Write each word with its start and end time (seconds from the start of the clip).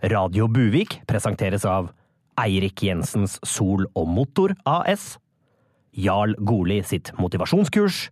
Radio 0.00 0.46
Buvik 0.48 0.94
presenteres 1.04 1.66
av 1.68 1.90
Eirik 2.40 2.80
Jensens 2.86 3.34
Sol 3.44 3.84
og 3.92 4.06
Motor 4.08 4.54
AS, 4.64 5.18
Jarl 5.92 6.32
Goli 6.40 6.78
sitt 6.88 7.10
motivasjonskurs 7.20 8.06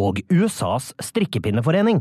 og 0.00 0.22
USAs 0.32 0.94
strikkepinneforening. 1.04 2.00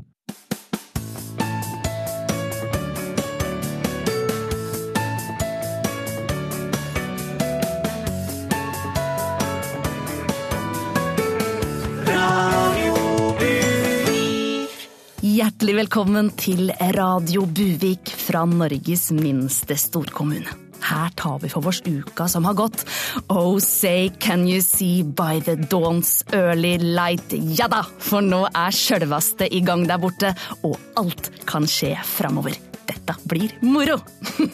Hjertelig 15.39 15.73
velkommen 15.77 16.33
til 16.35 16.67
Radio 16.97 17.45
Buvik 17.47 18.09
fra 18.11 18.41
Norges 18.49 19.05
minste 19.15 19.77
storkommune. 19.79 20.51
Her 20.83 21.13
tar 21.15 21.37
vi 21.39 21.51
for 21.53 21.69
oss 21.71 21.79
uka 21.85 22.27
som 22.27 22.43
har 22.43 22.57
gått. 22.59 22.83
Oh, 23.31 23.55
say 23.63 24.09
can 24.19 24.43
you 24.49 24.59
see 24.59 24.99
by 25.03 25.39
the 25.39 25.55
dawn's 25.71 26.25
early 26.35 26.75
light? 26.83 27.31
Ja 27.55 27.69
da, 27.71 27.85
for 27.87 28.19
nå 28.19 28.49
er 28.51 28.75
sjølveste 28.75 29.47
i 29.47 29.63
gang 29.63 29.87
der 29.87 30.03
borte, 30.03 30.33
og 30.59 30.75
alt 30.99 31.31
kan 31.47 31.69
skje 31.71 31.95
framover. 32.03 32.59
Dette 32.89 33.15
blir 33.29 33.53
moro! 33.61 33.99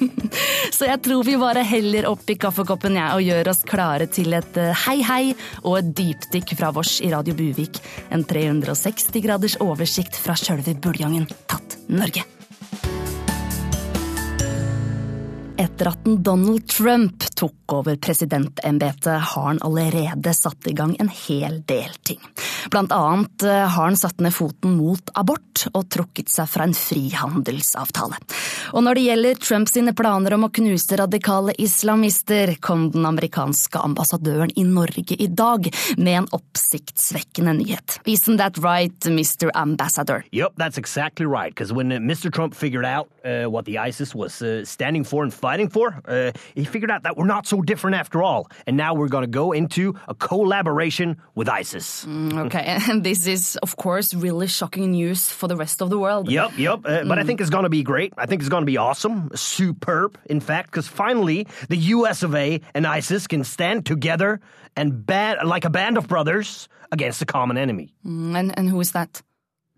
Så 0.76 0.90
jeg 0.90 1.00
tror 1.06 1.24
vi 1.28 1.38
bare 1.40 1.64
heller 1.68 2.10
opp 2.10 2.28
i 2.30 2.38
kaffekoppen 2.40 3.00
jeg, 3.00 3.16
og 3.16 3.24
gjør 3.24 3.52
oss 3.54 3.64
klare 3.68 4.10
til 4.12 4.36
et 4.36 4.60
eh, 4.60 4.86
hei 4.86 5.00
hei 5.08 5.24
og 5.64 5.80
et 5.80 5.92
dypdykk 5.96 6.56
fra 6.60 6.74
vårs 6.76 6.98
i 7.06 7.12
Radio 7.14 7.38
Buvik. 7.38 7.80
En 8.12 8.28
360 8.28 9.24
graders 9.24 9.60
oversikt 9.64 10.20
fra 10.20 10.36
sjølve 10.40 10.76
Buljangen 10.84 11.30
tatt 11.48 11.80
Norge. 11.88 12.35
Etter 15.58 15.88
at 15.88 16.04
Donald 16.04 16.68
Trump 16.68 17.24
tok 17.36 17.74
over 17.74 17.96
presidentembetet, 17.96 19.22
har 19.22 19.48
han 19.48 19.60
allerede 19.62 20.34
satt 20.34 20.68
i 20.68 20.74
gang 20.74 20.96
en 21.00 21.10
hel 21.10 21.62
del 21.68 21.94
ting. 22.04 22.20
Blant 22.72 22.92
annet 22.92 23.44
eh, 23.44 23.64
har 23.64 23.86
han 23.88 23.98
satt 23.98 24.20
ned 24.20 24.34
foten 24.36 24.76
mot 24.76 25.12
abort 25.16 25.66
og 25.72 25.88
trukket 25.94 26.32
seg 26.34 26.50
fra 26.52 26.66
en 26.68 26.76
frihandelsavtale. 26.76 28.20
Og 28.76 28.84
når 28.84 28.98
det 28.98 29.06
gjelder 29.06 29.40
Trumps 29.40 29.78
planer 29.96 30.36
om 30.36 30.48
å 30.48 30.52
knuse 30.52 30.98
radikale 31.00 31.56
islamister, 31.62 32.56
kom 32.60 32.90
den 32.92 33.06
amerikanske 33.08 33.80
ambassadøren 33.80 34.52
i 34.56 34.66
Norge 34.68 35.16
i 35.16 35.28
dag 35.28 35.70
med 35.98 36.20
en 36.20 36.30
oppsiktsvekkende 36.36 37.56
nyhet. 37.62 38.00
Isn't 38.06 38.38
that 38.38 38.58
right, 38.58 39.06
Mr. 39.06 39.52
Ambassador? 39.56 40.26
Yep, 40.32 40.54
that's 40.58 40.78
exactly 40.78 41.26
right. 41.26 41.54
Because 41.54 41.72
when 41.72 41.90
Mr. 41.90 42.32
Trump 42.32 42.56
figured 42.56 42.86
out 42.86 43.08
uh, 43.24 43.50
what 43.50 43.66
the 43.66 43.78
ISIS 43.78 44.14
was 44.14 44.42
uh, 44.42 44.66
standing 44.66 45.04
for 45.04 45.24
and 45.24 45.34
fighting 45.46 45.70
for, 45.70 45.88
uh, 46.10 46.32
he 46.58 46.64
figured 46.74 46.92
out 46.94 47.02
that 47.06 47.14
we're 47.18 47.32
not 47.36 47.46
so 47.46 47.58
different 47.62 47.96
after 48.02 48.18
all. 48.28 48.42
And 48.66 48.74
now 48.78 48.92
we're 48.98 49.14
going 49.16 49.28
to 49.30 49.36
go 49.44 49.48
into 49.62 49.94
a 50.08 50.16
collaboration 50.30 51.18
with 51.38 51.48
ISIS. 51.62 51.88
Okay, 52.46 52.66
and 52.90 53.04
this 53.04 53.22
is, 53.36 53.42
of 53.66 53.72
course, 53.78 54.08
really 54.26 54.48
shocking 54.48 54.88
news 55.00 55.30
for 55.30 55.48
the 55.52 55.56
rest 55.64 55.78
of 55.84 55.90
the 55.94 56.00
world. 56.06 56.26
Yep, 56.32 56.52
yep. 56.58 56.80
Uh, 56.86 57.04
But 57.10 57.18
I 57.22 57.24
think 57.28 57.42
it's 57.42 57.54
going 57.54 57.68
to 57.70 57.76
be 57.80 57.84
great. 57.84 58.12
I 58.18 58.26
think 58.26 58.42
it's 58.42 58.50
going 58.50 58.66
to 58.66 58.72
be 58.76 58.80
awesome, 58.90 59.30
superb, 59.36 60.18
in 60.26 60.40
fact, 60.42 60.72
because 60.72 60.88
finally 60.88 61.46
the 61.70 61.78
US 61.96 62.24
of 62.24 62.34
A 62.34 62.60
and 62.74 62.84
ISIS 62.98 63.28
can 63.28 63.44
stand 63.44 63.86
together 63.86 64.40
and 64.76 65.06
band 65.06 65.36
like 65.46 65.66
a 65.66 65.70
band 65.70 65.98
of 65.98 66.08
brothers 66.08 66.68
against 66.92 67.22
a 67.22 67.26
common 67.26 67.58
enemy. 67.58 67.94
Mm, 68.06 68.36
And, 68.40 68.50
and 68.58 68.66
who 68.72 68.80
is 68.82 68.92
that? 68.98 69.22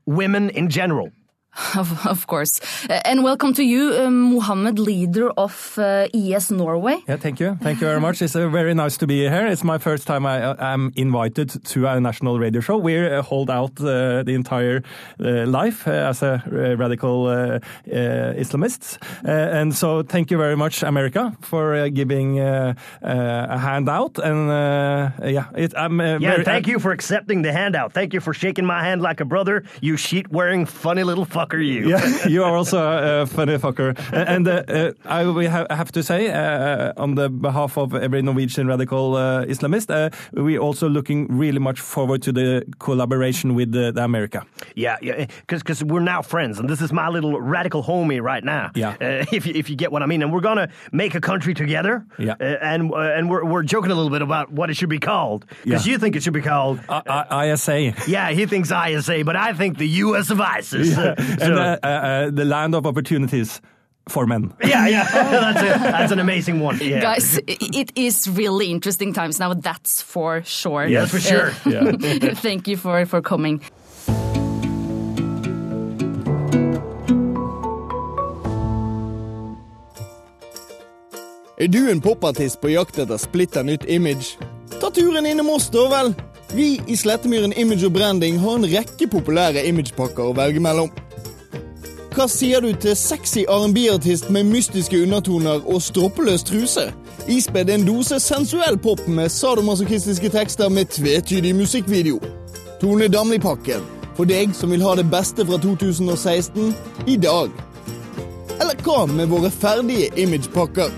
Women 0.05 0.49
in 0.49 0.69
general. 0.69 1.11
Of, 1.75 2.05
of 2.05 2.27
course. 2.27 2.59
Uh, 2.89 2.99
And 3.05 3.23
welcome 3.23 3.53
to 3.53 3.63
you, 3.63 3.91
uh, 3.93 4.09
Mohammed, 4.11 4.79
leader 4.79 5.29
of 5.37 5.77
uh, 5.77 6.07
ES 6.13 6.51
Norway. 6.51 6.97
Yeah, 7.07 7.17
thank 7.17 7.39
you. 7.39 7.57
Thank 7.61 7.81
you 7.81 7.87
very 7.87 7.99
much. 7.99 8.21
It's 8.21 8.35
uh, 8.35 8.47
very 8.49 8.73
nice 8.73 8.97
to 8.97 9.07
be 9.07 9.27
here. 9.27 9.47
It's 9.47 9.63
my 9.63 9.77
first 9.79 10.05
time 10.07 10.25
I 10.25 10.55
am 10.73 10.91
invited 10.95 11.49
to 11.73 11.87
a 11.87 11.99
national 11.99 12.37
radio 12.39 12.61
show. 12.61 12.77
We 12.77 12.95
uh, 12.97 13.21
hold 13.23 13.49
out 13.49 13.71
uh, 13.79 14.23
the 14.23 14.33
entire 14.33 14.83
uh, 15.19 15.45
life 15.47 15.87
uh, 15.87 16.09
as 16.09 16.21
a 16.21 16.43
uh, 16.45 16.75
radical 16.77 17.25
uh, 17.27 17.33
uh, 17.33 18.33
Islamist. 18.41 18.97
Uh, 19.25 19.31
and 19.59 19.73
so 19.75 20.03
thank 20.03 20.29
you 20.31 20.37
very 20.37 20.55
much, 20.55 20.83
America, 20.83 21.35
for 21.41 21.73
uh, 21.73 21.89
giving 21.89 22.39
uh, 22.39 22.73
uh, 23.03 23.47
a 23.49 23.57
handout. 23.57 24.19
And 24.19 24.49
uh, 24.49 25.09
yeah, 25.27 25.45
it, 25.55 25.73
I'm 25.75 25.99
uh, 25.99 26.19
Yeah, 26.19 26.31
very, 26.31 26.43
thank 26.43 26.67
you 26.67 26.79
for 26.79 26.91
accepting 26.91 27.41
the 27.43 27.51
handout. 27.51 27.93
Thank 27.93 28.13
you 28.13 28.21
for 28.21 28.33
shaking 28.33 28.65
my 28.65 28.83
hand 28.83 29.01
like 29.01 29.19
a 29.21 29.25
brother. 29.25 29.63
You 29.81 29.97
sheet 29.97 30.27
wearing 30.31 30.65
funny 30.67 31.03
little 31.03 31.25
fucker, 31.47 31.65
you. 31.65 31.89
Yeah, 31.89 32.27
you 32.27 32.43
are 32.43 32.55
also 32.55 32.77
a 33.23 33.25
funny 33.25 33.57
fucker. 33.57 33.95
And 34.11 34.47
uh, 34.47 34.63
uh, 34.67 34.91
I 35.05 35.23
ha- 35.47 35.67
have 35.69 35.91
to 35.93 36.03
say, 36.03 36.29
uh, 36.31 36.93
on 36.97 37.15
the 37.15 37.29
behalf 37.29 37.77
of 37.77 37.93
every 37.95 38.21
Norwegian 38.21 38.67
radical 38.67 39.15
uh, 39.15 39.45
Islamist, 39.45 39.89
uh, 39.89 40.09
we 40.33 40.57
also 40.57 40.89
looking 40.89 41.27
really 41.37 41.59
much 41.59 41.79
forward 41.79 42.21
to 42.23 42.31
the 42.31 42.63
collaboration 42.79 43.55
with 43.55 43.71
the, 43.71 43.91
the 43.91 44.03
America. 44.03 44.45
Yeah, 44.75 44.97
yeah, 45.01 45.25
because 45.47 45.83
we're 45.83 45.99
now 46.01 46.21
friends, 46.21 46.59
and 46.59 46.69
this 46.69 46.81
is 46.81 46.91
my 46.91 47.09
little 47.09 47.39
radical 47.39 47.83
homie 47.83 48.21
right 48.21 48.43
now. 48.43 48.71
Yeah. 48.75 48.89
uh, 49.01 49.25
if 49.31 49.45
you, 49.45 49.53
if 49.55 49.69
you 49.69 49.75
get 49.75 49.91
what 49.91 50.03
I 50.03 50.05
mean, 50.05 50.21
and 50.23 50.31
we're 50.33 50.41
gonna 50.41 50.69
make 50.91 51.15
a 51.15 51.21
country 51.21 51.53
together. 51.53 52.05
Yeah. 52.19 52.35
uh, 52.39 52.43
and 52.61 52.91
uh, 52.91 52.97
and 52.97 53.29
we're 53.29 53.45
we're 53.45 53.63
joking 53.63 53.91
a 53.91 53.95
little 53.95 54.09
bit 54.11 54.21
about 54.21 54.51
what 54.51 54.69
it 54.69 54.75
should 54.75 54.89
be 54.89 54.99
called 54.99 55.45
because 55.63 55.85
Yeah. 55.85 55.93
you 55.93 55.99
think 55.99 56.15
it 56.15 56.23
should 56.23 56.33
be 56.33 56.41
called. 56.41 56.79
I, 56.89 57.25
I, 57.29 57.51
ISA. 57.53 57.93
yeah, 58.07 58.29
he 58.31 58.45
thinks 58.45 58.71
ISA, 58.71 59.23
but 59.25 59.35
I 59.35 59.53
think 59.53 59.77
the 59.77 59.87
U.S. 60.05 60.29
of 60.29 60.39
ISIS. 60.41 60.97
Uh, 60.97 61.15
so- 61.39 61.45
and 61.45 61.59
uh, 61.59 61.77
uh, 61.83 61.87
uh, 61.87 62.29
the 62.31 62.45
land 62.45 62.75
of 62.75 62.85
opportunities 62.85 63.61
for 64.09 64.25
men. 64.25 64.53
yeah, 64.63 64.87
yeah, 64.87 65.03
that's 65.11 65.61
a, 65.61 65.91
that's 65.91 66.11
an 66.11 66.19
amazing 66.19 66.59
one. 66.61 66.77
Yeah. 66.81 67.01
Guys, 67.01 67.39
it 67.47 67.91
is 67.95 68.27
really 68.29 68.71
interesting 68.71 69.13
times 69.13 69.39
now, 69.39 69.53
that's 69.53 70.01
for 70.01 70.43
sure. 70.43 70.87
Yes, 70.87 71.11
for 71.11 71.19
sure. 71.19 71.51
Uh, 71.65 72.33
Thank 72.35 72.67
you 72.67 72.77
for, 72.77 73.05
for 73.05 73.21
coming. 73.21 73.61
Er 81.59 81.67
du 81.67 81.91
en 81.91 82.01
popartist 82.01 82.61
på 82.61 82.69
jakt 82.69 82.99
etter 83.01 83.17
splitter 83.17 83.63
nytt 83.65 83.85
image? 83.89 84.37
Ta 84.81 84.91
turen 84.93 85.25
innom 85.25 85.49
oss, 85.49 85.71
da 85.73 85.87
vel! 85.89 86.11
Vi 86.53 86.81
i 86.87 86.97
Slettemyren 86.97 87.53
Image 87.57 87.85
og 87.89 87.95
Branding 87.97 88.37
har 88.39 88.59
en 88.59 88.67
rekke 88.69 89.07
populære 89.09 89.65
imagepakker 89.67 90.29
å 90.29 90.35
velge 90.37 90.61
mellom. 90.63 90.93
Hva 92.17 92.25
sier 92.25 92.63
du 92.65 92.71
til 92.73 92.95
sexy 92.97 93.43
R&B-artist 93.45 94.31
med 94.33 94.47
mystiske 94.49 94.97
undertoner 95.03 95.61
og 95.69 95.83
stroppeløs 95.85 96.41
truse? 96.47 96.87
Ispedd 97.29 97.69
en 97.69 97.83
dose 97.85 98.17
sensuell 98.17 98.79
pop 98.81 99.03
med 99.05 99.29
sadomasochistiske 99.29 100.31
tekster 100.33 100.71
med 100.73 100.89
tvetydig 100.95 101.51
musikkvideo. 101.53 102.17
Tone 102.81 103.05
Damli-pakken. 103.13 103.85
For 104.17 104.25
deg 104.25 104.55
som 104.57 104.73
vil 104.73 104.81
ha 104.81 104.95
det 104.97 105.05
beste 105.11 105.45
fra 105.45 105.59
2016 105.61 106.73
i 107.05 107.19
dag. 107.21 107.53
Eller 108.57 108.81
hva 108.81 109.03
med 109.11 109.29
våre 109.29 109.51
ferdige 109.53 110.09
imagepakker? 110.17 110.89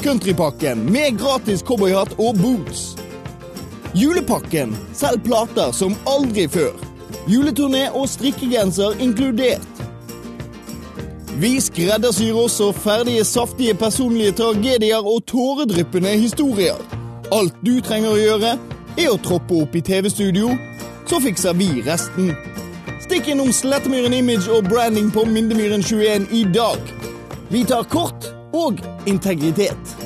Countrypakken 0.00 0.86
med 0.88 1.20
gratis 1.20 1.60
cowboyhatt 1.68 2.16
og 2.16 2.40
boots. 2.40 2.94
Julepakken. 3.92 4.72
selv 4.94 5.20
plater 5.20 5.76
som 5.76 6.00
aldri 6.08 6.48
før. 6.48 6.72
Juleturné 7.28 7.90
og 7.92 8.08
strikkegenser 8.08 8.96
inkludert. 9.04 9.71
Vi 11.40 11.60
skreddersyr 11.60 12.34
også 12.34 12.72
ferdige, 12.72 13.24
saftige 13.24 13.74
personlige 13.74 14.32
tragedier 14.32 15.06
og 15.06 15.24
tåredryppende 15.26 16.08
historier. 16.08 16.76
Alt 17.32 17.56
du 17.66 17.80
trenger 17.80 18.12
å 18.12 18.20
gjøre, 18.20 18.52
er 19.00 19.08
å 19.08 19.20
troppe 19.24 19.62
opp 19.62 19.76
i 19.76 19.80
TV-studio, 19.80 20.52
så 21.08 21.22
fikser 21.24 21.56
vi 21.56 21.70
resten. 21.86 22.34
Stikk 23.00 23.32
innom 23.32 23.48
Slettemyren 23.52 24.12
Image 24.12 24.52
og 24.52 24.68
Branding 24.68 25.08
på 25.14 25.24
Mindemyren 25.24 25.82
21 25.82 26.28
i 26.36 26.44
dag. 26.52 26.94
Vi 27.48 27.64
tar 27.64 27.88
kort 27.88 28.28
og 28.52 28.84
integritet. 29.08 30.01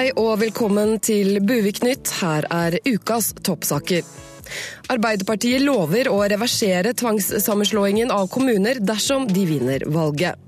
Hei 0.00 0.14
og 0.16 0.38
velkommen 0.40 0.94
til 1.04 1.42
Buvik-nytt. 1.44 2.08
Her 2.22 2.46
er 2.48 2.78
ukas 2.88 3.34
toppsaker. 3.44 4.06
Arbeiderpartiet 4.88 5.60
lover 5.60 6.08
å 6.08 6.22
reversere 6.24 6.94
tvangssammenslåingen 6.96 8.08
av 8.08 8.30
kommuner 8.32 8.80
dersom 8.80 9.26
de 9.28 9.44
vinner 9.44 9.84
valget. 9.92 10.40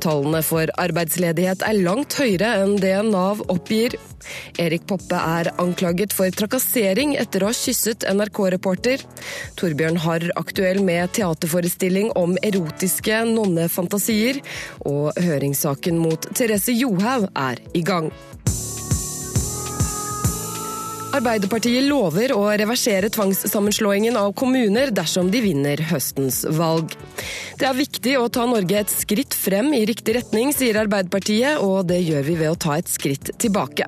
Tallene 0.00 0.40
for 0.40 0.72
arbeidsledighet 0.80 1.66
er 1.68 1.82
langt 1.84 2.16
høyere 2.16 2.48
enn 2.62 2.78
det 2.80 2.96
Nav 3.10 3.44
oppgir. 3.52 3.98
Erik 4.56 4.88
Poppe 4.88 5.20
er 5.20 5.52
anklaget 5.60 6.16
for 6.16 6.32
trakassering 6.32 7.12
etter 7.20 7.44
å 7.44 7.52
ha 7.52 7.58
kysset 7.60 8.08
NRK-reporter. 8.08 9.04
Torbjørn 9.60 10.00
Harr 10.06 10.30
aktuell 10.40 10.80
med 10.80 11.12
teaterforestilling 11.20 12.14
om 12.16 12.38
erotiske 12.40 13.20
nonnefantasier. 13.36 14.40
Og 14.88 15.12
høringssaken 15.28 16.00
mot 16.00 16.32
Therese 16.32 16.72
Johaug 16.72 17.28
er 17.36 17.60
i 17.76 17.84
gang. 17.84 18.08
Arbeiderpartiet 21.14 21.84
lover 21.86 22.32
å 22.34 22.42
reversere 22.58 23.06
tvangssammenslåingen 23.14 24.16
av 24.18 24.32
kommuner 24.34 24.90
dersom 24.90 25.28
de 25.30 25.38
vinner 25.44 25.78
høstens 25.92 26.40
valg. 26.58 26.96
Det 27.60 27.68
er 27.68 27.76
viktig 27.78 28.16
å 28.18 28.26
ta 28.34 28.48
Norge 28.50 28.80
et 28.80 28.90
skritt 28.90 29.36
frem 29.38 29.70
i 29.78 29.84
riktig 29.86 30.16
retning, 30.16 30.50
sier 30.50 30.80
Arbeiderpartiet, 30.80 31.62
og 31.62 31.86
det 31.86 32.00
gjør 32.02 32.26
vi 32.26 32.38
ved 32.40 32.50
å 32.50 32.58
ta 32.66 32.80
et 32.80 32.90
skritt 32.90 33.30
tilbake. 33.38 33.86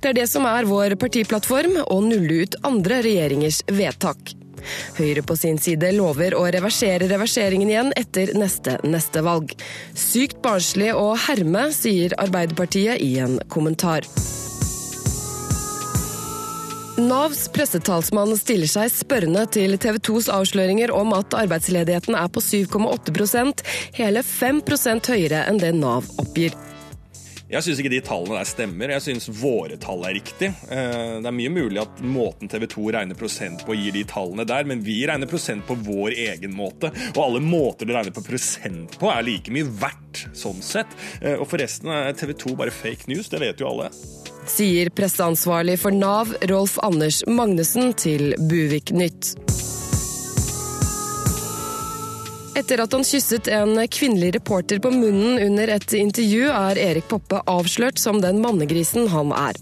Det 0.00 0.12
er 0.14 0.16
det 0.22 0.28
som 0.32 0.48
er 0.48 0.68
vår 0.68 0.96
partiplattform, 1.02 1.76
å 1.84 1.98
nulle 2.06 2.46
ut 2.46 2.56
andre 2.64 3.02
regjeringers 3.04 3.60
vedtak. 3.68 4.32
Høyre 4.96 5.26
på 5.26 5.36
sin 5.36 5.60
side 5.60 5.90
lover 5.92 6.38
å 6.38 6.46
reversere 6.54 7.10
reverseringen 7.10 7.68
igjen 7.68 7.92
etter 7.98 8.32
neste 8.38 8.78
neste 8.86 9.20
valg. 9.26 9.52
Sykt 9.92 10.40
barnslig 10.40 10.94
å 10.96 11.10
herme, 11.28 11.68
sier 11.76 12.16
Arbeiderpartiet 12.22 13.02
i 13.04 13.18
en 13.20 13.42
kommentar. 13.52 14.08
Navs 16.96 17.46
pressetalsmann 17.48 18.34
stiller 18.36 18.68
seg 18.68 18.90
spørrende 18.92 19.46
til 19.48 19.78
TV 19.80 19.96
2s 20.04 20.26
avsløringer 20.28 20.90
om 20.92 21.14
at 21.16 21.32
arbeidsledigheten 21.38 22.18
er 22.18 22.28
på 22.28 22.42
7,8% 22.44 23.62
hele 23.96 24.20
5% 24.20 25.08
høyere 25.14 25.46
enn 25.48 25.60
det 25.62 25.72
Nav 25.78 26.10
oppgir. 26.20 26.52
Jeg 27.52 27.64
syns 27.64 27.80
ikke 27.80 27.92
de 27.94 28.02
tallene 28.04 28.36
der 28.38 28.48
stemmer. 28.48 28.92
Jeg 28.92 29.04
syns 29.06 29.28
våre 29.40 29.78
tall 29.80 30.04
er 30.08 30.18
riktig. 30.18 30.50
Eh, 30.72 31.16
det 31.20 31.28
er 31.28 31.36
mye 31.36 31.52
mulig 31.52 31.80
at 31.80 32.00
måten 32.04 32.48
TV 32.52 32.68
2 32.76 32.84
regner 32.96 33.16
prosent 33.16 33.64
på, 33.64 33.76
gir 33.76 33.96
de 33.96 34.04
tallene 34.08 34.46
der, 34.48 34.68
men 34.68 34.84
vi 34.84 34.98
regner 35.08 35.28
prosent 35.28 35.64
på 35.68 35.76
vår 35.84 36.16
egen 36.28 36.56
måte. 36.56 36.92
Og 37.12 37.22
alle 37.24 37.44
måter 37.44 37.88
du 37.88 37.92
regner 37.96 38.12
på 38.12 38.24
prosent 38.24 38.96
på, 39.00 39.08
er 39.12 39.24
like 39.28 39.52
mye 39.52 39.68
verdt, 39.68 40.26
sånn 40.36 40.60
sett. 40.64 40.92
Eh, 41.20 41.36
og 41.40 41.48
forresten 41.52 41.92
er 41.92 42.12
TV 42.16 42.36
2 42.36 42.56
bare 42.60 42.72
fake 42.72 43.08
news, 43.12 43.32
det 43.32 43.40
vet 43.44 43.60
jo 43.64 43.72
alle 43.72 43.92
sier 44.46 44.90
presseansvarlig 44.90 45.78
for 45.82 45.94
Nav, 45.94 46.34
Rolf 46.50 46.78
Anders 46.82 47.22
Magnussen, 47.26 47.92
til 47.94 48.34
Buvik 48.38 48.92
Nytt. 48.96 49.34
Etter 52.52 52.82
at 52.84 52.92
han 52.92 53.04
kysset 53.04 53.48
en 53.48 53.78
kvinnelig 53.88 54.34
reporter 54.36 54.80
på 54.82 54.90
munnen 54.92 55.38
under 55.40 55.70
et 55.72 55.94
intervju, 55.96 56.50
er 56.52 56.80
Erik 56.80 57.08
Poppe 57.08 57.40
avslørt 57.48 57.98
som 57.98 58.20
den 58.20 58.42
mannegrisen 58.44 59.08
han 59.08 59.32
er. 59.32 59.56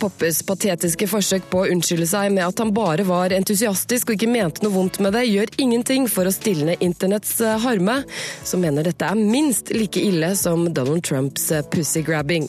Poppes 0.00 0.40
patetiske 0.48 1.06
forsøk 1.10 1.44
på 1.52 1.62
å 1.62 1.68
unnskylde 1.74 2.08
seg 2.08 2.32
med 2.32 2.46
at 2.46 2.64
han 2.64 2.72
bare 2.74 3.04
var 3.06 3.34
entusiastisk 3.36 4.08
og 4.08 4.16
ikke 4.16 4.32
mente 4.32 4.64
noe 4.64 4.72
vondt 4.72 5.02
med 5.04 5.14
det, 5.14 5.26
gjør 5.28 5.52
ingenting 5.60 6.08
for 6.10 6.26
å 6.26 6.34
stilne 6.34 6.78
internetts 6.80 7.36
harme, 7.66 8.00
som 8.42 8.64
mener 8.64 8.88
dette 8.88 9.04
er 9.04 9.20
minst 9.20 9.74
like 9.76 10.00
ille 10.00 10.32
som 10.38 10.70
Donald 10.72 11.04
Trumps 11.04 11.52
pussygrabbing. 11.70 12.48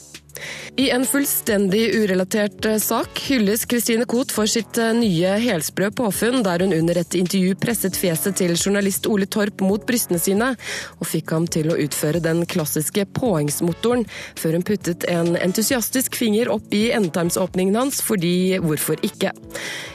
I 0.75 0.89
en 0.91 1.05
fullstendig 1.07 1.83
urelatert 1.95 2.65
eh, 2.67 2.77
sak 2.83 3.19
hylles 3.29 3.63
Christine 3.69 4.05
Koht 4.09 4.33
for 4.35 4.49
sitt 4.49 4.77
eh, 4.81 4.91
nye 4.97 5.37
helsprø 5.39 5.87
påfunn, 5.95 6.41
der 6.43 6.65
hun 6.65 6.75
under 6.75 6.99
et 6.99 7.15
intervju 7.15 7.55
presset 7.61 7.95
fjeset 7.99 8.35
til 8.41 8.55
journalist 8.57 9.07
Ole 9.07 9.27
Torp 9.31 9.63
mot 9.63 9.85
brystene 9.87 10.19
sine, 10.19 10.51
og 10.99 11.07
fikk 11.07 11.31
ham 11.35 11.47
til 11.47 11.71
å 11.71 11.77
utføre 11.79 12.19
den 12.23 12.43
klassiske 12.49 13.07
påhengsmotoren, 13.15 14.03
før 14.35 14.57
hun 14.57 14.67
puttet 14.67 15.07
en 15.11 15.37
entusiastisk 15.39 16.19
finger 16.19 16.51
opp 16.51 16.75
i 16.75 16.89
endetarmsåpningen 16.95 17.79
hans, 17.79 18.01
fordi 18.03 18.59
hvorfor 18.63 18.99
ikke? 19.05 19.31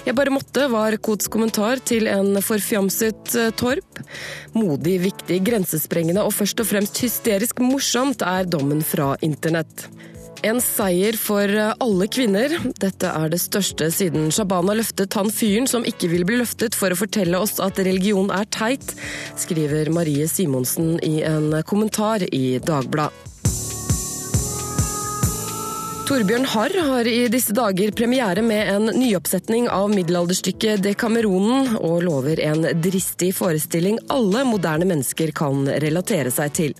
Jeg 0.06 0.16
bare 0.16 0.32
måtte, 0.32 0.64
var 0.72 0.96
Kots 1.04 1.28
kommentar 1.28 1.82
til 1.84 2.08
en 2.10 2.40
forfjamset 2.44 3.36
eh, 3.36 3.52
Torp. 3.60 4.00
Modig, 4.56 4.96
viktig, 5.04 5.42
grensesprengende 5.46 6.24
og 6.24 6.32
først 6.34 6.64
og 6.64 6.72
fremst 6.72 7.04
hysterisk 7.04 7.60
morsomt 7.60 8.24
er 8.24 8.48
dommen 8.48 8.80
fra 8.86 9.12
internett. 9.20 9.90
En 10.46 10.60
seier 10.64 11.16
for 11.20 11.52
alle 11.52 12.06
kvinner. 12.08 12.54
Dette 12.80 13.10
er 13.12 13.32
det 13.32 13.42
største 13.42 13.90
siden 13.92 14.30
Shabana 14.32 14.76
løftet 14.78 15.12
han 15.18 15.28
fyren 15.34 15.68
som 15.68 15.84
ikke 15.84 16.08
vil 16.12 16.24
bli 16.28 16.40
løftet 16.40 16.76
for 16.78 16.92
å 16.92 16.98
fortelle 16.98 17.40
oss 17.40 17.58
at 17.60 17.80
religion 17.84 18.32
er 18.32 18.48
teit, 18.48 18.94
skriver 19.36 19.92
Marie 19.92 20.28
Simonsen 20.30 20.96
i 21.04 21.20
en 21.28 21.52
kommentar 21.68 22.24
i 22.32 22.56
Dagbladet. 22.64 23.29
Torbjørn 26.10 26.48
Harr 26.50 26.72
har 26.82 27.06
i 27.06 27.28
disse 27.30 27.54
dager 27.54 27.92
premiere 27.94 28.42
med 28.42 28.66
en 28.72 28.88
nyoppsetning 28.98 29.68
av 29.70 29.92
middelalderstykket 29.92 30.82
Dekameronen, 30.82 31.76
og 31.78 32.02
lover 32.02 32.42
en 32.42 32.66
dristig 32.82 33.28
forestilling 33.38 34.00
alle 34.10 34.42
moderne 34.48 34.88
mennesker 34.90 35.30
kan 35.30 35.70
relatere 35.70 36.32
seg 36.34 36.56
til. 36.58 36.74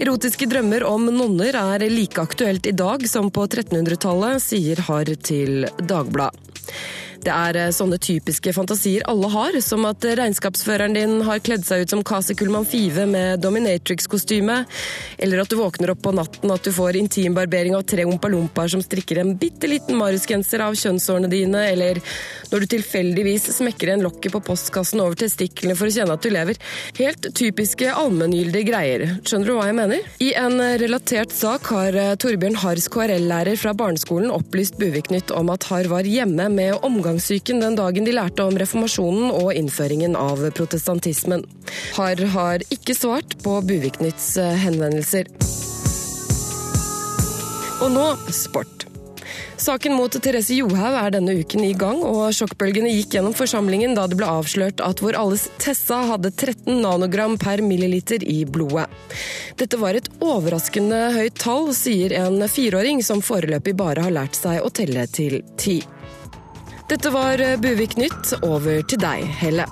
Erotiske 0.00 0.48
drømmer 0.48 0.88
om 0.88 1.04
nonner 1.12 1.52
er 1.52 1.84
like 1.92 2.16
aktuelt 2.16 2.64
i 2.64 2.72
dag 2.72 3.04
som 3.12 3.28
på 3.28 3.44
1300-tallet, 3.44 4.40
sier 4.48 4.80
Harr 4.88 5.12
til 5.20 5.68
Dagbladet. 5.76 6.40
Det 7.26 7.34
er 7.34 7.56
eh, 7.58 7.72
sånne 7.74 7.98
typiske 7.98 8.52
fantasier 8.54 9.02
alle 9.10 9.26
har, 9.32 9.56
som 9.64 9.82
at 9.88 10.04
regnskapsføreren 10.06 10.94
din 10.94 11.16
har 11.26 11.40
kledd 11.42 11.64
seg 11.66 11.82
ut 11.82 11.94
som 11.94 12.04
Kasi 12.06 12.36
Kullmann 12.38 12.68
Five 12.68 13.06
med 13.10 13.42
dominatrix-kostyme, 13.42 14.60
eller 15.18 15.42
at 15.42 15.50
du 15.50 15.56
våkner 15.58 15.90
opp 15.90 16.04
på 16.04 16.12
natten 16.14 16.52
at 16.54 16.62
du 16.62 16.70
får 16.74 16.98
intimbarbering 17.00 17.74
av 17.74 17.82
tre 17.90 18.04
ompalompaer 18.06 18.70
som 18.76 18.84
strikker 18.84 19.18
en 19.18 19.34
bitte 19.40 19.66
liten 19.66 19.98
Marius-genser 19.98 20.62
av 20.62 20.76
kjønnshårene 20.78 21.30
dine, 21.32 21.64
eller 21.72 21.98
når 22.52 22.62
du 22.62 22.68
tilfeldigvis 22.76 23.48
smekker 23.56 23.90
igjen 23.90 24.06
lokket 24.06 24.36
på 24.36 24.42
postkassen 24.46 25.02
over 25.02 25.18
testiklene 25.18 25.74
for 25.78 25.90
å 25.90 25.96
kjenne 25.96 26.14
at 26.14 26.22
du 26.22 26.30
lever. 26.30 26.62
Helt 27.00 27.26
typiske 27.34 27.90
allmenngyldige 27.90 28.70
greier. 28.70 29.06
Skjønner 29.26 29.50
du 29.50 29.56
hva 29.58 29.66
jeg 29.72 29.78
mener? 29.80 30.06
I 30.22 30.30
en 30.38 30.62
relatert 30.78 31.34
sak 31.34 31.72
har 31.74 31.98
eh, 31.98 32.14
Torbjørn 32.22 32.60
Harrs 32.62 32.86
KRL-lærer 32.92 33.58
fra 33.58 33.74
barneskolen 33.74 34.30
opplyst 34.30 34.78
Buvik-nytt 34.78 35.34
om 35.34 35.50
at 35.50 35.66
Harr 35.72 35.90
var 35.90 36.06
hjemme 36.06 36.46
med 36.54 36.86
omgang 36.86 37.15
omgangssyken 37.16 37.60
den 37.60 37.76
dagen 37.76 38.04
de 38.04 38.12
lærte 38.12 38.44
om 38.44 38.56
reformasjonen 38.58 39.30
og 39.32 39.54
innføringen 39.54 40.16
av 40.16 40.42
protestantismen. 40.52 41.44
Harr 41.96 42.20
har 42.34 42.60
ikke 42.68 42.94
svart 42.94 43.38
på 43.42 43.62
Buvik-nytts 43.64 44.36
eh, 44.36 44.56
henvendelser. 44.60 45.26
Og 47.80 47.90
nå 47.90 48.04
sport. 48.32 48.84
Saken 49.56 49.94
mot 49.96 50.12
Therese 50.12 50.52
Johaug 50.52 50.94
er 51.00 51.14
denne 51.14 51.32
uken 51.40 51.64
i 51.64 51.72
gang, 51.72 52.02
og 52.04 52.28
sjokkbølgene 52.36 52.92
gikk 52.92 53.16
gjennom 53.16 53.32
forsamlingen 53.32 53.96
da 53.96 54.04
det 54.06 54.18
ble 54.20 54.28
avslørt 54.28 54.82
at 54.84 55.00
vår 55.00 55.16
alles 55.16 55.48
Tessa 55.56 56.02
hadde 56.10 56.34
13 56.34 56.82
nanogram 56.84 57.38
per 57.40 57.64
milliliter 57.64 58.20
i 58.20 58.44
blodet. 58.44 58.84
Dette 59.56 59.80
var 59.80 59.96
et 59.96 60.12
overraskende 60.20 61.14
høyt 61.16 61.40
tall, 61.40 61.72
sier 61.72 62.12
en 62.20 62.44
fireåring 62.44 63.00
som 63.00 63.24
foreløpig 63.24 63.72
bare 63.80 64.04
har 64.04 64.12
lært 64.12 64.36
seg 64.36 64.60
å 64.60 64.68
telle 64.68 65.08
til 65.08 65.40
ti. 65.56 65.80
Dette 66.88 67.10
var 67.10 67.40
eh, 67.40 67.60
Buvik 67.60 67.96
Nytt. 67.96 68.32
Over 68.42 68.82
til 68.86 69.00
deg, 69.02 69.24
Helle. 69.40 69.64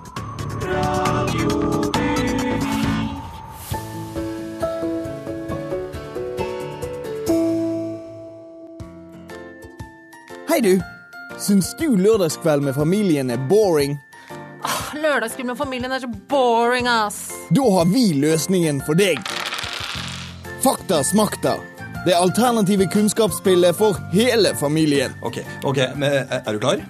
Hei, 10.49 10.61
du. 10.61 10.81
Syns 11.39 11.71
du 11.79 11.95
lørdagskveld 11.97 12.67
med 12.67 12.75
familien 12.75 13.31
er 13.31 13.39
boring? 13.51 13.95
Ah, 14.63 14.91
lørdagskveld 14.99 15.53
med 15.53 15.59
familien 15.59 15.95
er 15.95 16.03
så 16.03 16.11
boring, 16.31 16.91
ass. 16.91 17.29
Da 17.55 17.69
har 17.77 17.87
vi 17.95 18.09
løsningen 18.19 18.83
for 18.87 18.99
deg. 18.99 19.23
Fakta 20.67 21.05
smakta. 21.07 21.61
Det 22.07 22.19
alternative 22.19 22.91
kunnskapsspillet 22.91 23.79
for 23.79 24.03
hele 24.13 24.55
familien. 24.59 25.15
Ok, 25.23 25.39
ok, 25.63 25.79
men 25.95 26.13
Er 26.29 26.53
du 26.53 26.59
klar? 26.59 26.83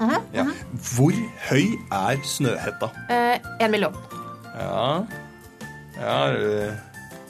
Mhm, 0.00 0.20
Ja. 0.34 0.44
Hvor 0.96 1.12
høy 1.50 1.66
er 1.92 2.22
Snøhetta? 2.24 2.88
Eh, 3.10 3.38
en 3.60 3.70
million. 3.70 3.96
Ja, 4.56 5.04
ja 6.00 6.14
er, 6.26 6.32
du, 6.32 6.46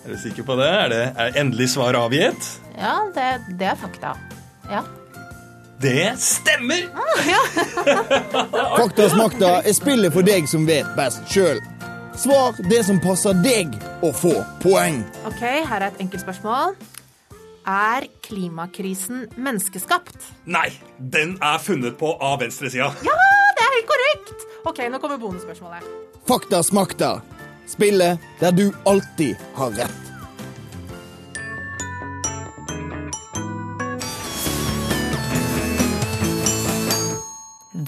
er 0.05 0.12
du 0.15 0.19
sikker 0.23 0.47
på 0.47 0.57
det? 0.61 0.69
Er, 0.69 0.89
det? 0.89 1.03
er 1.19 1.41
endelig 1.43 1.71
svar 1.75 1.99
avgitt? 1.99 2.61
Ja, 2.79 2.95
det, 3.15 3.59
det 3.59 3.67
er 3.73 3.75
fakta. 3.81 4.15
Ja. 4.71 4.81
Det 5.83 6.12
stemmer! 6.21 6.87
Faktasmakta 8.81 9.53
er 9.65 9.73
spillet 9.75 10.12
for 10.12 10.27
deg 10.27 10.49
som 10.49 10.67
vet 10.69 10.89
best 10.97 11.25
sjøl. 11.33 11.59
Svar 12.21 12.59
det 12.69 12.83
som 12.85 13.00
passer 13.00 13.37
deg 13.41 13.73
å 14.05 14.11
få 14.12 14.35
poeng. 14.61 15.00
Ok, 15.27 15.41
her 15.41 15.81
er 15.81 15.89
et 15.89 16.03
enkelt 16.05 16.23
spørsmål. 16.23 16.77
Er 17.69 18.07
klimakrisen 18.25 19.26
menneskeskapt? 19.37 20.17
Nei, 20.49 20.71
den 20.99 21.37
er 21.45 21.59
funnet 21.61 21.99
på 22.00 22.14
av 22.17 22.40
venstresida. 22.40 22.88
Ja, 23.05 23.17
det 23.59 23.67
er 23.67 23.75
helt 23.76 23.90
korrekt! 23.90 24.47
Ok, 24.64 24.81
nå 24.93 25.00
kommer 25.02 25.21
bonusspørsmålet. 25.21 25.85
Fakta 26.29 26.62
smakta. 26.64 27.11
Spillet 27.69 28.21
der 28.40 28.57
du 28.57 28.71
alltid 28.88 29.37
har 29.55 29.76
rett. 29.76 30.10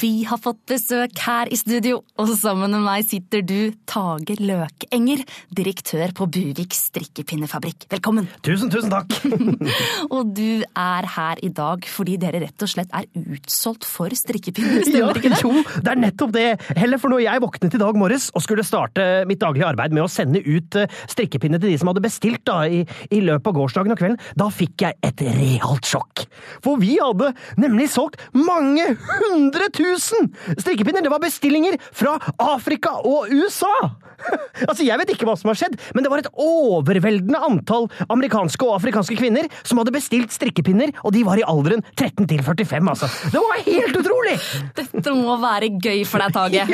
Vi 0.03 0.25
har 0.27 0.39
fått 0.43 0.59
besøk 0.67 1.21
her 1.23 1.47
i 1.53 1.55
studio, 1.55 2.01
og 2.19 2.31
sammen 2.35 2.73
med 2.75 2.83
meg 2.83 3.05
sitter 3.07 3.45
du, 3.47 3.71
Tage 3.87 4.35
Løkenger, 4.41 5.21
direktør 5.55 6.11
på 6.19 6.27
Buvik 6.27 6.75
strikkepinnefabrikk. 6.75 7.87
Velkommen. 7.93 8.27
Tusen, 8.43 8.73
tusen 8.73 8.91
takk. 8.91 9.15
Og 10.17 10.33
du 10.35 10.65
er 10.67 11.07
her 11.15 11.43
i 11.47 11.53
dag 11.55 11.87
fordi 11.87 12.17
dere 12.19 12.41
rett 12.43 12.65
og 12.67 12.73
slett 12.73 12.91
er 12.99 13.07
utsolgt 13.21 13.87
for 13.87 14.11
strikkepinner, 14.19 14.83
stemmer 14.89 15.21
ikke 15.21 15.31
det? 15.37 15.39
Jo, 15.45 15.63
det 15.79 15.95
er 15.95 16.03
nettopp 16.03 16.35
det. 16.35 16.49
Heller 16.81 16.99
for 16.99 17.15
når 17.15 17.23
jeg 17.29 17.45
våknet 17.47 17.79
i 17.79 17.83
dag 17.85 18.03
morges 18.03 18.27
og 18.35 18.43
skulle 18.43 18.67
starte 18.67 19.07
mitt 19.31 19.43
daglige 19.45 19.71
arbeid 19.71 19.95
med 19.95 20.03
å 20.09 20.11
sende 20.11 20.43
ut 20.43 20.81
eh, 20.83 20.91
strikkepinner 21.15 21.63
til 21.63 21.71
de 21.71 21.79
som 21.79 21.93
hadde 21.93 22.03
bestilt 22.03 22.43
da, 22.49 22.65
i, 22.67 22.83
i 23.15 23.23
løpet 23.23 23.53
av 23.53 23.59
gårsdagen 23.61 23.95
og 23.95 24.03
kvelden, 24.03 24.19
da 24.35 24.51
fikk 24.51 24.89
jeg 24.89 24.99
et 25.07 25.25
realt 25.39 25.95
sjokk. 25.95 26.27
For 26.67 26.83
vi 26.83 26.97
hadde 26.99 27.31
nemlig 27.63 27.93
solgt 27.95 28.19
mange 28.35 28.91
hundre 28.99 29.71
tusen 29.71 29.92
strikkepinner! 29.99 31.03
Det 31.03 31.11
var 31.13 31.23
bestillinger 31.23 31.79
fra 31.93 32.19
Afrika 32.39 32.95
og 33.03 33.29
USA! 33.33 33.75
Altså, 34.69 34.85
Jeg 34.87 34.99
vet 35.01 35.11
ikke 35.15 35.27
hva 35.27 35.35
som 35.39 35.51
har 35.51 35.59
skjedd, 35.59 35.75
men 35.97 36.05
det 36.05 36.11
var 36.13 36.21
et 36.23 36.29
overveldende 36.39 37.39
antall 37.43 37.89
amerikanske 38.13 38.67
og 38.67 38.77
afrikanske 38.77 39.17
kvinner 39.19 39.49
som 39.67 39.81
hadde 39.81 39.95
bestilt 39.95 40.33
strikkepinner, 40.35 40.93
og 41.03 41.15
de 41.17 41.23
var 41.27 41.41
i 41.41 41.45
alderen 41.49 41.83
13 41.97 42.29
til 42.31 42.43
45, 42.45 42.91
altså. 42.93 43.09
Det 43.33 43.43
var 43.43 43.63
helt 43.67 43.99
utrolig! 43.99 44.37
Dette 44.79 45.15
må 45.17 45.37
være 45.43 45.73
gøy 45.83 46.05
for 46.09 46.23
deg, 46.23 46.37
Tage. 46.37 46.67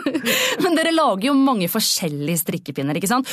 Men 0.64 0.76
dere 0.78 0.92
lager 0.94 1.30
jo 1.30 1.34
mange 1.38 1.68
forskjellige 1.72 2.42
strikkepinner, 2.44 2.98
ikke 3.00 3.10
sant? 3.10 3.30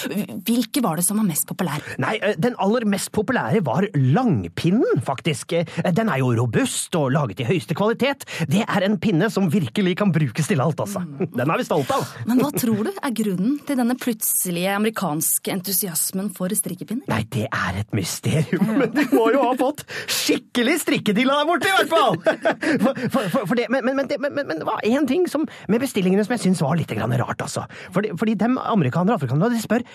Hvilke 0.47 0.81
var 0.85 0.99
det 1.01 1.05
som 1.07 1.19
var 1.21 1.27
mest 1.27 1.47
populære? 1.49 1.97
Nei, 2.01 2.15
eh, 2.21 2.37
den 2.39 2.55
aller 2.63 2.87
mest 2.89 3.11
populære 3.15 3.61
var 3.67 3.89
langpinnen, 3.93 5.01
faktisk. 5.05 5.57
Eh, 5.59 5.91
Den 5.97 6.09
er 6.13 6.21
jo 6.21 6.31
robust 6.37 6.95
og 6.99 7.11
laget 7.15 7.41
i 7.43 7.49
høyeste 7.49 7.75
kvalitet. 7.77 8.25
Det 8.49 8.63
er 8.63 8.85
en 8.87 8.97
pinne 9.01 9.29
som 9.33 9.49
virkelig 9.51 9.97
kan 9.99 10.13
brukes 10.15 10.47
til 10.49 10.61
alt, 10.63 10.79
altså. 10.83 11.03
Den 11.19 11.43
er 11.49 11.57
vi 11.59 11.67
stolt 11.67 11.91
av. 11.93 12.05
Men 12.29 12.41
hva 12.41 12.51
tror 12.55 12.87
du 12.87 12.93
er 12.95 13.13
grunnen 13.17 13.56
til 13.67 13.79
denne 13.79 13.95
plutselige 13.99 14.73
amerikanske 14.75 15.53
entusiasmen 15.53 16.29
for 16.35 16.53
strikkepinner? 16.53 17.07
Nei, 17.09 17.23
det 17.33 17.47
er 17.47 17.79
et 17.81 17.95
mysterium, 17.97 18.73
men 18.81 18.91
de 18.95 19.07
må 19.13 19.29
jo 19.33 19.43
ha 19.45 19.53
fått 19.59 19.85
skikkelig 20.05 20.77
strikkedilla 20.83 21.39
der 21.41 21.49
borte, 21.49 21.71
i 21.71 21.75
hvert 21.77 21.93
fall! 21.93 22.19
For, 22.77 22.93
for, 23.11 23.27
for, 23.31 23.45
for 23.49 23.57
det, 23.57 23.65
men, 23.73 23.83
men, 23.85 23.97
men, 23.97 24.09
men, 24.21 24.33
men, 24.35 24.47
men 24.49 24.59
det 24.61 24.67
var 24.67 24.83
én 24.85 25.07
ting 25.09 25.25
som, 25.29 25.45
med 25.71 25.81
bestillingene 25.81 26.23
som 26.25 26.35
jeg 26.35 26.43
syns 26.45 26.61
var 26.63 26.77
litt 26.77 26.91
grann 26.93 27.13
rart, 27.19 27.41
altså. 27.43 27.63
Fordi, 27.95 28.11
fordi 28.19 28.35
de 28.39 28.49
amerikanere 28.61 29.15
og 29.15 29.21
afrikanere, 29.21 29.55
de 29.55 29.63
spør 29.63 29.85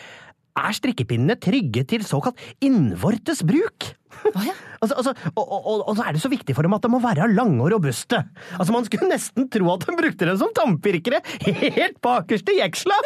er 0.58 0.76
strikkepinnene 0.76 1.38
trygge 1.40 1.86
til 1.88 2.06
såkalt 2.06 2.40
innvortes 2.64 3.44
bruk? 3.46 3.94
Oh, 4.34 4.44
ja. 4.46 4.54
Altså, 4.82 4.96
altså, 4.98 5.28
og, 5.38 5.44
og, 5.46 5.66
og, 5.70 5.82
og 5.92 5.94
så 5.94 6.02
er 6.02 6.16
det 6.16 6.20
så 6.24 6.28
viktig 6.32 6.56
for 6.58 6.66
dem 6.66 6.72
at 6.74 6.82
de 6.82 6.88
må 6.90 6.98
være 6.98 7.28
lange 7.30 7.60
og 7.62 7.68
robuste. 7.70 8.18
Altså, 8.56 8.72
Man 8.74 8.82
skulle 8.88 9.06
nesten 9.12 9.44
tro 9.46 9.68
at 9.70 9.84
de 9.86 9.92
brukte 9.94 10.26
dem 10.26 10.38
som 10.40 10.50
tannpirkere 10.56 11.20
helt 11.46 12.00
bakerst 12.02 12.50
i 12.50 12.56
jeksla! 12.58 12.96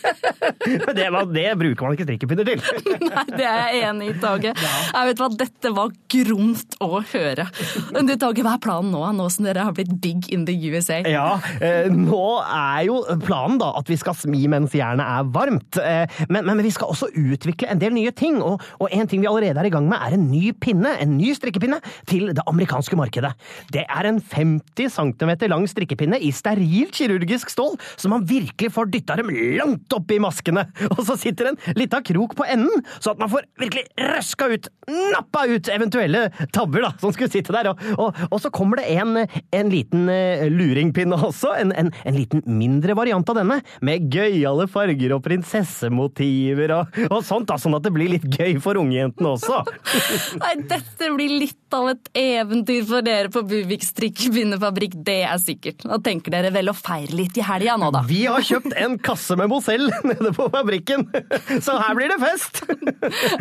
Men 0.86 0.96
det, 0.96 1.10
det 1.34 1.44
bruker 1.60 1.84
man 1.84 1.98
ikke 1.98 2.06
strikkepinner 2.06 2.48
til. 2.48 2.64
Nei, 3.10 3.24
det 3.28 3.44
er 3.44 3.60
jeg 3.60 3.82
enig 3.90 4.08
i, 4.08 4.14
Tage. 4.22 4.54
Jeg 4.56 5.10
vet 5.10 5.20
hva, 5.20 5.28
Dette 5.42 5.74
var 5.76 5.92
gromt 6.16 6.78
å 6.80 7.02
høre. 7.12 7.46
Men 7.92 8.08
du, 8.08 8.14
Tage, 8.16 8.46
hva 8.48 8.56
er 8.56 8.64
planen 8.64 8.96
nå, 8.96 9.04
nå 9.20 9.28
som 9.36 9.50
dere 9.50 9.68
har 9.68 9.76
blitt 9.76 9.92
big 10.00 10.32
in 10.32 10.48
the 10.48 10.56
USA? 10.72 11.02
Ja, 11.04 11.26
eh, 11.60 11.92
nå 11.92 12.22
er 12.46 12.86
jo 12.88 13.02
planen 13.26 13.60
da 13.60 13.74
at 13.82 13.92
vi 13.92 14.00
skal 14.00 14.16
smi 14.16 14.46
mens 14.48 14.72
jernet 14.80 15.04
er 15.04 15.28
varmt. 15.36 15.76
Eh, 15.76 16.24
men, 16.32 16.48
men 16.48 16.64
vi 16.64 16.71
skal 16.74 16.92
også 16.92 17.10
utvikle 17.12 17.70
en 17.72 17.80
del 17.80 17.94
nye 17.96 18.12
ting, 18.16 18.40
og, 18.42 18.62
og 18.80 18.92
en 18.92 19.08
ting 19.08 19.22
vi 19.22 19.30
allerede 19.30 19.60
er 19.60 19.68
i 19.68 19.72
gang 19.72 19.88
med, 19.90 19.98
er 20.00 20.16
en 20.16 20.28
ny 20.30 20.52
pinne, 20.62 20.94
en 21.02 21.16
ny 21.18 21.32
strikkepinne, 21.36 21.80
til 22.10 22.32
det 22.32 22.44
amerikanske 22.48 22.98
markedet. 22.98 23.32
Det 23.74 23.84
er 23.86 24.08
en 24.08 24.20
50 24.32 24.92
cm 24.96 25.32
lang 25.52 25.66
strikkepinne 25.70 26.20
i 26.22 26.32
sterilt 26.34 26.94
kirurgisk 26.96 27.52
stål, 27.52 27.76
så 27.96 28.10
man 28.12 28.26
virkelig 28.28 28.72
får 28.74 28.90
dytta 28.92 29.18
dem 29.20 29.32
langt 29.58 29.92
opp 29.96 30.12
i 30.12 30.20
maskene. 30.22 30.66
Og 30.94 31.04
så 31.08 31.16
sitter 31.20 31.52
en 31.52 31.60
lita 31.78 32.02
krok 32.04 32.36
på 32.38 32.46
enden, 32.48 32.84
så 32.98 33.14
at 33.14 33.22
man 33.22 33.30
får 33.32 33.46
virkelig 33.60 33.86
røska 33.98 34.48
ut, 34.52 34.68
nappa 35.12 35.46
ut 35.50 35.70
eventuelle 35.72 36.26
tabber 36.54 36.86
da, 36.86 36.92
som 37.00 37.14
skulle 37.14 37.32
sitte 37.32 37.54
der. 37.54 37.70
Og, 37.72 37.82
og, 37.96 38.20
og 38.30 38.42
så 38.42 38.52
kommer 38.54 38.80
det 38.80 38.88
en, 38.96 39.24
en 39.26 39.72
liten 39.72 40.08
eh, 40.12 40.46
luringpinne 40.52 41.18
også, 41.28 41.54
en, 41.60 41.74
en, 41.78 41.92
en 42.06 42.16
liten 42.16 42.44
mindre 42.46 42.96
variant 42.98 43.28
av 43.32 43.40
denne, 43.40 43.60
med 43.84 44.08
gøyale 44.12 44.68
farger 44.70 45.16
og 45.16 45.24
prinsessemotiver 45.26 46.61
og, 46.70 46.98
og 47.08 47.24
sånt, 47.26 47.48
da, 47.50 47.58
sånn 47.58 47.74
at 47.74 47.82
det 47.82 47.92
blir 47.94 48.12
litt 48.12 48.26
gøy 48.30 48.60
for 48.62 48.78
ungjentene 48.78 49.32
også. 49.34 49.62
Nei, 50.42 50.52
dette 50.70 51.10
blir 51.16 51.34
litt 51.42 51.58
av 51.74 51.88
et 51.90 52.10
eventyr 52.18 52.84
for 52.88 53.04
dere 53.04 53.30
på 53.32 53.42
Buvik 53.48 53.84
strikkepinnefabrikk, 53.86 54.94
det 55.06 55.18
er 55.26 55.40
sikkert. 55.42 55.82
Da 55.88 55.98
tenker 56.04 56.34
dere 56.34 56.52
vel 56.54 56.70
å 56.70 56.76
feire 56.76 57.16
litt 57.16 57.38
i 57.40 57.46
helga 57.46 57.78
nå, 57.80 57.90
da. 57.94 58.04
Vi 58.08 58.22
har 58.28 58.44
kjøpt 58.46 58.76
en 58.78 58.98
kasse 59.02 59.36
med 59.40 59.50
Mozell 59.50 59.88
nede 60.10 60.34
på 60.36 60.48
fabrikken, 60.52 61.08
så 61.66 61.78
her 61.80 61.98
blir 61.98 62.12
det 62.12 62.20
fest! 62.22 62.62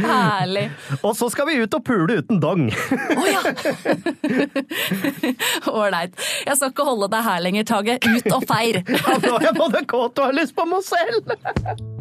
Herlig. 0.02 0.68
Og 1.02 1.14
så 1.18 1.30
skal 1.34 1.50
vi 1.52 1.60
ut 1.62 1.78
og 1.78 1.86
pule 1.86 2.22
uten 2.22 2.42
dong. 2.42 2.68
Å 2.72 3.28
ja! 3.30 3.42
Ålreit. 5.72 6.16
Jeg 6.48 6.58
skal 6.58 6.72
ikke 6.72 6.88
holde 6.88 7.12
deg 7.12 7.26
her 7.28 7.44
lenger, 7.44 7.68
Tage. 7.72 7.98
Ut 8.02 8.32
og 8.34 8.46
feir! 8.50 8.82
Ja, 8.88 9.18
nå 9.22 9.36
er 9.38 9.50
jeg 9.52 9.58
både 9.60 9.84
kåt 9.90 10.22
og 10.22 10.32
har 10.32 10.38
lyst 10.38 10.58
på 10.58 10.68
Mozell! 10.70 12.00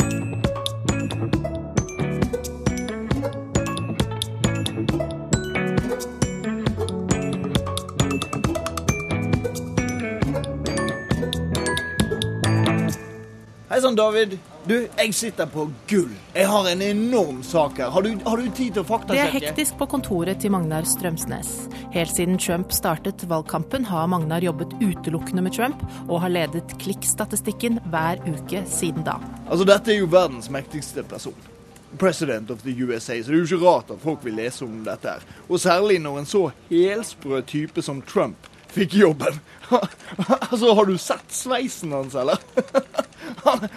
Hei 13.81 13.83
sann, 13.87 13.97
David. 13.97 14.39
Du, 14.69 14.75
jeg 14.99 15.15
sitter 15.17 15.47
på 15.49 15.63
gull. 15.89 16.11
Jeg 16.35 16.45
har 16.53 16.67
en 16.69 16.83
enorm 16.85 17.39
sak 17.43 17.79
her. 17.81 17.89
Har 17.89 18.05
du, 18.05 18.11
har 18.27 18.37
du 18.37 18.51
tid 18.53 18.75
til 18.77 18.83
å 18.83 18.85
faktasjekke? 18.85 19.31
Det 19.33 19.39
er 19.41 19.47
hektisk 19.49 19.79
på 19.81 19.87
kontoret 19.89 20.43
til 20.45 20.53
Magnar 20.53 20.85
Strømsnes. 20.85 21.49
Helt 21.95 22.13
siden 22.13 22.37
Trump 22.37 22.75
startet 22.77 23.25
valgkampen 23.31 23.89
har 23.89 24.11
Magnar 24.13 24.45
jobbet 24.45 24.77
utelukkende 24.83 25.47
med 25.47 25.57
Trump, 25.57 25.81
og 26.11 26.21
har 26.27 26.35
ledet 26.35 26.77
klikkstatistikken 26.85 27.81
hver 27.89 28.21
uke 28.29 28.67
siden 28.69 29.09
da. 29.09 29.17
Altså, 29.47 29.65
dette 29.73 29.95
er 29.97 30.03
jo 30.03 30.13
verdens 30.13 30.53
mektigste 30.53 31.09
person. 31.09 31.49
President 31.97 32.53
of 32.53 32.61
the 32.69 32.77
USA, 32.85 33.17
så 33.17 33.33
det 33.33 33.39
er 33.39 33.47
jo 33.47 33.49
ikke 33.49 33.65
rart 33.65 33.97
at 33.97 34.05
folk 34.05 34.29
vil 34.29 34.37
lese 34.43 34.69
om 34.69 34.83
dette 34.85 35.17
her. 35.17 35.25
Og 35.49 35.65
særlig 35.65 36.03
når 36.05 36.21
en 36.21 36.33
så 36.37 36.51
helsprø 36.69 37.41
type 37.49 37.89
som 37.89 38.05
Trump 38.05 38.53
fikk 38.77 39.01
jobben. 39.07 39.41
altså, 40.51 40.75
har 40.77 40.85
du 40.85 40.99
sett 41.01 41.33
sveisen 41.33 41.97
hans, 41.97 42.13
eller? 42.13 42.45
Han- 43.45 43.69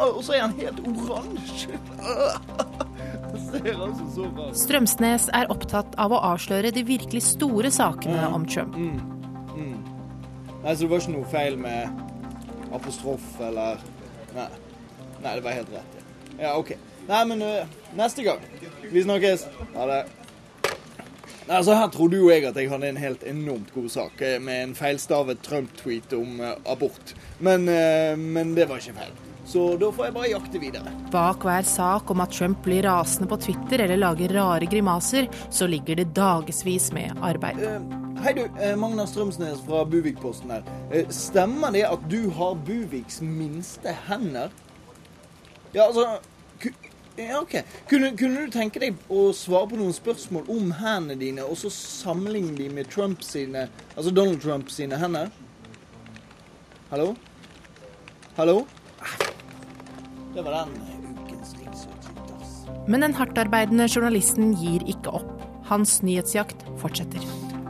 Og 0.00 0.22
så 0.24 0.32
er 0.36 0.40
han 0.46 0.54
helt 0.58 0.80
oransje. 0.88 1.78
Altså. 3.28 4.26
Strømsnes 4.64 5.28
er 5.34 5.48
opptatt 5.52 5.94
av 6.00 6.12
å 6.12 6.20
avsløre 6.32 6.70
de 6.74 6.82
virkelig 6.86 7.22
store 7.30 7.70
sakene 7.72 8.26
om 8.34 8.46
Trump. 8.48 8.76
Nei, 10.58 10.74
så 10.74 10.82
det 10.84 10.90
var 10.90 11.00
ikke 11.00 11.14
noe 11.14 11.28
feil 11.30 11.56
med 11.60 11.88
apostrof 12.74 13.24
eller 13.40 13.78
Nei. 14.34 14.48
Nei, 15.22 15.34
det 15.34 15.42
var 15.44 15.54
helt 15.56 15.70
rett. 15.72 15.94
Ja, 16.36 16.42
ja 16.48 16.56
OK. 16.58 16.74
Nei, 17.08 17.22
men 17.30 17.42
uh, 17.42 17.78
neste 17.96 18.22
gang. 18.26 18.42
Vi 18.92 19.02
snakkes. 19.02 19.46
Ha 19.74 19.86
det. 19.88 20.02
Altså 21.48 21.72
Her 21.78 21.88
trodde 21.88 22.18
jo 22.20 22.28
jeg 22.28 22.44
at 22.44 22.58
jeg 22.60 22.68
hadde 22.68 22.90
en 22.90 23.00
helt 23.00 23.22
enormt 23.24 23.70
god 23.72 23.88
sak 23.92 24.20
eh, 24.24 24.36
med 24.42 24.66
en 24.66 24.74
feilstavet 24.76 25.40
Trump-tweet 25.44 26.12
om 26.16 26.42
eh, 26.44 26.52
abort. 26.68 27.14
Men, 27.40 27.64
eh, 27.72 28.18
men 28.20 28.52
det 28.56 28.68
var 28.68 28.82
ikke 28.82 28.98
feil. 28.98 29.14
Så 29.48 29.62
da 29.80 29.88
får 29.88 30.10
jeg 30.10 30.14
bare 30.18 30.28
jakte 30.28 30.60
videre. 30.60 30.92
Bak 31.12 31.46
hver 31.48 31.64
sak 31.64 32.10
om 32.12 32.20
at 32.20 32.34
Trump 32.36 32.60
blir 32.66 32.84
rasende 32.84 33.30
på 33.30 33.38
Twitter 33.40 33.86
eller 33.86 33.96
lager 33.96 34.34
rare 34.36 34.68
grimaser, 34.68 35.30
så 35.48 35.66
ligger 35.66 35.96
det 35.96 36.10
dagevis 36.16 36.90
med 36.92 37.16
arbeid. 37.24 37.56
Uh, 37.64 37.96
Hei 38.20 38.34
du, 38.36 38.44
Magna 38.76 39.06
Strømsnes 39.08 39.62
fra 39.64 39.86
Buvik-posten 39.88 40.52
her. 40.52 40.66
Stemmer 41.14 41.72
det 41.72 41.86
at 41.88 42.02
du 42.10 42.26
har 42.34 42.58
Buviks 42.66 43.22
minste 43.22 43.94
hender? 44.08 44.50
Ja, 45.72 45.86
altså 45.86 46.18
ja, 47.18 47.40
ok. 47.40 47.54
Kunne, 47.90 48.12
kunne 48.16 48.46
du 48.46 48.52
tenke 48.54 48.80
deg 48.82 48.98
å 49.10 49.28
svare 49.36 49.70
på 49.72 49.78
noen 49.80 49.94
spørsmål 49.96 50.46
om 50.54 50.70
hendene 50.78 51.18
dine, 51.18 51.44
og 51.44 51.58
så 51.58 51.70
sammenligne 51.74 52.54
de 52.58 52.68
med 52.72 52.90
Trump 52.92 53.24
sine, 53.26 53.66
altså 53.96 54.12
Donald 54.14 54.42
Trump 54.44 54.70
sine 54.70 54.98
hender? 55.00 55.32
Hallo? 56.92 57.14
Hallo? 58.38 58.62
Det 60.34 60.44
var 60.46 60.60
den 60.60 60.78
ukens 61.18 61.54
ass. 61.66 62.62
Men 62.86 63.02
den 63.04 63.18
hardtarbeidende 63.18 63.88
journalisten 63.90 64.54
gir 64.56 64.86
ikke 64.88 65.18
opp. 65.18 65.34
Hans 65.68 65.98
nyhetsjakt 66.06 66.62
fortsetter. 66.80 67.24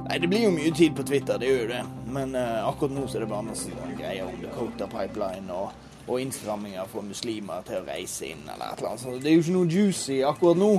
Nei, 0.09 0.19
Det 0.19 0.28
blir 0.28 0.45
jo 0.47 0.52
mye 0.55 0.71
tid 0.76 0.95
på 0.97 1.02
Twitter, 1.09 1.40
det 1.40 1.49
gjør 1.49 1.62
jo 1.64 1.71
det. 1.73 1.83
Men 2.14 2.37
uh, 2.37 2.69
akkurat 2.69 2.95
nå 2.95 3.07
så 3.09 3.19
er 3.19 3.25
det 3.25 3.33
bare 3.33 3.49
masse 3.49 3.88
greier 3.99 4.28
om 4.28 4.37
Dakota 4.45 4.87
Pipeline 4.93 5.52
og, 5.52 5.88
og 6.09 6.21
innstramminger 6.23 6.88
for 6.91 7.05
muslimer 7.05 7.65
til 7.69 7.83
å 7.83 7.87
reise 7.87 8.33
inn 8.33 8.47
eller 8.47 8.73
et 8.73 8.81
eller 8.81 8.95
annet. 8.95 9.03
Så 9.03 9.17
det 9.19 9.31
er 9.31 9.37
jo 9.37 9.45
ikke 9.45 9.57
noe 9.59 9.73
juicy 9.73 10.23
akkurat 10.27 10.61
nå. 10.61 10.73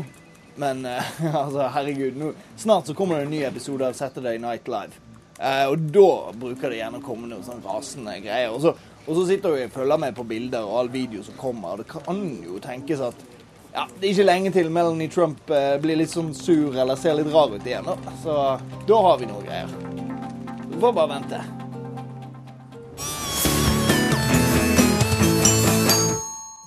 Men 0.59 0.83
uh, 0.85 1.11
altså, 1.43 1.67
herregud, 1.75 2.17
nå, 2.19 2.33
snart 2.57 2.89
så 2.89 2.95
kommer 2.97 3.19
det 3.19 3.27
en 3.27 3.33
ny 3.37 3.43
episode 3.47 3.85
av 3.87 3.95
Saturday 3.97 4.41
Night 4.41 4.67
Live. 4.67 4.99
Uh, 5.39 5.69
og 5.71 5.89
da 5.95 6.09
bruker 6.35 6.73
det 6.73 6.81
gjerne 6.81 6.99
å 6.99 7.05
komme 7.05 7.29
noen 7.29 7.45
sånn 7.45 7.63
rasende 7.63 8.17
greier. 8.25 8.51
Og 8.51 8.65
så, 8.65 8.73
og 9.05 9.13
så 9.21 9.27
sitter 9.29 9.55
jeg 9.55 9.69
og 9.69 9.77
følger 9.77 10.01
med 10.03 10.17
på 10.17 10.27
bilder 10.27 10.67
og 10.67 10.81
all 10.81 10.91
video 10.93 11.23
som 11.25 11.37
kommer, 11.39 11.75
og 11.77 11.83
det 11.83 11.91
kan 11.93 12.19
jo 12.43 12.59
tenkes 12.63 13.05
at 13.11 13.27
ja, 13.69 13.85
det 13.99 14.07
er 14.07 14.11
ikke 14.15 14.25
lenge 14.25 14.51
til 14.51 14.71
Melanie 14.73 15.11
Trump 15.13 15.53
uh, 15.53 15.77
blir 15.79 16.01
litt 16.01 16.11
sånn 16.11 16.33
sur 16.35 16.73
eller 16.73 16.99
ser 16.99 17.19
litt 17.21 17.31
rar 17.31 17.53
ut 17.53 17.63
igjen. 17.69 17.87
Så 18.25 18.35
da 18.89 19.01
har 19.07 19.21
vi 19.21 19.29
noe 19.29 19.45
greier. 19.45 19.71
Vi 20.65 20.81
får 20.81 20.97
bare 20.97 21.13
vente. 21.15 21.58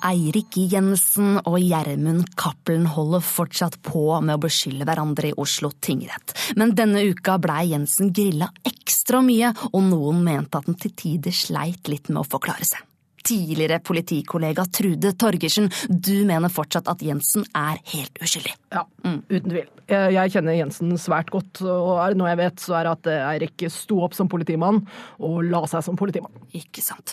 Eirik 0.03 0.57
Jensen 0.73 1.39
og 1.43 1.59
Gjermund 1.63 2.33
Cappelen 2.39 2.89
holder 2.91 3.23
fortsatt 3.25 3.79
på 3.87 4.05
med 4.21 4.37
å 4.37 4.43
beskylde 4.43 4.87
hverandre 4.89 5.31
i 5.31 5.37
Oslo 5.39 5.71
tingrett. 5.81 6.35
Men 6.59 6.75
denne 6.79 7.05
uka 7.07 7.39
blei 7.43 7.69
Jensen 7.73 8.13
grilla 8.15 8.51
ekstra 8.67 9.23
mye, 9.25 9.53
og 9.73 9.85
noen 9.91 10.23
mente 10.27 10.59
at 10.59 10.71
han 10.71 10.79
til 10.81 10.97
tider 10.99 11.37
sleit 11.37 11.91
litt 11.93 12.11
med 12.11 12.25
å 12.25 12.29
forklare 12.29 12.67
seg. 12.67 12.83
Tidligere 13.23 13.79
politikollega 13.85 14.65
Trude 14.75 15.13
Torgersen, 15.19 15.69
du 15.89 16.25
mener 16.29 16.53
fortsatt 16.53 16.91
at 16.91 17.03
Jensen 17.05 17.47
er 17.57 17.79
helt 17.93 18.19
uskyldig. 18.23 18.55
Ja, 18.75 18.85
uten 19.05 19.49
tvil. 19.51 19.71
Jeg 19.93 20.33
kjenner 20.33 20.57
Jensen 20.57 20.95
svært 21.01 21.31
godt, 21.35 21.61
og 21.67 21.99
er 22.01 22.13
det 22.13 22.21
noe 22.21 22.31
jeg 22.31 22.41
vet, 22.41 22.63
så 22.63 22.77
er 22.79 22.87
det 22.87 22.93
at 22.97 23.11
Eirik 23.33 23.67
sto 23.73 24.01
opp 24.07 24.17
som 24.17 24.31
politimann 24.33 24.81
og 25.23 25.43
la 25.47 25.63
seg 25.71 25.85
som 25.85 25.99
politimann. 25.99 26.33
Ikke 26.57 26.85
sant. 26.85 27.13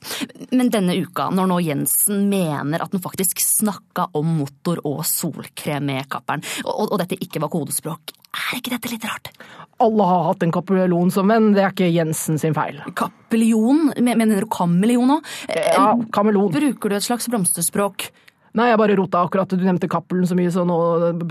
Men 0.55 0.71
denne 0.73 0.95
uka, 0.99 1.29
når 1.35 1.49
nå 1.51 1.59
Jensen 1.65 2.27
mener 2.31 2.85
at 2.85 2.95
han 2.95 3.03
faktisk 3.03 3.41
snakka 3.43 4.09
om 4.17 4.37
motor 4.39 4.81
og 4.87 5.03
solkrem 5.07 5.89
med 5.89 6.07
kapperen, 6.11 6.45
og, 6.65 6.87
og 6.89 6.97
dette 7.01 7.19
ikke 7.19 7.43
var 7.43 7.51
kodespråk, 7.53 8.15
er 8.29 8.59
ikke 8.59 8.75
dette 8.75 8.93
litt 8.93 9.09
rart? 9.09 9.33
Alle 9.79 10.03
har 10.09 10.23
hatt 10.29 10.41
en 10.43 10.51
kapeljon 10.51 11.11
som 11.13 11.29
venn, 11.31 11.53
det 11.55 11.63
er 11.63 11.71
ikke 11.71 11.87
Jensen 11.93 12.39
sin 12.41 12.55
feil. 12.57 12.81
Kapellion? 12.99 13.89
Mener 14.03 14.41
du 14.43 14.49
kameleon 14.51 15.15
òg? 15.17 15.29
Ja, 15.55 15.93
kameleon. 16.15 16.51
Bruker 16.51 16.91
du 16.91 16.97
et 16.97 17.05
slags 17.05 17.29
blomsterspråk? 17.31 18.09
Nei, 18.57 18.65
jeg 18.71 18.79
bare 18.81 18.95
rota 18.97 19.19
akkurat. 19.23 19.51
Du 19.53 19.61
nevnte 19.61 19.87
Cappelen 19.87 20.25
så 20.27 20.33
mye, 20.35 20.49
så 20.51 20.63
nå 20.65 20.75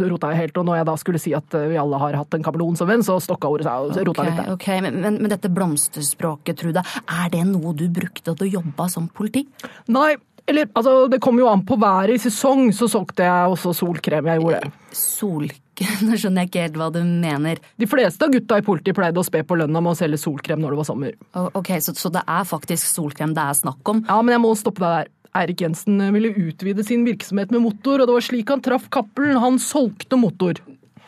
rota 0.06 0.28
jeg 0.30 0.38
helt. 0.44 0.60
Og 0.60 0.68
når 0.68 0.78
jeg 0.78 0.86
da 0.86 0.94
skulle 1.02 1.18
si 1.20 1.32
at 1.34 1.56
vi 1.66 1.76
alle 1.76 1.98
har 1.98 2.14
hatt 2.20 2.36
en 2.38 2.44
kapelon 2.46 2.78
som 2.78 2.86
venn, 2.88 3.02
så 3.04 3.16
stokka 3.20 3.50
ordet 3.50 3.66
seg 3.66 3.88
og 3.90 3.98
rota 4.06 4.22
Ok, 4.22 4.28
litt 4.30 4.38
der. 4.38 4.52
ok, 4.54 4.68
men, 4.86 5.00
men, 5.02 5.18
men 5.24 5.32
dette 5.34 5.50
blomsterspråket, 5.52 6.60
Trude, 6.62 6.84
er 6.86 7.32
det 7.34 7.42
noe 7.50 7.74
du 7.76 7.88
brukte 7.90 8.22
da 8.30 8.36
du 8.38 8.46
jobba 8.46 8.86
som 8.88 9.10
politi? 9.10 9.44
Nei, 9.90 10.12
eller 10.48 10.68
altså, 10.72 10.94
det 11.12 11.20
kommer 11.20 11.44
jo 11.44 11.50
an 11.50 11.64
på 11.68 11.76
været 11.80 12.16
i 12.16 12.22
sesong, 12.22 12.70
så 12.72 12.88
solgte 12.88 13.26
jeg 13.26 13.52
også 13.52 13.74
solkrem. 13.76 14.30
Jeg 14.32 14.40
gjorde 14.40 14.60
det. 14.64 14.70
Solkrem? 14.96 15.64
Nå 16.08 16.16
skjønner 16.18 16.42
jeg 16.42 16.50
ikke 16.50 16.64
helt 16.64 16.78
hva 16.80 16.88
du 16.94 17.02
mener. 17.04 17.60
De 17.78 17.86
fleste 17.90 18.24
av 18.24 18.32
gutta 18.34 18.58
i 18.58 18.64
politiet 18.66 18.96
pleide 18.96 19.20
å 19.20 19.26
spe 19.26 19.44
på 19.46 19.58
lønna 19.60 19.82
med 19.84 19.92
å 19.92 19.98
selge 19.98 20.18
solkrem 20.22 20.62
når 20.62 20.74
det 20.74 20.80
var 20.80 20.88
sommer. 20.88 21.14
Ok, 21.52 21.70
så, 21.84 21.94
så 21.94 22.10
det 22.14 22.24
er 22.24 22.48
faktisk 22.48 22.88
solkrem 22.88 23.36
det 23.36 23.44
er 23.44 23.60
snakk 23.60 23.92
om? 23.92 24.02
Ja, 24.08 24.18
men 24.22 24.34
jeg 24.34 24.44
må 24.46 24.56
stoppe 24.58 24.82
deg 24.84 24.96
der. 24.96 25.14
Eirik 25.38 25.60
Jensen 25.60 26.00
ville 26.14 26.32
utvide 26.32 26.82
sin 26.82 27.04
virksomhet 27.06 27.52
med 27.52 27.60
motor, 27.62 28.00
og 28.00 28.08
det 28.08 28.14
var 28.16 28.24
slik 28.24 28.48
han 28.50 28.62
traff 28.64 28.88
Cappelen. 28.90 29.36
Han 29.42 29.60
solgte 29.62 30.16
motor. 30.18 30.56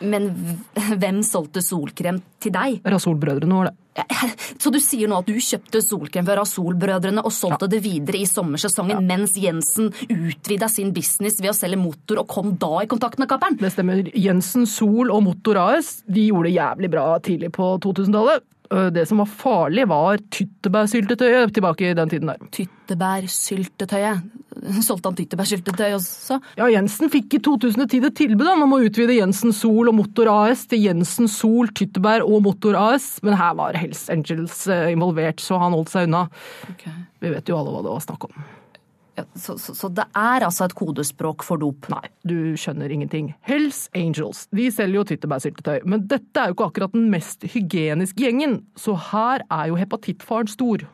Men 0.01 0.31
hvem 1.01 1.21
solgte 1.25 1.63
solkrem 1.65 2.21
til 2.41 2.53
deg? 2.55 2.81
Rasolbrødrene 2.87 3.59
var 3.59 3.71
det. 3.71 3.77
Så 4.61 4.71
du 4.71 4.79
sier 4.79 5.09
nå 5.11 5.17
at 5.19 5.27
du 5.27 5.35
kjøpte 5.35 5.81
solkrem 5.83 6.27
fra 6.27 6.37
Rasolbrødrene 6.39 7.23
og 7.27 7.33
solgte 7.35 7.67
det 7.71 7.81
videre 7.83 8.21
i 8.21 8.29
sommersesongen, 8.29 9.03
mens 9.07 9.35
Jensen 9.39 9.91
utvida 10.07 10.69
sin 10.71 10.93
business 10.95 11.41
ved 11.41 11.51
å 11.51 11.57
selge 11.57 11.79
motor 11.81 12.23
og 12.23 12.29
kom 12.31 12.55
da 12.61 12.85
i 12.85 12.89
kontakt 12.91 13.19
med 13.19 13.29
kapperen? 13.31 13.59
Det 13.59 13.73
stemmer. 13.73 14.05
Jensen 14.15 14.67
Sol 14.69 15.11
og 15.11 15.25
Motor 15.27 15.59
AS 15.65 15.99
de 16.07 16.29
gjorde 16.29 16.49
det 16.49 16.55
jævlig 16.55 16.91
bra 16.93 17.05
tidlig 17.23 17.51
på 17.57 17.73
2000-tallet. 17.83 18.47
Det 18.95 19.03
som 19.09 19.19
var 19.19 19.27
farlig, 19.27 19.83
var 19.91 20.21
tyttebærsyltetøyet 20.31 21.51
tilbake 21.57 21.89
i 21.89 21.95
den 21.97 22.11
tiden 22.11 22.31
der. 22.31 22.45
Tyttebærsyltetøyet. 22.55 24.21
Solgte 24.87 25.09
han 25.09 25.17
tyttebærsyltetøy 25.17 25.95
også? 25.97 26.37
Ja, 26.59 26.69
Jensen 26.71 27.11
fikk 27.11 27.35
i 27.37 27.41
2010 27.43 28.01
et 28.07 28.17
tilbud 28.19 28.47
om 28.51 28.75
å 28.75 28.81
utvide 28.85 29.17
Jensen 29.17 29.55
Sol 29.55 29.91
og 29.91 29.97
Motor 29.97 30.31
AS 30.31 30.65
til 30.71 30.85
Jensen 30.87 31.29
Sol, 31.31 31.71
Tyttebær 31.75 32.25
og 32.25 32.43
Motor 32.47 32.79
AS, 32.79 33.13
men 33.25 33.37
her 33.39 33.55
var 33.59 33.79
Hells 33.79 34.07
Angels 34.13 34.63
eh, 34.71 34.91
involvert, 34.93 35.43
så 35.43 35.59
han 35.61 35.75
holdt 35.75 35.91
seg 35.93 36.09
unna. 36.09 36.25
Vi 37.21 37.31
vet 37.31 37.51
jo 37.51 37.59
alle 37.59 37.75
hva 37.75 37.85
det 37.85 37.95
var 37.95 38.03
snakk 38.07 38.27
om. 38.29 38.43
Ja, 39.21 39.39
så, 39.39 39.57
så, 39.61 39.75
så 39.77 39.89
det 39.93 40.07
er 40.17 40.45
altså 40.47 40.65
et 40.67 40.75
kodespråk 40.77 41.45
for 41.45 41.61
dop? 41.61 41.89
Nei, 41.93 42.07
du 42.27 42.53
skjønner 42.59 42.91
ingenting. 42.93 43.31
Hells 43.47 43.85
Angels 43.97 44.47
de 44.55 44.69
selger 44.73 45.01
jo 45.01 45.05
tyttebærsyltetøy, 45.11 45.83
men 45.89 46.07
dette 46.09 46.41
er 46.41 46.51
jo 46.51 46.57
ikke 46.57 46.71
akkurat 46.71 46.95
den 46.95 47.11
mest 47.13 47.45
hygieniske 47.53 48.23
gjengen, 48.23 48.61
så 48.79 48.95
her 49.11 49.45
er 49.49 49.69
jo 49.71 49.79
hepatittfaren 49.79 50.51
stor. 50.51 50.87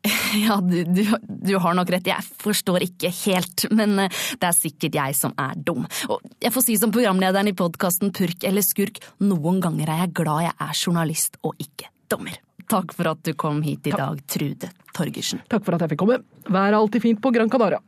Ja, 0.46 0.60
du, 0.62 0.84
du, 0.86 1.02
du 1.26 1.56
har 1.58 1.74
nok 1.74 1.90
rett. 1.92 2.06
Jeg 2.08 2.22
forstår 2.40 2.84
ikke 2.86 3.10
helt, 3.24 3.66
men 3.74 3.98
eh, 4.06 4.20
det 4.40 4.46
er 4.48 4.56
sikkert 4.56 4.98
jeg 5.00 5.16
som 5.18 5.34
er 5.40 5.58
dum. 5.58 5.82
Og 6.08 6.22
jeg 6.40 6.54
får 6.54 6.66
si 6.68 6.76
som 6.80 6.94
programlederen 6.94 7.50
i 7.50 7.56
podkasten 7.56 8.14
Purk 8.16 8.46
eller 8.46 8.64
skurk, 8.64 9.02
noen 9.26 9.60
ganger 9.64 9.90
er 9.90 10.04
jeg 10.04 10.14
glad 10.22 10.46
jeg 10.46 10.56
er 10.68 10.78
journalist 10.84 11.40
og 11.42 11.58
ikke 11.60 11.90
dommer. 12.10 12.38
Takk 12.70 12.94
for 12.94 13.10
at 13.10 13.22
du 13.26 13.32
kom 13.38 13.60
hit 13.66 13.88
i 13.90 13.94
dag, 13.94 14.20
Trude 14.30 14.70
Torgersen. 14.94 15.42
Takk 15.50 15.64
for 15.66 15.74
at 15.76 15.84
jeg 15.84 15.94
fikk 15.94 16.04
komme. 16.04 16.20
Været 16.46 16.70
er 16.72 16.78
alltid 16.78 17.02
fint 17.02 17.22
på 17.22 17.32
Gran 17.34 17.50
Canaria. 17.50 17.80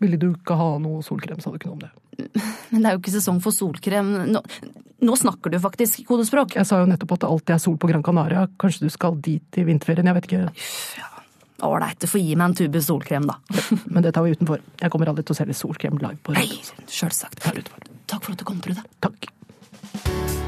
Ville 0.00 0.18
du 0.20 0.28
ikke 0.34 0.56
ha 0.58 0.74
noe 0.82 1.00
solkrem, 1.04 1.38
sa 1.40 1.50
du 1.50 1.56
ikke 1.56 1.70
noe 1.70 1.78
om 1.78 1.84
det. 1.86 1.92
Men 2.72 2.82
det 2.82 2.88
er 2.90 2.96
jo 2.96 3.00
ikke 3.00 3.14
sesong 3.14 3.38
for 3.44 3.54
solkrem. 3.56 4.10
Nå, 4.32 4.42
nå 5.08 5.16
snakker 5.16 5.52
du 5.52 5.58
faktisk 5.62 6.04
kodespråk. 6.08 6.56
Jeg 6.60 6.68
sa 6.68 6.82
jo 6.82 6.88
nettopp 6.90 7.16
at 7.16 7.24
det 7.24 7.30
alltid 7.32 7.54
er 7.56 7.62
sol 7.64 7.78
på 7.80 7.90
Gran 7.90 8.04
Canaria. 8.04 8.46
Kanskje 8.60 8.86
du 8.88 8.92
skal 8.92 9.16
dit 9.24 9.60
i 9.60 9.64
vinterferien, 9.68 10.10
jeg 10.10 10.18
vet 10.18 10.28
ikke. 10.30 11.10
Ålreit, 11.66 11.96
du 12.02 12.10
får 12.12 12.20
gi 12.20 12.34
meg 12.36 12.50
en 12.50 12.56
tube 12.60 12.82
solkrem, 12.84 13.28
da. 13.30 13.38
Men 13.92 14.04
det 14.04 14.12
tar 14.16 14.26
vi 14.26 14.36
utenfor. 14.36 14.60
Jeg 14.82 14.92
kommer 14.92 15.12
aldri 15.12 15.24
til 15.24 15.36
å 15.36 15.40
selge 15.40 15.56
solkrem 15.56 15.96
live 16.02 16.20
på 16.20 16.36
Nei, 16.36 16.44
radio. 16.44 16.88
sjølsagt. 16.92 17.40
Takk 18.06 18.20
for 18.20 18.36
at 18.36 18.42
du 18.42 18.48
kom, 18.48 18.60
Trude. 18.64 18.84
Takk. 19.00 20.45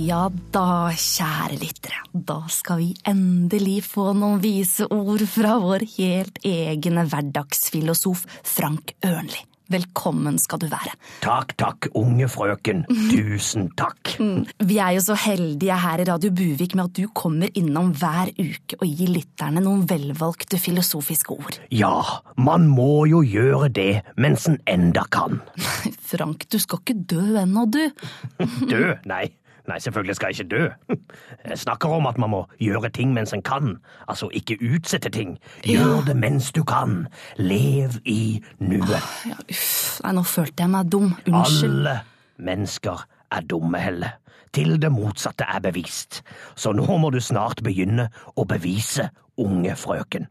Ja 0.00 0.28
da, 0.54 0.88
kjære 0.96 1.58
lyttere, 1.60 1.98
da 2.14 2.38
skal 2.48 2.78
vi 2.80 2.88
endelig 3.10 3.82
få 3.84 4.14
noen 4.16 4.40
vise 4.40 4.86
ord 4.88 5.26
fra 5.28 5.58
vår 5.60 5.84
helt 5.98 6.40
egne 6.46 7.04
hverdagsfilosof 7.10 8.22
Frank 8.48 8.94
Ørnli. 9.04 9.42
Velkommen 9.70 10.38
skal 10.42 10.58
du 10.62 10.66
være. 10.70 10.96
Takk, 11.22 11.52
takk, 11.60 11.88
unge 11.98 12.26
frøken. 12.32 12.80
Tusen 13.12 13.68
takk. 13.78 14.16
Vi 14.70 14.78
er 14.82 14.96
jo 14.96 15.02
så 15.04 15.14
heldige 15.20 15.76
her 15.78 16.02
i 16.02 16.06
Radio 16.08 16.32
Buvik 16.34 16.74
med 16.74 16.88
at 16.88 16.96
du 16.96 17.04
kommer 17.14 17.52
innom 17.54 17.92
hver 18.00 18.32
uke 18.34 18.80
og 18.80 18.86
gir 18.88 19.12
lytterne 19.14 19.62
noen 19.62 19.84
velvalgte 19.90 20.58
filosofiske 20.58 21.36
ord. 21.36 21.60
Ja, 21.70 21.92
man 22.40 22.66
må 22.72 23.04
jo 23.10 23.20
gjøre 23.22 23.68
det 23.76 23.92
mens 24.18 24.48
en 24.50 24.58
enda 24.70 25.04
kan. 25.12 25.38
Frank, 26.10 26.48
du 26.50 26.58
skal 26.58 26.82
ikke 26.82 26.98
dø 27.14 27.26
ennå, 27.44 27.68
du. 27.70 27.84
Dø? 28.72 28.96
Nei. 29.06 29.28
Nei, 29.68 29.78
selvfølgelig 29.78 30.16
skal 30.16 30.32
jeg 30.32 30.40
ikke 30.40 30.56
dø. 30.56 30.96
Jeg 31.44 31.58
snakker 31.58 31.88
om 31.88 32.06
at 32.06 32.18
man 32.18 32.30
må 32.30 32.40
gjøre 32.60 32.90
ting 32.96 33.12
mens 33.12 33.32
en 33.36 33.42
kan. 33.42 33.76
Altså 34.08 34.28
ikke 34.32 34.58
utsette 34.74 35.10
ting. 35.10 35.38
Gjør 35.66 36.04
det 36.06 36.16
mens 36.16 36.52
du 36.52 36.62
kan. 36.64 37.06
Lev 37.36 38.00
i 38.04 38.40
nuet. 38.58 39.04
Ja, 39.28 39.36
uff, 39.50 40.00
nei, 40.04 40.14
nå 40.16 40.24
følte 40.26 40.64
jeg 40.64 40.72
meg 40.72 40.90
dum. 40.92 41.14
Unnskyld. 41.26 41.86
Alle 41.86 42.00
mennesker 42.40 43.06
er 43.30 43.46
dumme, 43.46 43.78
Helle. 43.78 44.12
Til 44.52 44.80
det 44.82 44.90
motsatte 44.92 45.46
er 45.46 45.60
bevist. 45.62 46.22
Så 46.58 46.72
nå 46.74 46.86
må 46.98 47.12
du 47.14 47.20
snart 47.22 47.62
begynne 47.62 48.08
å 48.34 48.44
bevise, 48.48 49.10
unge 49.38 49.76
frøken. 49.78 50.26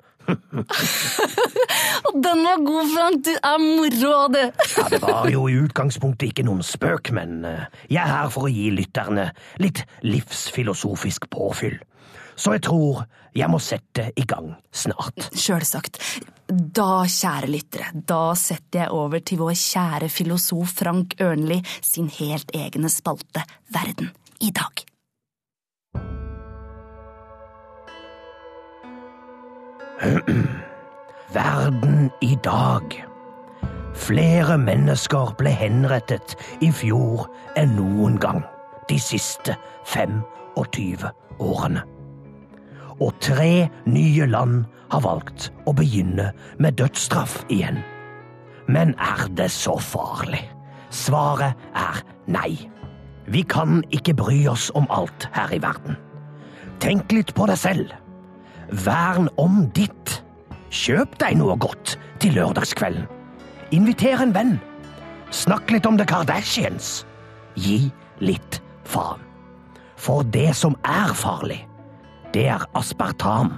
Og 2.09 2.17
den 2.23 2.43
var 2.45 2.63
god, 2.65 2.89
Frank. 2.93 3.21
Du 3.25 3.33
er 3.35 3.61
moro 3.63 4.13
av 4.15 4.31
det. 4.33 4.45
Ja, 4.77 4.87
det 4.93 5.01
var 5.03 5.29
jo 5.31 5.45
i 5.49 5.59
utgangspunktet 5.59 6.31
ikke 6.31 6.47
noen 6.47 6.63
spøk, 6.65 7.11
men 7.15 7.43
eh, 7.47 7.67
jeg 7.89 8.01
er 8.03 8.11
her 8.13 8.33
for 8.33 8.47
å 8.47 8.53
gi 8.53 8.69
lytterne 8.73 9.29
litt 9.61 9.83
livsfilosofisk 10.05 11.29
påfyll. 11.33 11.79
Så 12.39 12.55
jeg 12.55 12.63
tror 12.69 13.03
jeg 13.35 13.51
må 13.51 13.59
sette 13.61 14.09
i 14.17 14.25
gang 14.27 14.53
snart. 14.71 15.29
Sjølsagt. 15.35 15.99
Da, 16.49 17.03
kjære 17.05 17.49
lyttere, 17.51 17.91
da 17.93 18.33
setter 18.39 18.85
jeg 18.85 18.95
over 18.95 19.21
til 19.21 19.41
vår 19.43 19.57
kjære 19.59 20.09
filosof 20.09 20.79
Frank 20.79 21.19
Ørnli 21.21 21.59
sin 21.77 22.09
helt 22.19 22.55
egne 22.57 22.89
spalte 22.89 23.43
Verden 23.75 24.09
i 24.41 24.53
dag. 24.55 24.85
Verden 31.33 32.12
i 32.21 32.38
dag. 32.43 32.81
Flere 33.95 34.55
mennesker 34.57 35.33
ble 35.38 35.51
henrettet 35.51 36.38
i 36.63 36.69
fjor 36.71 37.25
enn 37.59 37.75
noen 37.75 38.15
gang 38.21 38.39
de 38.88 38.95
siste 39.01 39.57
25 39.91 41.03
årene. 41.43 41.83
Og 43.03 43.12
tre 43.23 43.67
nye 43.91 44.27
land 44.31 44.63
har 44.91 45.03
valgt 45.03 45.51
å 45.67 45.75
begynne 45.75 46.31
med 46.63 46.79
dødsstraff 46.79 47.41
igjen. 47.51 47.83
Men 48.71 48.95
er 49.03 49.27
det 49.35 49.51
så 49.51 49.75
farlig? 49.83 50.45
Svaret 50.95 51.59
er 51.75 52.03
nei. 52.31 52.55
Vi 53.27 53.43
kan 53.43 53.83
ikke 53.91 54.15
bry 54.15 54.45
oss 54.47 54.71
om 54.79 54.88
alt 54.89 55.27
her 55.35 55.51
i 55.51 55.59
verden. 55.62 55.99
Tenk 56.79 57.12
litt 57.12 57.35
på 57.35 57.51
deg 57.51 57.59
selv. 57.59 57.91
Vern 58.71 59.29
om 59.41 59.63
ditt. 59.73 60.19
Kjøp 60.69 61.17
deg 61.21 61.39
noe 61.39 61.55
godt 61.58 61.95
til 62.21 62.36
lørdagskvelden. 62.38 63.08
Inviter 63.73 64.21
en 64.21 64.34
venn. 64.36 64.58
Snakk 65.34 65.71
litt 65.73 65.88
om 65.89 65.97
The 65.97 66.05
Kardashians. 66.10 67.03
Gi 67.58 67.89
litt 68.21 68.62
faen. 68.86 69.21
For 69.99 70.23
det 70.23 70.53
som 70.55 70.77
er 70.88 71.12
farlig, 71.17 71.60
det 72.34 72.47
er 72.53 72.63
aspartam. 72.77 73.58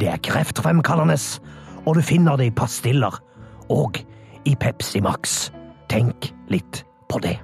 Det 0.00 0.08
er 0.08 0.22
kreftfremkallende, 0.24 1.18
og 1.84 1.98
du 1.98 2.02
finner 2.04 2.38
det 2.40 2.48
i 2.48 2.56
pastiller 2.56 3.18
og 3.68 4.00
i 4.48 4.56
Pepsi 4.56 5.02
Max. 5.04 5.50
Tenk 5.92 6.30
litt 6.48 6.84
på 7.10 7.20
det. 7.20 7.36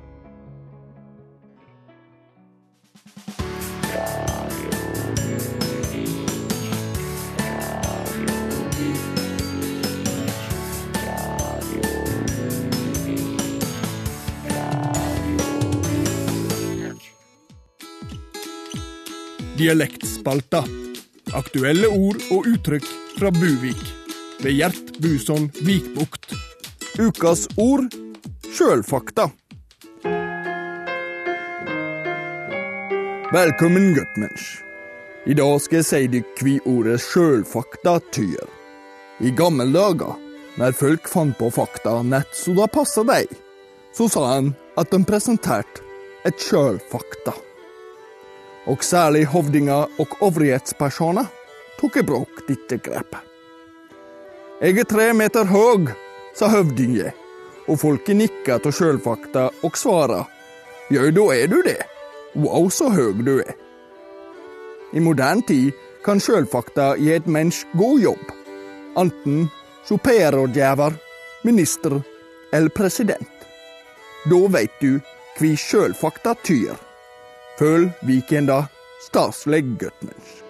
Dialektspalta. 19.57 20.64
Aktuelle 21.33 21.88
ord 21.88 22.21
og 22.35 22.45
uttrykk 22.51 22.85
fra 23.16 23.31
Buvik. 23.33 23.81
Ved 24.45 24.53
Gjert 24.53 24.99
Buson 25.01 25.47
Vikbukt. 25.64 26.35
Ukas 27.01 27.47
ord 27.57 27.88
sjølfakta. 28.53 29.31
Velkommen, 33.33 33.95
guttmensch. 33.97 34.61
I 35.27 35.35
dag 35.40 35.57
skal 35.64 35.81
jeg 35.81 35.88
si 35.88 36.03
dere 36.12 36.37
hva 36.37 36.59
ordet 36.75 37.01
sjølfakta 37.07 37.97
tyder. 38.12 38.53
I 39.25 39.33
gamle 39.33 39.71
dager, 39.73 40.21
når 40.61 40.77
folk 40.77 41.09
fant 41.09 41.40
på 41.40 41.49
fakta 41.57 42.03
nett 42.05 42.37
så 42.37 42.53
det 42.61 42.69
passa 42.77 43.09
deg, 43.09 43.33
så 43.97 44.12
sa 44.12 44.29
han 44.35 44.53
at 44.77 44.92
de 44.92 45.01
presenterte 45.09 45.81
et 46.29 46.37
sjølfakta. 46.45 47.33
Og 48.66 48.83
særlig 48.83 49.26
hovdinger 49.31 49.87
og 50.02 50.16
overhetspersoner 50.20 51.29
tok 51.81 52.00
i 52.00 52.07
bruk 52.07 52.42
dette 52.48 52.79
grepet. 52.83 53.22
Jeg 54.61 54.79
er 54.81 54.88
tre 54.88 55.11
meter 55.12 55.44
høg, 55.44 55.90
sa 56.35 56.48
høvdingen, 56.48 57.12
og 57.68 57.79
folket 57.83 58.16
nikka 58.16 58.57
til 58.64 58.72
sjølfakta 58.72 59.50
og 59.66 59.76
svara 59.76 60.22
jau, 60.90 61.11
da 61.11 61.26
er 61.35 61.50
du 61.50 61.61
det. 61.66 61.83
Wow, 62.37 62.68
så 62.70 62.88
høg 62.92 63.24
du 63.26 63.38
er. 63.42 63.55
I 64.94 65.02
moderne 65.02 65.42
tid 65.46 65.72
kan 66.05 66.20
sjølfakta 66.22 66.94
gi 67.00 67.12
et 67.16 67.26
menneske 67.26 67.68
god 67.79 68.00
jobb, 68.00 68.33
enten 68.96 69.48
som 69.87 70.00
PR-rådgiver, 70.02 70.94
minister 71.44 72.00
eller 72.52 72.70
president. 72.70 73.31
Da 74.26 74.40
veit 74.50 74.81
du 74.81 74.98
hva 75.37 75.52
sjølfakta 75.61 76.35
tyr. 76.46 76.86
Følg 77.57 77.88
Vikenda 78.05 78.66
staselig 79.01 79.62
guttmensch. 79.81 80.42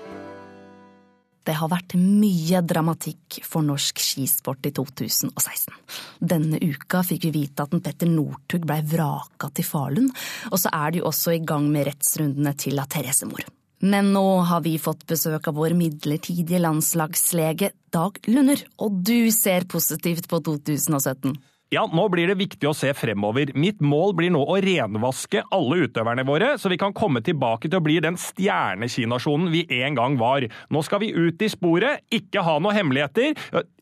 Det 1.47 1.55
har 1.55 1.71
vært 1.71 1.95
mye 1.95 2.59
dramatikk 2.67 3.37
for 3.47 3.63
norsk 3.63 4.01
skisport 4.03 4.67
i 4.67 4.73
2016. 4.75 5.71
Denne 6.19 6.59
uka 6.59 7.05
fikk 7.07 7.29
vi 7.29 7.45
vite 7.45 7.63
at 7.63 7.77
en 7.77 7.85
Petter 7.85 8.11
Northug 8.11 8.67
blei 8.67 8.81
vraka 8.83 9.53
til 9.55 9.69
Falun, 9.69 10.11
og 10.51 10.59
så 10.59 10.73
er 10.75 10.97
de 10.97 11.05
jo 11.05 11.07
også 11.13 11.37
i 11.37 11.45
gang 11.47 11.71
med 11.71 11.87
rettsrundene 11.93 12.57
til 12.59 12.83
av 12.83 12.91
Therese 12.91 13.31
Mor. 13.31 13.47
Men 13.87 14.11
nå 14.11 14.27
har 14.51 14.67
vi 14.67 14.75
fått 14.83 15.07
besøk 15.07 15.47
av 15.47 15.61
vår 15.61 15.77
midlertidige 15.79 16.59
landslagslege 16.65 17.71
Dag 17.95 18.19
Lunder, 18.27 18.67
og 18.83 18.99
du 19.07 19.31
ser 19.31 19.69
positivt 19.71 20.27
på 20.33 20.43
2017. 20.43 21.37
Ja, 21.75 21.83
nå 21.91 22.05
blir 22.13 22.31
det 22.31 22.37
viktig 22.39 22.69
å 22.71 22.75
se 22.79 22.93
fremover. 22.95 23.51
Mitt 23.59 23.81
mål 23.83 24.13
blir 24.15 24.31
nå 24.31 24.39
å 24.39 24.59
renvaske 24.63 25.41
alle 25.55 25.81
utøverne 25.89 26.23
våre, 26.29 26.53
så 26.63 26.71
vi 26.71 26.79
kan 26.79 26.95
komme 26.95 27.25
tilbake 27.27 27.67
til 27.67 27.81
å 27.81 27.83
bli 27.83 27.97
den 28.05 28.19
stjernekinasjonen 28.23 29.51
vi 29.51 29.65
en 29.81 29.99
gang 29.99 30.15
var. 30.21 30.47
Nå 30.71 30.83
skal 30.87 31.03
vi 31.03 31.11
ut 31.11 31.43
i 31.43 31.51
sporet, 31.51 32.07
ikke 32.15 32.45
ha 32.47 32.61
noen 32.63 32.79
hemmeligheter. 32.79 33.35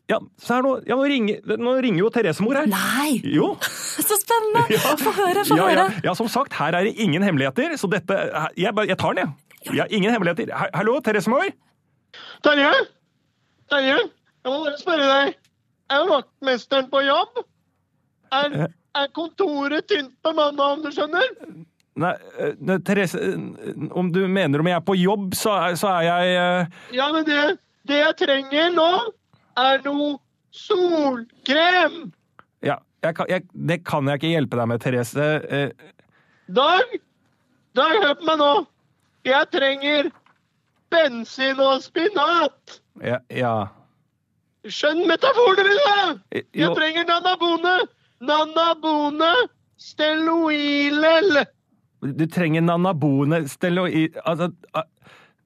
Ja, 0.09 0.19
se 0.41 0.57
her 0.57 0.65
nå, 0.65 0.73
ja, 0.89 0.97
nå, 0.97 1.05
ringer, 1.13 1.55
nå 1.61 1.75
ringer 1.85 2.01
jo 2.07 2.11
Therese 2.13 2.41
Mor 2.41 2.57
her. 2.57 2.73
Nei! 2.73 3.21
Jo. 3.35 3.53
Så 4.09 4.17
spennende! 4.17 4.65
Ja. 4.73 4.97
Få 5.05 5.13
høre, 5.21 5.45
få 5.45 5.61
ja, 5.61 5.69
høre. 5.69 5.87
Ja, 5.93 6.09
ja, 6.09 6.17
som 6.17 6.29
sagt, 6.29 6.57
her 6.57 6.73
er 6.73 6.89
det 6.89 6.97
ingen 6.97 7.25
hemmeligheter, 7.25 7.77
så 7.77 7.89
dette 7.91 8.17
Jeg, 8.57 8.73
jeg 8.73 8.97
tar 9.01 9.17
den, 9.17 9.33
jeg. 9.65 9.77
Ja, 9.77 9.89
ingen 9.93 10.13
hemmeligheter. 10.13 10.57
Hallo, 10.73 10.99
Therese 11.05 11.29
Mor? 11.29 11.45
Terje? 12.45 12.69
Terje, 13.69 13.97
jeg 13.97 14.49
må 14.49 14.61
bare 14.65 14.79
spørre 14.81 15.09
deg. 15.09 15.43
Er 15.93 16.09
vaktmesteren 16.09 16.89
på 16.89 17.05
jobb? 17.05 17.45
Er, 18.35 18.67
er 18.95 19.07
kontoret 19.15 19.87
tynt 19.91 20.13
bemanna, 20.25 20.71
om 20.75 20.83
du 20.83 20.89
skjønner? 20.93 21.31
Nei, 21.95 22.11
eh, 22.43 22.55
ne, 22.59 22.75
Therese, 22.83 23.15
eh, 23.15 23.85
om 23.95 24.09
du 24.11 24.21
mener 24.27 24.59
om 24.59 24.67
jeg 24.67 24.75
er 24.75 24.83
på 24.87 24.97
jobb, 24.99 25.29
så 25.39 25.53
er, 25.61 25.77
så 25.79 25.93
er 25.93 26.07
jeg 26.09 26.35
uh... 26.35 26.81
Ja, 26.95 27.07
men 27.15 27.23
det, 27.27 27.43
det 27.87 28.01
jeg 28.01 28.17
trenger 28.25 28.73
nå, 28.75 28.89
er 29.61 29.79
noe 29.85 30.17
solkrem. 30.55 31.95
Ja, 32.65 32.79
jeg 33.05 33.15
kan, 33.15 33.29
jeg, 33.31 33.45
det 33.71 33.79
kan 33.87 34.07
jeg 34.11 34.19
ikke 34.19 34.33
hjelpe 34.33 34.59
deg 34.59 34.69
med, 34.73 34.83
Therese. 34.83 35.29
Uh... 35.47 35.91
Dag, 36.55 36.97
Dag, 37.75 37.95
hør 38.03 38.13
på 38.19 38.27
meg 38.27 38.37
nå. 38.43 38.51
Jeg 39.25 39.49
trenger 39.55 40.11
bensin 40.93 41.59
og 41.63 41.81
spinat. 41.83 42.79
ja, 43.03 43.17
ja. 43.33 43.55
Skjønn 44.65 45.03
metaforene 45.05 45.63
mine! 45.69 46.13
Eh, 46.33 46.45
Jeg 46.57 46.71
trenger 46.73 47.03
nanabone. 47.05 47.73
Nanabone 48.21 49.31
steloilel. 49.77 51.45
Du 52.01 52.25
trenger 52.27 52.61
nanabone 52.61 53.47
steroid... 53.49 54.15
Altså 54.25 54.51
ah, 54.73 54.83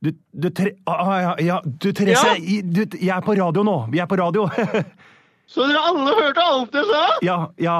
Du, 0.01 0.11
du 0.31 0.49
tre... 0.55 0.71
Ah, 0.87 1.19
ja, 1.21 1.31
ja, 1.43 1.55
du, 1.65 1.91
Therese, 1.91 2.27
Ja. 2.39 2.61
du, 2.63 2.85
jeg 2.99 3.11
er 3.17 3.21
på 3.25 3.33
radio 3.35 3.63
nå. 3.67 3.77
Vi 3.91 3.99
er 3.99 4.05
på 4.07 4.15
radio. 4.19 4.45
Så 5.51 5.65
dere 5.67 5.81
alle 5.89 6.13
hørte 6.19 6.43
alt 6.45 6.75
jeg 6.77 6.85
sa? 6.91 7.01
ja, 7.25 7.37
ja. 7.59 7.79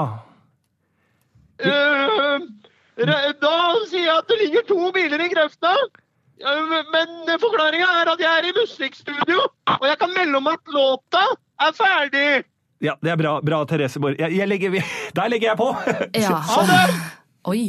Re- 3.00 3.32
da 3.40 3.52
sier 3.88 4.04
jeg 4.06 4.14
at 4.18 4.28
det 4.28 4.38
ligger 4.42 4.64
to 4.68 4.90
biler 4.96 5.22
i 5.24 5.28
grøfta. 5.32 5.72
Eh, 6.40 6.72
Men 6.92 7.30
forklaringa 7.40 7.88
er 8.02 8.10
at 8.12 8.20
jeg 8.24 8.30
er 8.40 8.48
i 8.50 8.54
musikkstudio, 8.56 9.40
og 9.78 9.86
jeg 9.88 9.98
kan 10.00 10.12
melde 10.16 10.40
om 10.40 10.48
at 10.52 10.72
låta 10.74 11.22
er 11.60 11.72
ferdig. 11.76 12.28
Ja, 12.80 12.96
det 13.04 13.12
er 13.12 13.20
bra, 13.20 13.34
bra 13.44 13.60
Therese. 13.68 14.00
Borg. 14.00 14.16
Jeg, 14.20 14.32
jeg 14.38 14.48
legger, 14.48 14.76
der 15.18 15.32
legger 15.32 15.52
jeg 15.52 15.60
på! 15.60 15.68
Ja. 16.16 16.40
Sånn. 16.54 16.98
Oi. 17.50 17.62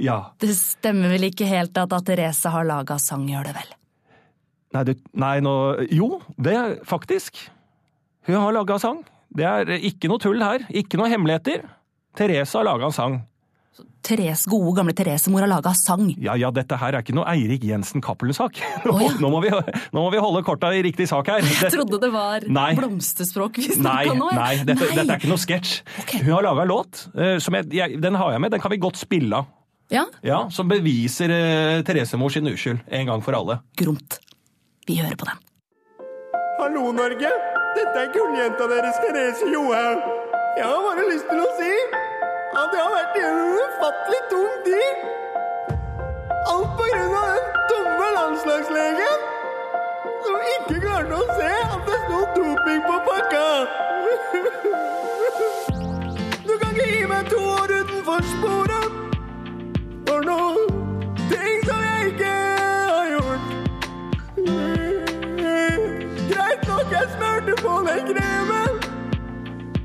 ja. 0.00 0.18
Det 0.40 0.52
stemmer 0.56 1.12
vel 1.12 1.28
ikke 1.30 1.48
helt 1.48 1.76
at, 1.80 1.92
at 1.92 2.08
Therese 2.08 2.52
har 2.52 2.66
laga 2.68 2.98
sang, 3.00 3.24
gjør 3.28 3.50
det 3.50 3.56
vel? 3.60 3.72
Nei, 4.72 4.84
det, 4.88 4.94
nei, 5.20 5.34
nå 5.44 5.54
Jo, 5.92 6.14
det 6.40 6.54
er 6.56 6.78
faktisk. 6.88 7.36
Hun 8.28 8.38
har 8.40 8.56
laga 8.56 8.78
sang. 8.80 9.02
Det 9.32 9.44
er 9.48 9.72
ikke 9.78 10.08
noe 10.12 10.20
tull 10.20 10.40
her. 10.44 10.64
Ikke 10.72 11.00
noe 11.00 11.10
hemmeligheter. 11.12 11.64
Therese 12.16 12.56
har 12.58 12.68
laga 12.68 12.88
en 12.88 12.96
sang. 12.96 13.20
Therese, 14.04 14.44
gode, 14.50 14.74
gamle 14.76 14.92
Therese-mor 14.92 15.40
har 15.44 15.48
laga 15.48 15.70
sang. 15.78 16.10
Ja 16.20 16.34
ja, 16.36 16.50
dette 16.52 16.76
her 16.76 16.92
er 16.98 17.04
ikke 17.04 17.14
noe 17.16 17.24
Eirik 17.32 17.62
Jensen 17.64 18.02
Cappelen-sak. 18.04 18.58
Nå, 18.84 18.92
oh, 18.92 19.00
ja. 19.06 19.12
nå, 19.22 19.30
må 19.32 19.40
vi- 19.44 19.52
nå 19.94 20.02
må 20.04 20.10
vi 20.12 20.20
holde 20.20 20.42
korta 20.44 20.72
i 20.76 20.82
riktig 20.84 21.06
sak 21.08 21.30
her. 21.32 21.40
Jeg 21.46 21.72
trodde 21.72 22.00
det 22.02 22.10
var 22.12 22.44
Nei. 22.52 22.72
blomsterspråk 22.76 23.56
vi 23.62 23.70
snakka 23.78 24.12
nå. 24.18 24.28
Nei, 24.34 24.36
nei 24.58 24.64
dette, 24.68 24.90
dette 24.92 25.06
er 25.06 25.16
ikke 25.22 25.30
noe 25.32 25.40
sketsj. 25.40 25.78
Okay. 26.04 26.20
Hun 26.26 26.34
har 26.36 26.44
laga 26.50 26.66
en 26.66 26.72
låt. 26.74 27.06
eh, 27.16 27.38
Som 27.40 27.56
jeg, 27.56 27.70
jeg, 27.72 28.00
den 28.02 28.18
har 28.20 28.34
jeg 28.34 28.44
med. 28.44 28.52
Den 28.56 28.60
kan 28.60 28.74
vi 28.74 28.80
godt 28.82 29.00
spille 29.00 29.40
av. 29.40 29.48
Ja, 29.92 30.04
Ja, 30.24 30.42
som 30.52 30.68
beviser 30.70 31.28
uh, 31.32 31.82
Therese 31.84 32.16
Mor 32.16 32.30
sin 32.32 32.46
uskyld 32.48 32.80
en 32.88 33.06
gang 33.10 33.20
for 33.24 33.36
alle. 33.36 33.58
gromt. 33.76 34.18
Vi 34.88 34.96
hører 35.00 35.16
på 35.20 35.26
den. 35.28 35.40
Hallo, 36.60 36.90
Norge. 36.96 37.28
Dette 37.76 38.00
er 38.04 38.08
gulljenta 38.14 38.68
deres 38.70 38.96
Therese 39.02 39.48
Johaug. 39.52 40.00
Jeg 40.58 40.64
har 40.68 40.80
bare 40.86 41.04
lyst 41.08 41.28
til 41.30 41.40
å 41.40 41.50
si 41.58 41.70
at 42.60 42.68
det 42.72 42.80
har 42.84 42.92
vært 42.92 43.14
en 43.16 43.38
ufattelig 43.64 44.22
tung 44.30 44.56
tid. 44.64 44.94
Alt 46.52 46.72
på 46.78 46.84
grunn 46.90 47.14
av 47.16 47.26
den 47.32 47.46
dumme 47.70 48.08
landslagslegen 48.16 49.22
som 50.26 50.36
ikke 50.50 50.80
klarte 50.82 51.14
å 51.16 51.36
se 51.38 51.52
at 51.62 51.86
det 51.88 51.96
sto 52.02 52.18
doping 52.36 52.82
på 52.84 52.96
pakka. 53.08 53.46
Du 56.44 56.52
kan 56.60 56.70
ikke 56.74 56.88
gi 56.90 57.06
meg 57.08 57.30
to 57.32 57.40
år 57.40 57.72
utenfor 57.78 58.20
sporet 58.34 58.88
for 60.10 60.28
noen 60.28 60.60
ting 61.32 61.64
som 61.64 61.80
jeg 61.88 62.12
ikke 62.12 62.34
har 62.92 63.06
gjort. 63.14 63.44
Greit 66.28 66.68
nok, 66.68 66.92
jeg 66.98 67.06
smurte 67.16 67.56
på 67.64 67.78
den 67.88 68.12
kremen, 68.12 68.82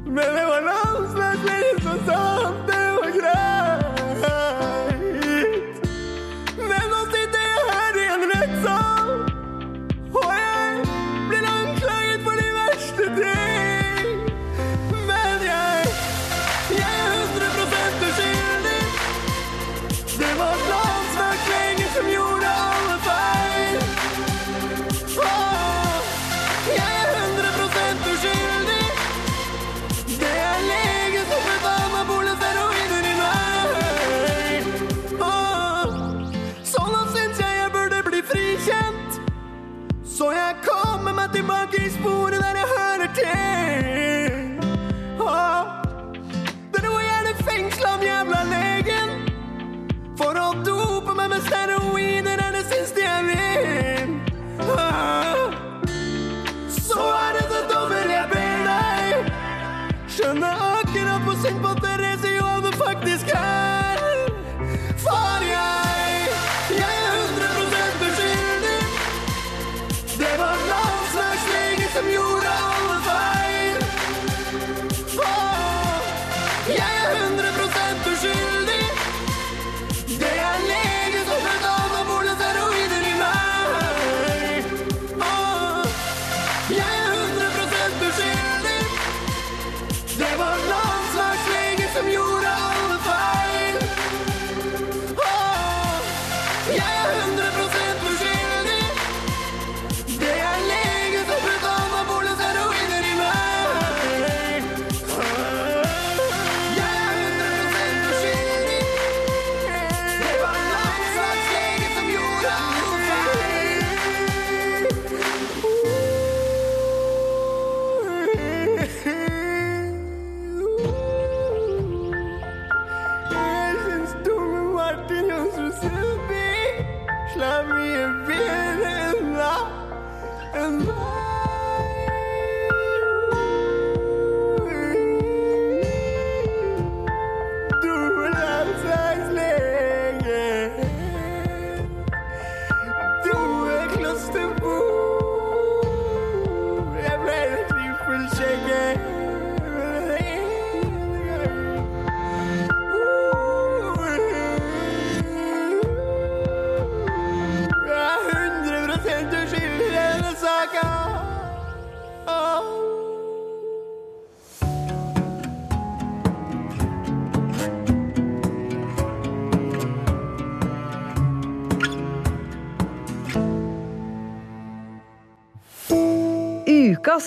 men 0.04 0.36
det 0.36 0.46
var 0.52 0.68
landslagslegen 0.68 1.82
som 1.88 2.04
sa 2.12 2.37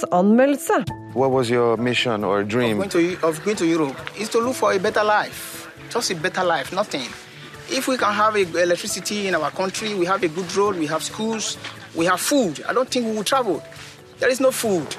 Ukas 0.01 0.05
anmeldelse. 0.11 1.15
What 1.15 1.31
was 1.31 1.51
your 1.51 1.77
mission 1.77 2.25
or 2.25 2.43
dream? 2.45 2.79
Going 2.79 2.91
to, 2.91 3.19
of 3.23 3.43
going 3.45 3.57
to 3.57 3.67
Europe 3.67 3.97
is 4.19 4.29
to 4.31 4.39
look 4.39 4.55
for 4.55 4.73
a 4.73 4.79
better 4.79 5.05
life. 5.05 5.71
Just 5.91 6.11
a 6.11 6.15
better 6.15 6.45
life, 6.45 6.73
nothing. 6.73 7.09
If 7.69 7.89
we 7.89 7.97
can 7.97 8.13
have 8.13 8.37
electricity 8.37 9.29
in 9.29 9.35
our 9.35 9.51
country, 9.51 9.95
we 9.95 10.07
have 10.07 10.23
a 10.23 10.29
good 10.29 10.55
road, 10.57 10.77
we 10.77 10.87
have 10.87 11.03
schools, 11.03 11.59
we 11.95 12.07
have 12.07 12.21
food. 12.21 12.63
I 12.69 12.73
don't 12.73 12.89
think 12.89 13.07
we 13.07 13.13
will 13.13 13.25
travel. 13.25 13.63
There 14.19 14.29
is 14.29 14.41
no 14.41 14.51
food. 14.51 14.93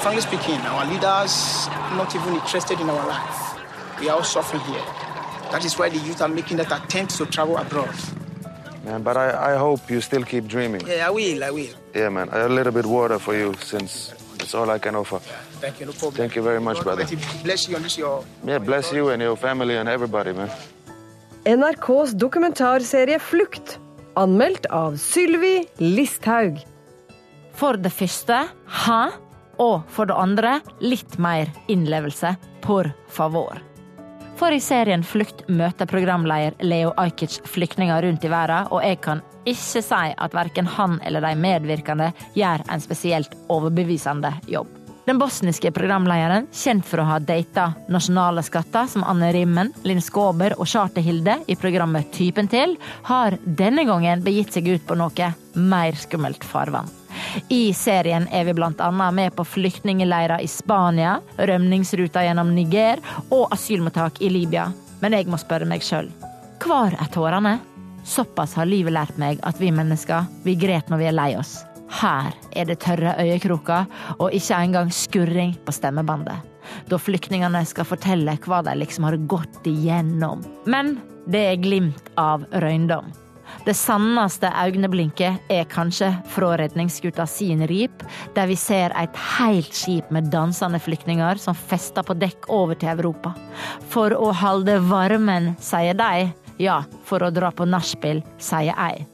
Frankly 0.00 0.22
speaking, 0.22 0.60
our 0.60 0.86
leaders 0.86 1.68
are 1.70 1.96
not 1.96 2.14
even 2.14 2.34
interested 2.34 2.80
in 2.80 2.88
our 2.88 3.06
life. 3.06 4.00
We 4.00 4.08
are 4.08 4.16
all 4.16 4.24
suffering 4.24 4.62
here. 4.62 4.84
That 5.50 5.64
is 5.64 5.78
why 5.78 5.88
the 5.88 5.98
youth 5.98 6.20
are 6.20 6.28
making 6.28 6.56
that 6.58 6.72
attempt 6.72 7.16
to 7.16 7.26
travel 7.26 7.56
abroad. 7.56 7.94
Man, 8.84 9.02
but 9.02 9.16
I, 9.16 9.54
I 9.54 9.56
hope 9.56 9.90
you 9.90 10.00
still 10.00 10.24
keep 10.24 10.46
dreaming. 10.46 10.86
Yeah, 10.86 11.06
I 11.06 11.10
will, 11.10 11.42
I 11.42 11.50
will. 11.50 11.74
Yeah, 11.94 12.10
man. 12.10 12.28
A 12.32 12.48
little 12.48 12.72
bit 12.72 12.86
water 12.86 13.18
for 13.18 13.34
you 13.34 13.54
since 13.60 14.12
it's 14.44 14.54
all 14.54 14.70
I 14.70 14.78
can 14.78 14.94
offer. 14.94 15.18
Thank 15.60 15.80
you, 15.80 15.86
no 15.86 15.92
problem. 15.92 16.16
Thank 16.20 16.36
you 16.36 16.42
very 16.42 16.60
much, 16.60 16.76
God 16.76 16.84
brother. 16.84 17.04
Bless 17.42 17.68
you 17.68 17.76
and 17.76 17.98
your 17.98 18.24
Yeah, 18.44 18.58
bless 18.58 18.92
you 18.92 19.08
and 19.10 19.22
your 19.22 19.36
family 19.36 19.76
and 19.76 19.88
everybody, 19.88 20.32
man. 20.32 20.50
NRKs 21.44 22.14
dokumentarserie 22.14 23.18
Flukt. 23.18 23.78
Anmeldt 24.16 24.66
av 24.70 24.96
Sylvi 24.96 25.66
Listhaug. 25.78 26.60
For 27.54 27.76
det 27.76 27.92
første 27.92 28.44
hæ? 28.84 29.02
Og 29.58 29.82
for 29.88 30.10
det 30.10 30.16
andre 30.18 30.60
litt 30.80 31.18
mer 31.18 31.50
innlevelse. 31.70 32.36
Por 32.62 32.90
favor. 33.08 33.58
For 34.34 34.50
i 34.50 34.60
serien 34.60 35.04
Flukt 35.06 35.44
møter 35.48 35.86
programleder 35.86 36.56
Leo 36.66 36.90
Ajkic 36.98 37.38
flyktninger 37.48 38.02
rundt 38.02 38.24
i 38.26 38.30
verden, 38.32 38.70
og 38.74 38.82
jeg 38.82 38.98
kan 39.04 39.22
ikke 39.46 39.82
si 39.84 40.06
at 40.10 40.34
verken 40.34 40.66
han 40.76 40.96
eller 41.06 41.22
de 41.22 41.34
medvirkende 41.38 42.10
gjør 42.34 42.64
en 42.72 42.82
spesielt 42.82 43.36
overbevisende 43.52 44.32
jobb. 44.50 44.80
Den 45.04 45.20
bosniske 45.20 45.68
programlederen, 45.76 46.46
kjent 46.48 46.86
for 46.88 47.02
å 47.02 47.06
ha 47.10 47.18
data 47.20 47.66
nasjonale 47.92 48.42
skatter 48.42 48.88
som 48.88 49.04
Anne 49.04 49.28
Rimmen, 49.36 49.74
Linn 49.84 50.00
Skåber 50.00 50.56
og 50.56 50.68
Charter-Hilde 50.70 51.42
i 51.52 51.58
programmet 51.60 52.08
Typen 52.16 52.48
til, 52.48 52.78
har 53.10 53.36
denne 53.44 53.84
gangen 53.84 54.24
begitt 54.24 54.56
seg 54.56 54.72
ut 54.72 54.88
på 54.88 54.96
noe 54.96 55.32
mer 55.60 56.00
skummelt 56.00 56.48
farvann. 56.48 56.88
I 57.48 57.72
serien 57.76 58.28
er 58.32 58.46
vi 58.48 58.54
annet 58.62 59.14
med 59.14 59.34
på 59.36 59.44
flyktningleirer 59.44 60.40
i 60.40 60.48
Spania, 60.48 61.20
rømningsruta 61.38 62.24
gjennom 62.24 62.54
Niger 62.54 63.02
og 63.30 63.52
asylmottak 63.52 64.20
i 64.20 64.30
Libya. 64.30 64.70
Men 65.00 65.12
jeg 65.12 65.28
må 65.28 65.38
spørre 65.40 65.68
meg 65.68 65.82
sjøl. 65.84 66.08
Hvor 66.64 66.94
er 66.94 67.10
tårene? 67.12 67.58
Såpass 68.04 68.54
har 68.54 68.68
livet 68.68 68.92
lært 68.92 69.16
meg 69.20 69.40
at 69.48 69.60
vi 69.60 69.70
mennesker, 69.72 70.26
vi 70.44 70.56
gret 70.60 70.90
når 70.92 71.00
vi 71.00 71.08
er 71.08 71.16
lei 71.16 71.30
oss. 71.40 71.62
Her 71.94 72.32
er 72.56 72.68
det 72.68 72.80
tørre 72.82 73.14
øyekroker 73.22 73.86
og 74.18 74.32
ikke 74.34 74.60
engang 74.60 74.92
skurring 74.92 75.54
på 75.64 75.72
stemmebandet. 75.72 76.40
Da 76.88 76.98
flyktningene 77.00 77.60
skal 77.68 77.88
fortelle 77.88 78.36
hva 78.44 78.62
de 78.64 78.76
liksom 78.80 79.06
har 79.08 79.18
gått 79.30 79.68
igjennom. 79.68 80.44
Men 80.66 80.96
det 81.30 81.44
er 81.50 81.60
glimt 81.60 82.10
av 82.20 82.44
røyndom. 82.64 83.12
Det 83.64 83.74
sanneste 83.78 84.50
øyeblikket 84.50 85.50
er 85.52 85.64
kanskje 85.70 86.10
fra 86.28 86.52
redningsskuta 86.60 87.26
sin 87.30 87.64
rip, 87.70 88.02
der 88.34 88.50
vi 88.50 88.56
ser 88.60 88.92
et 88.98 89.16
helt 89.38 89.74
skip 89.74 90.10
med 90.12 90.30
dansende 90.32 90.80
flyktninger 90.82 91.40
som 91.40 91.56
fester 91.56 92.04
på 92.04 92.16
dekk 92.18 92.50
over 92.52 92.74
til 92.74 92.92
Europa. 92.96 93.32
For 93.92 94.12
å 94.12 94.32
holde 94.34 94.80
varmen, 94.90 95.54
sier 95.62 95.96
de. 95.98 96.32
Ja, 96.60 96.82
for 97.04 97.24
å 97.24 97.32
dra 97.34 97.50
på 97.54 97.66
nachspiel, 97.66 98.22
sier 98.38 98.74
jeg. 98.74 99.06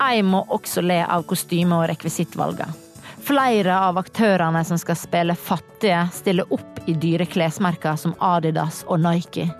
Jeg 0.00 0.22
må 0.24 0.44
også 0.48 0.84
le 0.84 1.02
av 1.04 1.26
kostyme- 1.28 1.76
og 1.76 1.90
rekvisittvalgene. 1.90 2.72
Flere 3.20 3.74
av 3.76 3.98
aktørene 4.00 4.62
som 4.64 4.78
skal 4.80 4.96
spille 4.96 5.36
fattige, 5.36 6.06
stiller 6.12 6.48
opp 6.54 6.80
i 6.88 6.94
dyre 6.96 7.26
klesmerker 7.28 7.98
som 8.00 8.14
Adidas 8.18 8.80
og 8.88 9.02
Nike. 9.04 9.50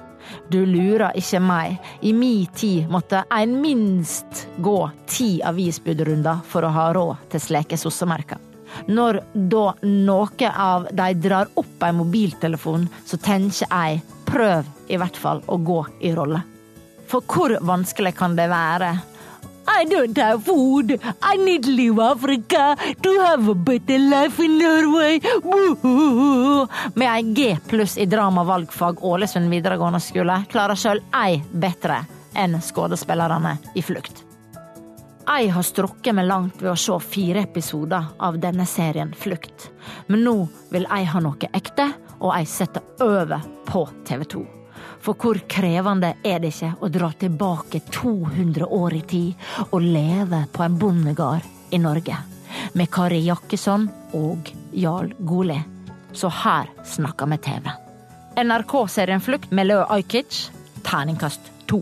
Du 0.51 0.61
lurer 0.67 1.17
ikke 1.19 1.41
meg. 1.43 1.79
I 2.03 2.13
mi 2.17 2.47
tid 2.55 2.91
måtte 2.91 3.25
en 3.31 3.57
minst 3.63 4.47
gå 4.59 4.79
ti 5.11 5.41
avisbudrunder 5.47 6.45
for 6.47 6.67
å 6.67 6.73
ha 6.75 6.91
råd 6.97 7.29
til 7.33 7.45
slike 7.45 7.79
sossemerker. 7.81 8.39
Når 8.87 9.21
da 9.35 9.65
noe 9.83 10.51
av 10.51 10.87
de 10.95 11.09
drar 11.19 11.51
opp 11.59 11.83
en 11.83 11.99
mobiltelefon, 12.01 12.87
så 13.07 13.19
tenker 13.19 13.67
jeg 13.67 14.01
prøv 14.31 14.69
i 14.91 14.99
hvert 15.01 15.19
fall 15.19 15.43
å 15.51 15.59
gå 15.59 15.83
i 16.07 16.15
rolle. 16.15 16.43
For 17.11 17.27
hvor 17.27 17.57
vanskelig 17.67 18.15
kan 18.15 18.37
det 18.39 18.47
være 18.53 18.93
i 19.79 19.85
don't 19.85 20.19
have 20.19 20.45
food. 20.45 20.93
I 21.23 21.37
need 21.37 21.65
to 21.65 21.71
leave 21.71 21.99
Africa 21.99 22.77
to 23.03 23.21
have 23.21 23.49
a 23.49 23.55
better 23.55 23.99
life 23.99 24.45
in 24.45 24.59
Norway. 24.59 25.21
Med 26.95 27.09
ei 27.17 27.23
G 27.23 27.59
pluss 27.67 27.99
i 27.99 28.07
drama 28.07 28.45
valgfag 28.45 29.05
Ålesund 29.05 29.51
videregående 29.51 30.01
skole 30.01 30.43
klarer 30.51 30.79
sjøl 30.79 31.03
ei 31.17 31.41
bedre 31.53 32.03
enn 32.35 32.59
skuespillerne 32.63 33.57
i 33.75 33.83
Flukt. 33.83 34.25
Jeg 35.31 35.51
har 35.55 35.63
strukket 35.63 36.17
meg 36.17 36.27
langt 36.27 36.63
ved 36.63 36.73
å 36.73 36.79
se 36.79 36.97
fire 37.05 37.45
episoder 37.47 38.15
av 38.19 38.39
denne 38.43 38.67
serien 38.67 39.13
Flukt. 39.15 39.71
Men 40.09 40.25
nå 40.27 40.39
vil 40.75 40.89
jeg 40.89 41.11
ha 41.13 41.23
noe 41.23 41.53
ekte, 41.55 41.93
og 42.19 42.35
jeg 42.35 42.51
setter 42.51 43.05
over 43.05 43.45
på 43.69 43.87
TV 44.09 44.27
2. 44.39 44.60
For 45.01 45.17
hvor 45.17 45.39
krevende 45.49 46.13
er 46.25 46.43
det 46.43 46.53
ikke 46.53 46.75
å 46.85 46.91
dra 46.93 47.09
tilbake 47.17 47.81
200 47.89 48.67
år 48.69 48.97
i 48.99 49.01
tid 49.09 49.47
og 49.71 49.81
leve 49.81 50.43
på 50.53 50.65
en 50.65 50.77
bondegard 50.81 51.47
i 51.73 51.81
Norge? 51.81 52.19
Med 52.77 52.91
Kari 52.93 53.23
Jakkesson 53.25 53.89
og 54.19 54.51
Jarl 54.77 55.15
Goli. 55.25 55.57
Så 56.13 56.29
her 56.43 56.69
snakker 56.85 57.31
vi 57.31 57.39
TV. 57.47 57.71
NRK-serien 58.41 59.25
Flukt 59.25 59.55
med 59.55 59.71
Leo 59.71 59.87
Ajkic, 59.89 60.51
terningkast 60.85 61.49
to. 61.71 61.81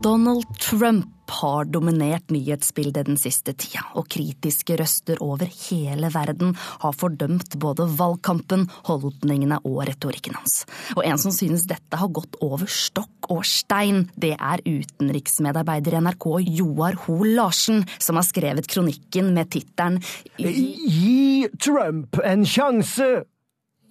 Donald 0.00 0.48
Trump 0.58 1.19
har 1.30 1.68
dominert 1.70 2.30
nyhetsbildet 2.32 3.08
den 3.08 3.18
siste 3.20 3.54
tida, 3.54 3.84
og 3.98 4.08
kritiske 4.12 4.76
røster 4.80 5.20
over 5.24 5.48
hele 5.68 6.10
verden 6.12 6.56
har 6.82 6.96
fordømt 6.96 7.56
både 7.62 7.86
valgkampen, 7.98 8.66
holdningene 8.88 9.60
og 9.64 9.82
retorikken 9.88 10.36
hans. 10.38 10.64
Og 10.96 11.04
en 11.06 11.20
som 11.20 11.34
synes 11.34 11.68
dette 11.70 12.00
har 12.00 12.12
gått 12.14 12.38
over 12.44 12.68
stokk 12.70 13.30
og 13.30 13.44
stein, 13.46 14.08
det 14.20 14.34
er 14.36 14.64
utenriksmedarbeider 14.66 15.96
i 15.96 16.04
NRK 16.06 16.28
Joar 16.60 16.98
Hoel 17.06 17.36
Larsen, 17.38 17.84
som 17.98 18.18
har 18.18 18.26
skrevet 18.26 18.68
kronikken 18.70 19.32
med 19.36 19.50
tittelen 19.52 20.00
Gi 20.40 21.48
Trump 21.62 22.18
en 22.24 22.46
sjanse! 22.46 23.08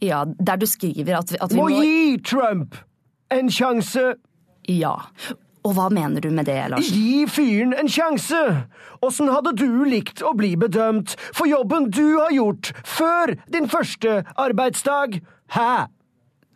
Ja, 0.04 0.23
der 0.25 0.60
du 0.60 0.65
skriver 0.69 1.19
at 1.19 1.32
vi, 1.32 1.39
at 1.41 1.52
vi 1.52 1.60
må, 1.60 1.67
må 1.69 1.82
gi 1.84 2.17
Trump 2.23 2.78
en 3.34 3.52
sjanse! 3.52 4.13
Ja. 4.69 4.95
Og 5.67 5.75
hva 5.75 5.89
mener 5.91 6.23
du 6.23 6.29
med 6.31 6.47
det, 6.47 6.59
Lars? 6.71 6.87
Gi 6.93 7.25
fyren 7.27 7.75
en 7.75 7.91
sjanse! 7.91 8.39
Åssen 9.03 9.31
hadde 9.31 9.53
du 9.59 9.83
likt 9.87 10.23
å 10.23 10.33
bli 10.37 10.53
bedømt 10.59 11.15
for 11.29 11.49
jobben 11.49 11.89
du 11.91 12.19
har 12.19 12.31
gjort 12.35 12.71
før 12.87 13.35
din 13.51 13.67
første 13.71 14.21
arbeidsdag? 14.39 15.19
Hæ? 15.55 15.71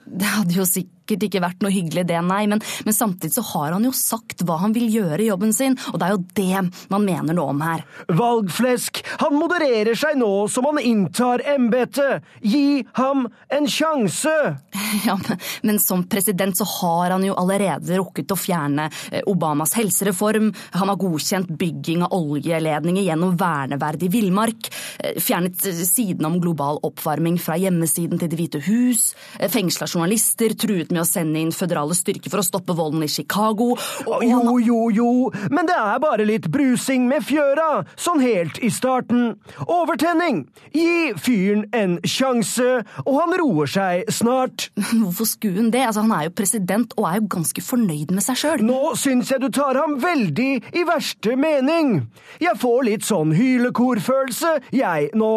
Det 0.04 0.34
hadde 0.38 0.58
jo 0.58 0.68
sikkert 0.68 0.93
ikke 1.12 1.42
vært 1.44 1.64
noe 1.64 1.74
hyggelig 1.74 2.06
det, 2.10 2.20
nei, 2.26 2.46
men, 2.48 2.62
men, 2.86 2.96
samtidig 2.96 3.34
så 3.36 3.44
har 3.54 3.74
han 3.76 3.86
jo 3.86 3.94
sagt 3.96 4.44
hva 4.48 4.60
han 4.62 4.74
vil 4.76 4.90
gjøre 4.92 5.22
i 5.24 5.30
jobben 5.30 5.54
sin, 5.56 5.78
og 5.92 6.00
det 6.00 6.08
er 6.08 6.16
jo 6.16 6.24
det 6.40 6.64
man 6.94 7.06
mener 7.06 7.36
noe 7.38 7.54
om 7.54 7.64
her. 7.64 7.84
Valgflesk! 8.14 9.04
Han 9.24 9.38
modererer 9.38 9.98
seg 9.98 10.18
nå 10.20 10.32
som 10.52 10.68
han 10.70 10.82
inntar 10.84 11.44
embetet! 11.56 12.24
Gi 12.42 12.84
ham 13.00 13.28
en 13.54 13.70
sjanse! 13.70 14.34
Ja, 15.04 15.16
men, 15.18 15.40
men, 15.66 15.80
som 15.82 16.04
president 16.08 16.58
så 16.58 16.68
har 16.70 17.16
han 17.16 17.24
jo 17.26 17.34
allerede 17.40 17.98
rukket 17.98 18.30
å 18.32 18.38
fjerne 18.38 18.86
eh, 19.10 19.24
Obamas 19.28 19.74
helsereform, 19.74 20.52
han 20.78 20.92
har 20.92 21.00
godkjent 21.02 21.50
bygging 21.60 22.04
av 22.06 22.14
oljeledninger 22.14 23.08
gjennom 23.08 23.34
verneverdig 23.40 24.12
villmark, 24.14 24.70
eh, 25.02 25.18
fjernet 25.18 25.66
siden 25.66 26.28
om 26.30 26.38
global 26.44 26.78
oppvarming 26.86 27.40
fra 27.42 27.58
hjemmesiden 27.60 28.22
til 28.22 28.30
Det 28.32 28.40
hvite 28.40 28.62
hus, 28.68 29.10
eh, 29.40 29.50
fengsla 29.52 29.90
journalister, 29.90 30.54
truet 30.54 30.93
med 30.94 31.04
å 31.04 31.08
sende 31.08 31.42
inn 31.42 31.54
føderale 31.56 31.96
styrker 31.98 32.32
for 32.32 32.42
å 32.42 32.46
stoppe 32.46 32.76
volden 32.78 33.04
i 33.06 33.12
Chicago. 33.12 33.74
Og 34.08 34.26
jo, 34.28 34.58
jo, 34.64 34.80
jo, 34.94 35.10
men 35.54 35.70
det 35.70 35.78
er 35.78 36.02
bare 36.04 36.28
litt 36.28 36.50
brusing 36.54 37.08
med 37.10 37.26
fjøra, 37.26 37.84
sånn 38.00 38.24
helt 38.24 38.60
i 38.64 38.72
starten. 38.74 39.34
Overtenning! 39.68 40.44
Gi 40.74 41.14
fyren 41.20 41.66
en 41.76 41.98
sjanse, 42.08 42.84
og 43.06 43.14
han 43.20 43.36
roer 43.40 43.70
seg 43.70 44.10
snart. 44.14 44.70
Hvorfor 45.02 45.30
skulle 45.30 45.62
hun 45.62 45.72
det? 45.74 45.86
Altså, 45.88 46.06
han 46.06 46.16
er 46.16 46.28
jo 46.30 46.36
president 46.38 46.96
og 46.98 47.10
er 47.10 47.20
jo 47.22 47.32
ganske 47.38 47.66
fornøyd 47.66 48.14
med 48.14 48.26
seg 48.26 48.40
sjøl. 48.40 48.66
Nå 48.68 48.94
syns 49.00 49.34
jeg 49.34 49.44
du 49.44 49.50
tar 49.54 49.80
ham 49.80 49.98
veldig 50.04 50.52
i 50.74 50.86
verste 50.88 51.38
mening. 51.40 51.96
Jeg 52.44 52.60
får 52.62 52.88
litt 52.90 53.08
sånn 53.08 53.34
hylekorfølelse, 53.38 54.58
jeg, 54.76 55.12
nå. 55.18 55.34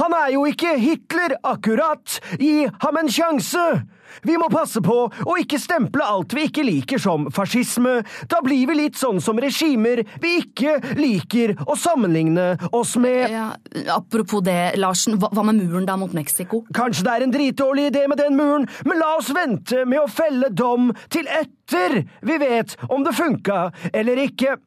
Han 0.00 0.14
er 0.16 0.32
jo 0.34 0.44
ikke 0.48 0.76
Hitler, 0.80 1.38
akkurat. 1.44 2.20
Gi 2.40 2.68
ham 2.84 3.00
en 3.00 3.12
sjanse! 3.12 3.66
Vi 4.22 4.36
må 4.38 4.48
passe 4.52 4.82
på 4.84 4.96
å 5.08 5.36
ikke 5.40 5.58
stemple 5.60 6.04
alt 6.06 6.34
vi 6.36 6.46
ikke 6.48 6.64
liker 6.66 7.02
som 7.02 7.28
fascisme. 7.34 8.00
Da 8.30 8.40
blir 8.44 8.68
vi 8.70 8.78
litt 8.78 8.98
sånn 9.00 9.20
som 9.24 9.40
regimer 9.40 10.04
vi 10.22 10.36
ikke 10.42 10.76
liker 10.98 11.56
å 11.66 11.76
sammenligne 11.78 12.54
oss 12.72 12.96
med. 13.00 13.32
Ja, 13.32 13.48
apropos 13.96 14.44
det, 14.46 14.74
Larsen, 14.80 15.18
hva, 15.20 15.30
hva 15.34 15.46
med 15.46 15.60
muren 15.62 15.88
da 15.88 15.96
mot 16.00 16.14
Mexico? 16.16 16.64
Kanskje 16.74 17.06
det 17.06 17.14
er 17.14 17.26
en 17.26 17.34
dritdårlig 17.34 17.88
idé 17.90 18.04
med 18.10 18.20
den 18.20 18.38
muren, 18.38 18.68
men 18.84 19.00
la 19.00 19.14
oss 19.18 19.32
vente 19.34 19.84
med 19.88 20.04
å 20.04 20.10
felle 20.10 20.50
dom 20.52 20.92
til 21.12 21.28
etter 21.30 22.02
vi 22.24 22.38
vet 22.40 22.76
om 22.88 23.04
det 23.06 23.16
funka 23.16 23.66
eller 23.92 24.20
ikke. 24.26 24.58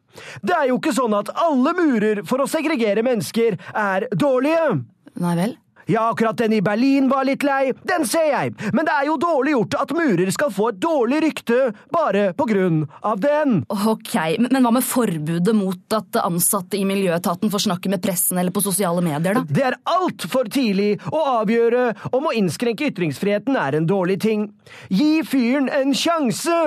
Det 0.41 0.55
er 0.55 0.71
jo 0.71 0.79
ikke 0.79 0.95
sånn 0.97 1.13
at 1.17 1.29
alle 1.37 1.73
murer 1.77 2.23
for 2.27 2.41
å 2.41 2.49
segregere 2.49 3.05
mennesker 3.05 3.59
er 3.73 4.09
dårlige. 4.17 4.81
Nei 5.21 5.37
vel? 5.37 5.55
Ja, 5.87 6.09
akkurat 6.11 6.37
den 6.37 6.53
i 6.53 6.61
Berlin 6.61 7.07
var 7.09 7.23
litt 7.27 7.43
lei, 7.47 7.71
den 7.87 8.03
ser 8.07 8.27
jeg, 8.27 8.53
men 8.75 8.83
det 8.87 8.91
er 8.91 9.05
jo 9.07 9.15
dårlig 9.21 9.53
gjort 9.53 9.77
at 9.79 9.93
murer 9.95 10.31
skal 10.35 10.51
få 10.51 10.71
et 10.73 10.81
dårlig 10.83 11.21
rykte 11.23 11.59
bare 11.95 12.31
på 12.35 12.47
grunn 12.49 12.81
av 13.07 13.21
den. 13.23 13.61
Ok, 13.71 14.15
men 14.43 14.65
hva 14.65 14.73
med 14.75 14.83
forbudet 14.83 15.55
mot 15.55 15.95
at 15.95 16.19
ansatte 16.19 16.75
i 16.75 16.83
miljøetaten 16.87 17.53
får 17.53 17.65
snakke 17.69 17.91
med 17.93 18.03
pressen 18.03 18.41
eller 18.41 18.51
på 18.51 18.65
sosiale 18.65 19.03
medier, 19.05 19.39
da? 19.39 19.45
Det 19.47 19.63
er 19.69 19.79
altfor 19.87 20.51
tidlig 20.51 20.97
å 21.07 21.23
avgjøre 21.37 21.85
om 22.11 22.27
å 22.27 22.35
innskrenke 22.35 22.91
ytringsfriheten 22.91 23.55
er 23.55 23.79
en 23.79 23.87
dårlig 23.87 24.19
ting. 24.27 24.49
Gi 24.91 25.23
fyren 25.23 25.71
en 25.71 25.95
sjanse! 25.95 26.59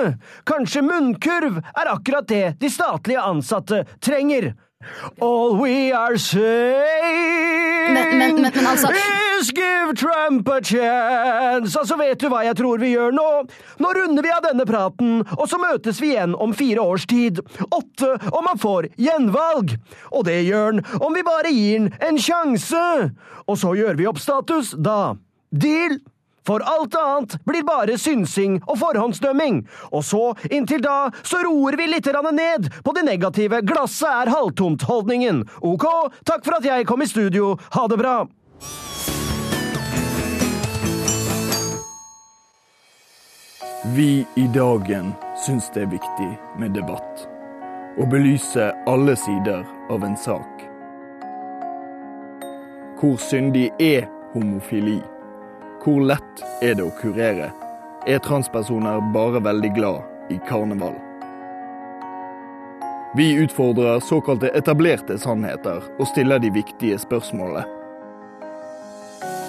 Kanskje 0.49 0.81
munnkurv 0.87 1.61
er 1.61 1.93
akkurat 1.93 2.25
det 2.31 2.55
de 2.61 2.73
statlige 2.73 3.21
ansatte 3.21 3.85
trenger. 4.01 4.55
All 5.21 5.55
we 5.59 5.91
are 5.91 6.17
saying 6.17 7.61
men, 7.93 8.17
men, 8.17 8.41
men, 8.41 8.67
altså 8.67 8.91
is 9.41 9.51
give 9.51 9.95
Trump 9.95 10.47
a 10.47 10.61
chance. 10.61 11.75
Altså, 11.77 11.97
vet 11.97 12.19
du 12.21 12.27
hva 12.31 12.43
jeg 12.45 12.57
tror 12.59 12.81
vi 12.81 12.93
gjør 12.93 13.15
nå? 13.15 13.27
Nå 13.81 13.93
runder 13.97 14.25
vi 14.25 14.33
av 14.33 14.43
denne 14.45 14.65
praten, 14.69 15.21
og 15.37 15.47
så 15.49 15.59
møtes 15.61 16.01
vi 16.01 16.13
igjen 16.13 16.35
om 16.35 16.53
fire 16.57 16.83
års 16.83 17.07
tid. 17.09 17.41
Åtte 17.71 18.13
om 18.31 18.49
han 18.51 18.61
får 18.61 18.91
gjenvalg. 19.01 19.75
Og 20.11 20.25
det 20.29 20.41
gjør 20.45 20.71
han 20.71 20.85
om 21.01 21.17
vi 21.17 21.25
bare 21.27 21.53
gir 21.53 21.79
han 21.79 21.91
en 22.09 22.21
sjanse. 22.21 22.85
Og 23.47 23.59
så 23.59 23.75
gjør 23.77 23.99
vi 23.99 24.09
opp 24.09 24.21
status 24.21 24.75
da. 24.77 25.15
Deal? 25.51 25.99
For 26.47 26.63
alt 26.65 26.95
annet 26.97 27.37
blir 27.45 27.63
bare 27.63 27.97
synsing 28.01 28.59
og 28.65 28.79
forhåndsdømming. 28.81 29.61
Og 29.91 30.05
så, 30.05 30.23
inntil 30.49 30.81
da, 30.81 31.11
så 31.23 31.43
roer 31.45 31.77
vi 31.77 31.87
litt 31.91 32.09
ned 32.11 32.69
på 32.83 32.93
det 32.93 33.03
negative 33.05 33.61
'glasset 33.61 34.09
er 34.09 34.31
halvtomt'-holdningen. 34.33 35.45
Ok, 35.61 35.85
takk 36.25 36.45
for 36.45 36.57
at 36.57 36.65
jeg 36.65 36.85
kom 36.85 37.01
i 37.01 37.05
studio. 37.05 37.57
Ha 37.71 37.87
det 37.87 37.97
bra! 37.97 38.27
Vi 43.95 44.25
i 44.35 44.47
Dagen 44.47 45.13
syns 45.45 45.71
det 45.73 45.81
er 45.81 45.89
viktig 45.89 46.29
med 46.59 46.75
debatt. 46.77 47.25
Å 47.97 48.05
belyse 48.05 48.69
alle 48.87 49.15
sider 49.17 49.65
av 49.89 50.05
en 50.05 50.17
sak. 50.17 50.67
Hvor 53.01 53.17
syndig 53.17 53.71
er 53.81 54.05
homofili? 54.35 55.01
Hvor 55.83 56.01
lett 56.05 56.41
er 56.61 56.75
det 56.77 56.83
å 56.85 56.91
kurere? 56.93 57.49
er 58.09 58.17
transpersoner 58.21 59.01
bare 59.13 59.39
veldig 59.45 59.69
glad 59.73 60.29
i 60.33 60.39
karneval. 60.47 60.95
Vi 63.17 63.33
utfordrer 63.43 63.99
såkalte 63.99 64.49
etablerte 64.57 65.17
sannheter 65.21 65.83
og 65.99 66.07
stiller 66.09 66.41
de 66.41 66.49
viktige 66.53 66.97
spørsmålene. 67.01 67.65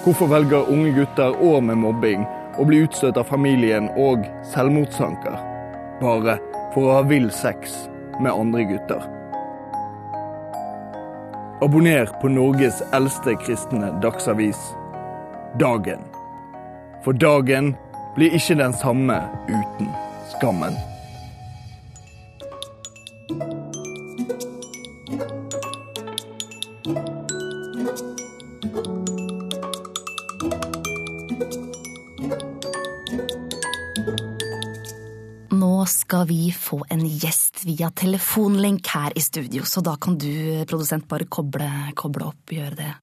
Hvorfor 0.03 0.29
velger 0.33 0.69
unge 0.69 0.91
gutter 0.97 1.37
år 1.41 1.61
med 1.65 1.81
mobbing 1.81 2.27
og 2.57 2.67
blir 2.69 2.85
utstøtt 2.85 3.17
av 3.17 3.29
familien 3.29 3.89
og 3.97 4.27
selvmordstanker? 4.53 5.37
Bare 6.01 6.37
for 6.75 6.89
å 6.89 6.99
ha 6.99 7.03
vill 7.09 7.31
sex 7.33 7.77
med 8.19 8.33
andre 8.33 8.67
gutter. 8.73 9.09
Abonner 11.63 12.09
på 12.21 12.29
Norges 12.33 12.81
eldste 12.93 13.37
kristne 13.45 13.93
dagsavis, 14.03 14.59
Dagen. 15.61 16.12
For 17.03 17.11
dagen 17.11 17.73
blir 18.15 18.31
ikke 18.31 18.55
den 18.55 18.73
samme 18.79 19.17
uten 19.49 19.89
skammen. 20.31 20.77
Nå 35.51 35.85
skal 35.91 36.27
vi 36.29 36.53
få 36.55 36.85
en 36.87 37.03
gjest 37.03 37.65
via 37.67 37.91
telefonlink 37.91 38.87
her 38.95 39.11
i 39.15 39.19
studio, 39.19 39.67
så 39.67 39.83
da 39.83 39.97
kan 39.99 40.15
du, 40.15 40.31
produsent, 40.69 41.09
bare 41.11 41.27
koble, 41.27 41.67
koble 41.99 42.31
opp, 42.31 42.55
gjøre 42.55 42.77
det. 42.79 42.93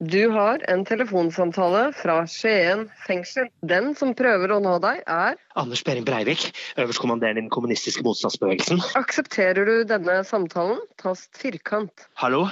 Du 0.00 0.30
har 0.32 0.62
en 0.72 0.80
telefonsamtale 0.88 1.90
fra 1.92 2.22
Skien 2.24 2.86
fengsel. 3.04 3.50
Den 3.60 3.90
som 3.98 4.14
prøver 4.16 4.54
å 4.54 4.56
nå 4.64 4.78
deg, 4.80 5.02
er 5.04 5.36
Anders 5.60 5.82
Behring 5.84 6.06
Breivik, 6.08 6.46
øverstkommanderende 6.80 7.42
i 7.42 7.44
den 7.44 7.52
kommunistiske 7.52 8.00
motstandsbevegelsen. 8.06 8.80
Aksepterer 8.96 9.68
du 9.68 9.74
denne 9.90 10.22
samtalen? 10.24 10.80
Tast 11.02 11.28
firkant. 11.36 12.06
Hallo, 12.22 12.46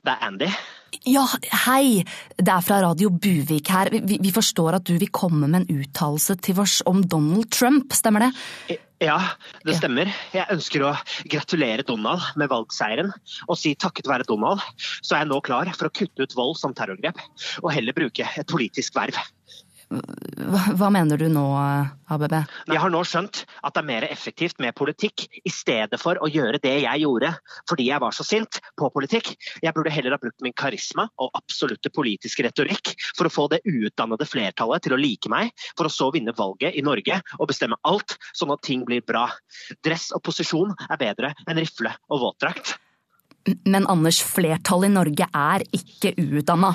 det 0.00 0.14
er 0.14 0.24
Andy. 0.30 0.48
Ja, 1.04 1.26
hei! 1.66 2.06
Det 2.40 2.48
er 2.48 2.64
fra 2.64 2.80
Radio 2.86 3.12
Buvik 3.12 3.68
her. 3.68 3.92
Vi, 3.92 4.16
vi 4.24 4.32
forstår 4.32 4.78
at 4.78 4.88
du 4.88 4.96
vil 4.96 5.12
komme 5.12 5.44
med 5.44 5.60
en 5.60 5.84
uttalelse 5.84 6.38
til 6.40 6.64
oss 6.64 6.80
om 6.88 7.04
Donald 7.04 7.52
Trump, 7.52 7.92
stemmer 7.92 8.30
det? 8.30 8.80
Ja, 9.04 9.18
det 9.66 9.74
stemmer. 9.76 10.08
Jeg 10.32 10.48
ønsker 10.54 10.84
å 10.86 10.92
gratulere 11.28 11.84
Donald 11.84 12.24
med 12.40 12.48
valgseieren. 12.52 13.12
Og 13.48 13.58
si 13.60 13.74
takket 13.76 14.08
være 14.08 14.26
Donald, 14.28 14.62
så 15.04 15.16
er 15.16 15.24
jeg 15.24 15.32
nå 15.32 15.40
klar 15.44 15.68
for 15.76 15.90
å 15.90 15.94
kutte 15.94 16.24
ut 16.24 16.36
vold 16.38 16.56
som 16.60 16.72
terrorgrep, 16.76 17.20
og 17.62 17.72
heller 17.74 17.96
bruke 17.96 18.24
et 18.24 18.48
politisk 18.50 18.96
verv. 18.96 19.18
Hva, 19.90 20.88
mener 20.92 21.20
du 21.20 21.26
nå, 21.30 21.44
ABB? 22.10 22.34
Jeg 22.70 22.80
har 22.80 22.92
nå 22.92 23.02
skjønt 23.06 23.42
at 23.64 23.74
det 23.74 23.82
er 23.82 23.88
mer 23.88 24.06
effektivt 24.08 24.60
med 24.62 24.74
politikk, 24.76 25.26
i 25.44 25.52
stedet 25.52 25.98
for 26.00 26.18
å 26.22 26.28
gjøre 26.30 26.60
det 26.62 26.74
jeg 26.84 27.02
gjorde 27.04 27.32
fordi 27.68 27.88
jeg 27.90 28.02
var 28.02 28.16
så 28.16 28.26
sint 28.26 28.60
på 28.80 28.90
politikk. 28.94 29.34
Jeg 29.62 29.74
burde 29.76 29.92
heller 29.94 30.16
ha 30.16 30.20
brukt 30.20 30.44
min 30.44 30.56
karisma 30.56 31.06
og 31.22 31.34
absolutte 31.38 31.92
politiske 31.94 32.46
retorikk 32.46 32.94
for 33.16 33.28
å 33.28 33.32
få 33.32 33.46
det 33.52 33.62
uutdannede 33.68 34.28
flertallet 34.28 34.86
til 34.86 34.96
å 34.96 35.00
like 35.00 35.30
meg, 35.32 35.52
for 35.78 35.88
å 35.88 35.92
så 35.92 36.10
vinne 36.14 36.34
valget 36.36 36.76
i 36.76 36.84
Norge 36.84 37.20
og 37.38 37.50
bestemme 37.50 37.78
alt, 37.88 38.16
sånn 38.36 38.54
at 38.54 38.64
ting 38.66 38.86
blir 38.88 39.04
bra. 39.06 39.28
Dress 39.84 40.10
og 40.16 40.24
posisjon 40.26 40.74
er 40.88 41.00
bedre 41.00 41.34
enn 41.46 41.60
rifle 41.60 41.92
og 42.10 42.24
våtdrakt. 42.28 42.76
Men 43.68 43.84
Anders, 43.92 44.22
flertallet 44.24 44.88
i 44.88 44.94
Norge 44.94 45.26
er 45.28 45.64
ikke 45.76 46.14
uutdanna. 46.16 46.72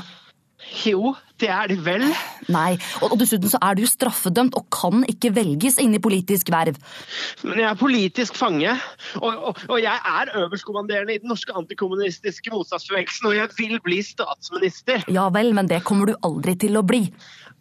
Jo, 0.85 1.13
det 1.39 1.47
er 1.49 1.69
de 1.71 1.77
vel. 1.85 2.03
Nei, 2.51 2.73
og, 2.99 3.13
og 3.13 3.19
dessuten 3.21 3.51
så 3.51 3.59
er 3.63 3.77
du 3.79 3.85
straffedømt 3.87 4.57
og 4.59 4.67
kan 4.73 5.05
ikke 5.09 5.31
velges 5.37 5.79
inn 5.81 5.95
i 5.95 6.01
politisk 6.03 6.51
verv. 6.53 6.77
Men 7.45 7.61
jeg 7.63 7.67
er 7.69 7.79
politisk 7.79 8.37
fange, 8.39 8.73
og, 9.21 9.29
og, 9.51 9.61
og 9.69 9.77
jeg 9.81 9.95
er 9.95 10.33
øverstkommanderende 10.43 11.15
i 11.15 11.21
den 11.23 11.31
norske 11.31 11.55
antikommunistiske 11.55 12.51
motstandsbevegelsen, 12.53 13.29
og 13.31 13.37
jeg 13.37 13.53
vil 13.57 13.79
bli 13.85 14.01
statsminister. 14.05 15.05
Ja 15.11 15.29
vel, 15.33 15.53
men 15.55 15.71
det 15.71 15.83
kommer 15.87 16.11
du 16.11 16.17
aldri 16.27 16.57
til 16.59 16.79
å 16.79 16.83
bli. 16.85 17.05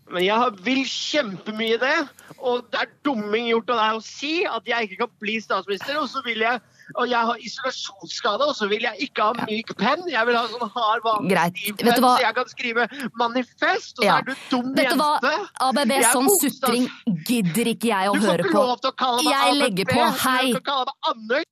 Men 0.08 0.24
jeg 0.24 0.58
vil 0.64 0.82
kjempemye 0.88 1.78
det, 1.82 1.96
og 2.38 2.64
det 2.72 2.82
er 2.82 2.92
dumming 3.04 3.50
gjort 3.52 3.74
av 3.74 3.80
deg 3.82 3.98
å 3.98 4.04
si 4.04 4.34
at 4.48 4.68
jeg 4.68 4.88
ikke 4.88 5.02
kan 5.04 5.16
bli 5.20 5.36
statsminister, 5.44 6.00
og 6.00 6.08
så 6.10 6.22
vil 6.24 6.44
jeg 6.46 6.62
og 6.96 7.08
jeg 7.10 7.20
har 7.30 7.36
isolasjonsskade, 7.48 8.46
og 8.48 8.54
så 8.56 8.68
vil 8.70 8.80
jeg 8.86 9.08
ikke 9.08 9.22
ha 9.28 9.46
myk 9.48 9.74
penn. 9.76 10.04
Jeg 10.08 10.26
vil 10.26 10.36
ha 10.38 10.44
sånn 10.48 10.70
hard, 10.74 11.02
vanlig 11.04 11.36
penn, 11.36 11.92
så 11.98 12.12
jeg 12.22 12.34
kan 12.38 12.48
skrive 12.48 12.88
manifest, 13.18 13.98
og 13.98 14.04
Ja. 14.04 14.16
så 14.16 14.18
er 14.18 14.22
du 14.22 14.34
dum 14.50 14.74
Vet 14.74 14.90
du 14.90 14.96
hva. 14.96 15.20
ABB, 15.68 15.92
sånn 16.12 16.28
sutring 16.40 16.88
gidder 17.28 17.72
ikke 17.74 17.88
jeg 17.92 18.08
å 18.08 18.16
høre 18.16 18.42
på. 18.42 18.48
Du 18.48 18.52
får 18.52 18.64
ikke 18.64 18.66
lov 18.72 18.80
til 18.80 18.90
å 18.90 18.96
kalle 19.04 19.22
meg 19.22 19.32
Jeg 19.32 19.50
ABB, 19.52 19.62
legger 19.62 19.84
på, 19.92 20.10
hei! 20.24 20.52
Du 20.52 20.60
kan 20.60 20.66
kalle 20.72 20.84
meg 20.88 21.12
Anne. 21.12 21.44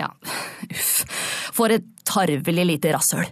Ja, 0.00 0.08
uff. 0.70 1.04
For 1.52 1.68
et 1.74 1.84
tarvelig 2.08 2.66
lite 2.66 2.92
rasshøl. 2.94 3.28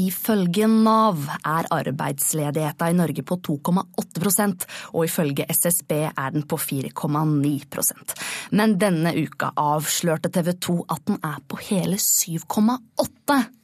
Ifølge 0.00 0.66
Nav 0.70 1.18
er 1.44 1.66
arbeidsledigheta 1.74 2.88
i 2.90 2.96
Norge 2.96 3.22
på 3.26 3.36
2,8% 3.48 4.66
og 4.94 5.04
ifølge 5.04 5.44
SSB 5.50 5.92
er 6.08 6.30
den 6.34 6.44
på 6.48 6.56
4,9% 6.60 8.14
Men 8.56 8.78
denne 8.80 9.12
uka 9.18 9.50
avslørte 9.60 10.30
TV 10.32 10.48
2 10.68 10.76
at 10.94 11.02
den 11.10 11.18
er 11.26 11.38
på 11.48 11.56
hele 11.68 11.96
7,8% 12.00 13.60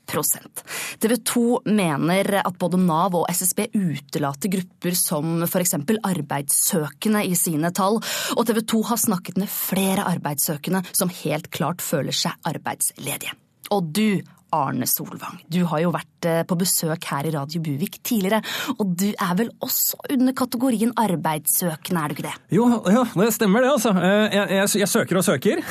TV 1.02 1.16
2 1.26 1.44
mener 1.66 2.40
at 2.42 2.58
både 2.60 2.78
Nav 2.82 3.14
og 3.18 3.26
SSB 3.32 3.60
utelater 3.74 4.52
grupper 4.52 4.94
som 4.98 5.42
f.eks. 5.46 5.74
arbeidssøkende 5.76 7.24
i 7.26 7.34
sine 7.38 7.72
tall, 7.74 7.98
og 8.36 8.46
TV 8.46 8.62
2 8.62 8.82
har 8.92 9.00
snakket 9.02 9.36
med 9.42 9.50
flere 9.50 10.06
arbeidssøkende 10.06 10.84
som 10.92 11.10
helt 11.24 11.50
klart 11.50 11.82
føler 11.82 12.14
seg 12.14 12.38
arbeidsledige. 12.46 13.34
Og 13.74 13.90
du, 13.90 14.22
Arne 14.56 14.86
Solvang, 14.90 15.38
du 15.52 15.60
har 15.70 15.82
jo 15.84 15.92
vært 15.94 16.26
eh, 16.30 16.40
på 16.48 16.56
besøk 16.58 17.04
her 17.10 17.28
i 17.28 17.32
Radio 17.34 17.60
Buvik 17.64 17.98
tidligere, 18.06 18.40
og 18.78 18.94
du 18.98 19.06
er 19.12 19.34
vel 19.38 19.50
også 19.62 20.00
under 20.16 20.34
kategorien 20.36 20.92
arbeidssøkende, 20.98 22.00
er 22.02 22.08
du 22.12 22.16
ikke 22.16 22.26
det? 22.28 22.34
Jo, 22.56 22.66
ja, 22.90 23.04
det 23.20 23.28
stemmer 23.36 23.64
det, 23.66 23.70
altså. 23.76 23.92
Eh, 23.96 24.34
Jeg, 24.36 24.48
jeg, 24.56 24.72
jeg 24.82 24.88
søker 24.92 25.20
og 25.22 25.26
søker. 25.28 25.62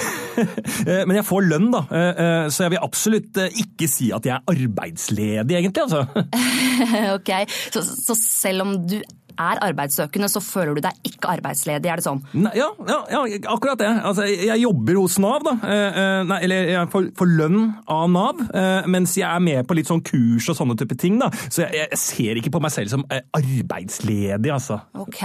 Eh, 0.85 1.03
Men 1.07 1.15
jeg 1.15 1.25
får 1.25 1.45
lønn, 1.47 1.69
da. 1.71 1.81
Så 2.51 2.65
jeg 2.65 2.73
vil 2.75 2.81
absolutt 2.83 3.37
ikke 3.57 3.87
si 3.89 4.09
at 4.13 4.25
jeg 4.27 4.35
er 4.35 4.51
arbeidsledig, 4.51 5.55
egentlig. 5.57 5.85
altså. 5.85 6.01
ok, 7.17 7.31
så, 7.73 7.81
så 7.85 8.15
selv 8.19 8.65
om 8.65 8.73
du 8.87 8.97
er 9.37 9.63
arbeidssøkende, 9.69 10.31
så 10.31 10.41
føler 10.43 10.77
du 10.77 10.83
deg 10.87 11.11
ikke 11.11 11.35
arbeidsledig, 11.37 11.91
er 11.91 12.01
det 12.01 12.07
sånn? 12.07 12.23
Nei, 12.33 12.53
ja, 12.57 12.71
ja, 12.89 12.99
ja, 13.13 13.23
akkurat 13.53 13.79
det. 13.81 13.91
Altså, 14.05 14.25
jeg 14.29 14.55
jeg 14.55 14.63
jobber 14.63 14.99
hos 14.99 15.17
Nav, 15.21 15.43
da. 15.45 15.53
Eh, 15.65 15.99
eh, 16.01 16.21
Nei, 16.29 16.39
eller 16.47 16.69
jeg 16.71 16.89
får, 16.93 17.07
får 17.19 17.31
lønn 17.39 17.59
av 17.91 18.05
Nav, 18.11 18.41
eh, 18.55 18.87
mens 18.91 19.15
jeg 19.19 19.27
er 19.27 19.43
med 19.43 19.67
på 19.67 19.77
litt 19.77 19.89
sånn 19.89 20.03
kurs 20.05 20.47
og 20.51 20.57
sånne 20.59 20.77
type 20.79 20.97
ting. 20.99 21.19
da. 21.21 21.29
Så 21.49 21.65
jeg, 21.65 21.75
jeg 21.81 22.01
ser 22.01 22.39
ikke 22.41 22.53
på 22.55 22.61
meg 22.63 22.73
selv 22.75 22.93
som 22.93 23.05
eh, 23.13 23.23
arbeidsledig, 23.35 24.51
altså. 24.53 24.79
Ok, 25.01 25.21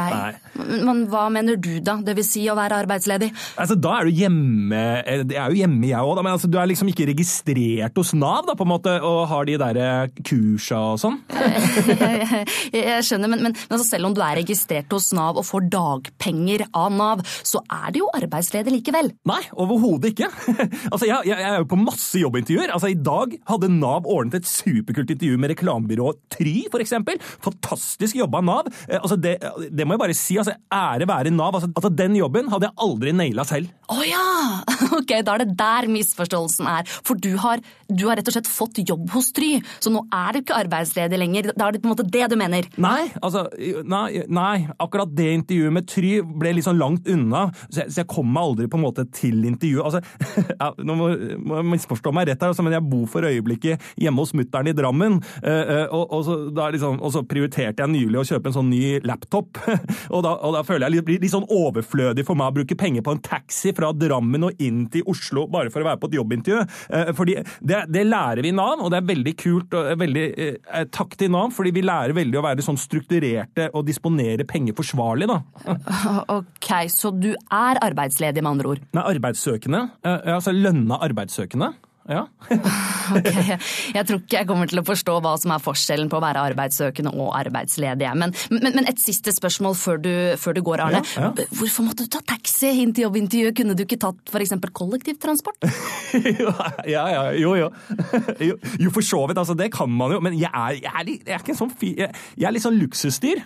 men, 0.58 0.84
men 0.88 1.04
hva 1.10 1.26
mener 1.32 1.60
du 1.60 1.72
da, 1.84 1.98
det 2.04 2.16
vil 2.18 2.26
si 2.26 2.44
å 2.50 2.56
være 2.58 2.82
arbeidsledig? 2.84 3.30
Altså, 3.60 3.76
Da 3.80 4.00
er 4.00 4.08
du 4.08 4.14
hjemme 4.14 4.80
Jeg 5.06 5.26
Det 5.30 5.36
er 5.38 5.52
jo 5.52 5.58
hjemme, 5.60 5.88
jeg 5.88 6.00
òg, 6.00 6.20
men 6.22 6.32
altså, 6.34 6.50
du 6.50 6.58
er 6.60 6.68
liksom 6.70 6.90
ikke 6.90 7.08
registrert 7.10 7.96
hos 8.00 8.12
Nav 8.16 8.48
da, 8.48 8.56
på 8.58 8.66
en 8.66 8.72
måte, 8.72 8.96
og 9.06 9.22
har 9.30 9.46
de 9.48 9.58
der 9.60 9.80
eh, 9.80 10.20
kursa 10.26 10.80
og 10.94 11.00
sånn? 11.02 11.20
jeg, 12.00 12.44
jeg 12.74 13.06
skjønner, 13.06 13.30
men, 13.30 13.44
men, 13.46 13.54
men 13.54 13.76
altså, 13.76 13.86
selv 13.88 13.99
om 14.08 14.14
du 14.16 14.22
er 14.24 14.38
registrert 14.40 14.90
hos 14.94 15.10
Nav 15.16 15.38
og 15.40 15.46
får 15.48 15.68
dagpenger 15.72 16.66
av 16.76 16.92
Nav, 16.94 17.24
så 17.46 17.62
er 17.66 17.94
du 17.94 18.00
jo 18.02 18.10
arbeidsledig 18.16 18.74
likevel. 18.78 19.12
Nei, 19.28 19.40
overhodet 19.60 20.12
ikke. 20.14 20.30
altså, 20.92 21.06
jeg, 21.06 21.16
jeg, 21.28 21.36
jeg 21.36 21.48
er 21.50 21.60
jo 21.62 21.68
på 21.70 21.80
masse 21.80 22.20
jobbintervjuer. 22.20 22.72
Altså, 22.74 22.90
I 22.92 22.98
dag 22.98 23.36
hadde 23.50 23.72
Nav 23.74 24.08
ordnet 24.10 24.40
et 24.40 24.50
superkult 24.50 25.12
intervju 25.14 25.40
med 25.40 25.54
reklamebyrået 25.54 26.20
Try, 26.34 26.54
f.eks. 26.70 26.96
Fantastisk 27.44 28.18
jobba 28.20 28.42
Nav. 28.44 28.70
Eh, 28.88 28.98
altså, 29.00 29.18
det, 29.20 29.36
det 29.70 29.86
må 29.86 29.96
jeg 29.96 30.04
bare 30.04 30.18
si. 30.18 30.38
altså, 30.40 30.56
Ære 30.74 31.08
være 31.10 31.34
Nav. 31.34 31.56
Altså, 31.58 31.70
altså, 31.74 31.92
Den 32.02 32.16
jobben 32.18 32.50
hadde 32.52 32.70
jeg 32.70 32.78
aldri 32.86 33.14
naila 33.16 33.46
selv. 33.48 33.72
Å 33.90 34.00
ja! 34.06 34.26
Ok, 35.00 35.12
da 35.24 35.36
er 35.36 35.44
det 35.44 35.54
der 35.58 35.86
misforståelsen 35.90 36.66
er. 36.68 36.88
For 37.06 37.18
du 37.20 37.30
har, 37.40 37.60
du 37.88 38.02
har 38.08 38.18
rett 38.18 38.28
og 38.28 38.34
slett 38.34 38.50
fått 38.50 38.80
jobb 38.82 39.08
hos 39.14 39.30
Try, 39.36 39.52
så 39.82 39.92
nå 39.92 40.02
er 40.12 40.34
du 40.34 40.40
ikke 40.42 40.58
arbeidsledig 40.58 41.20
lenger. 41.20 41.50
Da 41.54 41.68
er 41.68 41.76
det 41.76 41.82
på 41.82 41.88
en 41.88 41.94
måte 41.94 42.06
det 42.10 42.26
du 42.32 42.36
mener. 42.40 42.66
Nei, 42.80 43.10
altså, 43.22 43.46
nei, 43.90 44.22
nei, 44.30 44.54
akkurat 44.80 45.10
det 45.16 45.28
intervjuet 45.34 45.74
med 45.74 45.88
Try 45.90 46.12
ble 46.22 46.54
litt 46.56 46.66
sånn 46.66 46.80
langt 46.80 47.08
unna, 47.10 47.48
så 47.68 47.82
jeg, 47.82 47.94
så 47.94 48.02
jeg 48.02 48.10
kom 48.10 48.30
meg 48.30 48.46
aldri 48.50 48.68
på 48.70 48.78
en 48.78 48.84
måte 48.84 49.06
til 49.14 49.44
intervjuet. 49.48 49.84
Altså, 49.84 50.00
ja, 50.60 50.70
nå 50.86 50.96
må, 50.98 51.10
jeg 51.12 51.68
misforstå 51.74 52.12
meg 52.14 52.30
rett 52.30 52.44
her, 52.44 52.54
altså, 52.54 52.64
men 52.66 52.76
jeg 52.76 52.86
bor 52.90 53.06
for 53.10 53.26
øyeblikket 53.26 53.90
hjemme 54.00 54.24
hos 54.24 54.34
mutter'n 54.36 54.70
i 54.70 54.76
Drammen, 54.76 55.18
eh, 55.42 55.74
eh, 55.76 55.84
og, 55.86 56.06
og, 56.06 56.24
så, 56.26 56.38
liksom, 56.76 57.00
og, 57.00 57.14
så, 57.14 57.24
prioriterte 57.30 57.84
jeg 57.84 57.92
nylig 57.92 58.22
å 58.22 58.26
kjøpe 58.26 58.50
en 58.50 58.56
sånn 58.56 58.70
ny 58.72 58.82
laptop. 59.06 59.60
og, 60.14 60.20
da, 60.26 60.34
og 60.34 60.56
da 60.56 60.64
føler 60.66 60.86
jeg 60.86 61.00
det 61.00 61.06
blir 61.08 61.22
litt 61.22 61.34
sånn 61.34 61.48
overflødig 61.50 62.24
for 62.26 62.38
meg 62.38 62.50
å 62.50 62.56
bruke 62.60 62.78
penger 62.78 63.04
på 63.06 63.14
en 63.14 63.22
taxi 63.24 63.74
fra 63.76 63.92
Drammen 63.96 64.48
og 64.48 64.62
inn 64.62 64.84
til 64.92 65.06
Oslo 65.10 65.46
bare 65.50 65.72
for 65.72 65.82
å 65.82 65.90
være 65.90 66.00
på 66.02 66.10
et 66.10 66.18
jobbintervju. 66.18 66.64
Eh, 66.90 67.12
fordi 67.16 67.38
det, 67.60 67.84
det 67.92 68.06
lærer 68.08 68.42
vi 68.44 68.52
i 68.52 68.56
Nav, 68.56 68.80
og 68.80 68.92
det 68.92 69.00
er 69.00 69.08
veldig 69.10 69.34
kult 69.40 69.76
og 69.78 69.90
veldig 70.00 70.26
eh, 70.30 70.86
takk 70.92 71.16
til 71.20 71.32
Nav, 71.34 71.52
fordi 71.56 71.74
vi 71.76 71.84
lærer 71.86 72.16
veldig 72.16 72.40
å 72.40 72.44
være 72.44 72.64
sånn 72.64 72.80
strukturerte 72.80 73.70
og 73.74 73.79
disponere 73.86 74.46
penger 74.48 74.76
forsvarlig, 74.78 75.28
da. 75.30 75.40
Ok, 76.40 76.70
så 76.92 77.12
du 77.14 77.30
er 77.32 77.80
arbeidsledig, 77.82 78.42
med 78.42 78.52
andre 78.54 78.74
ord? 78.74 78.82
Nei, 78.96 79.04
arbeidssøkende. 79.14 79.84
Eh, 80.04 80.34
altså 80.36 80.54
lønna 80.54 81.00
arbeidssøkende. 81.06 81.72
Ja. 82.10 82.24
okay. 83.16 83.56
Jeg 83.94 84.06
tror 84.08 84.18
ikke 84.18 84.38
jeg 84.40 84.48
kommer 84.48 84.70
til 84.70 84.80
å 84.82 84.84
forstå 84.86 85.16
hva 85.22 85.36
som 85.40 85.54
er 85.54 85.62
forskjellen 85.62 86.10
på 86.10 86.18
å 86.18 86.24
være 86.24 86.42
arbeidssøkende 86.50 87.12
og 87.14 87.30
arbeidsledige. 87.38 88.12
Men, 88.18 88.34
men, 88.50 88.72
men 88.74 88.88
et 88.90 89.00
siste 89.02 89.32
spørsmål 89.34 89.76
før 89.78 90.00
du, 90.02 90.12
før 90.40 90.56
du 90.56 90.62
går, 90.66 90.82
Arne. 90.86 91.02
Ja, 91.14 91.30
ja. 91.30 91.46
Hvorfor 91.60 91.86
måtte 91.86 92.06
du 92.06 92.12
ta 92.12 92.22
taxi 92.34 92.72
inn 92.82 92.94
til 92.96 93.06
jobbintervjuet? 93.06 93.56
Kunne 93.60 93.76
du 93.78 93.84
ikke 93.84 94.00
tatt 94.02 94.32
f.eks. 94.32 94.56
kollektivtransport? 94.76 95.68
ja, 96.90 97.04
ja, 97.14 97.24
jo, 97.38 97.54
jo. 97.60 97.70
jo. 98.48 98.58
jo. 98.58 98.94
for 98.94 99.06
så 99.06 99.22
vidt. 99.30 99.38
Altså, 99.40 99.56
det 99.58 99.70
kan 99.74 99.90
man 99.94 100.16
jo. 100.16 100.20
Men 100.24 100.38
jeg 100.38 100.50
er, 100.50 100.80
jeg 100.80 100.90
er, 100.90 101.12
jeg 101.14 101.36
er 101.36 101.44
ikke 101.44 101.54
en 101.54 101.62
sånn 101.62 101.74
fyr 101.80 102.04
jeg, 102.04 102.10
jeg, 102.36 102.46
er 102.48 102.54
litt 102.54 102.64
sånn 102.64 102.78
luksusdyr. 102.80 103.42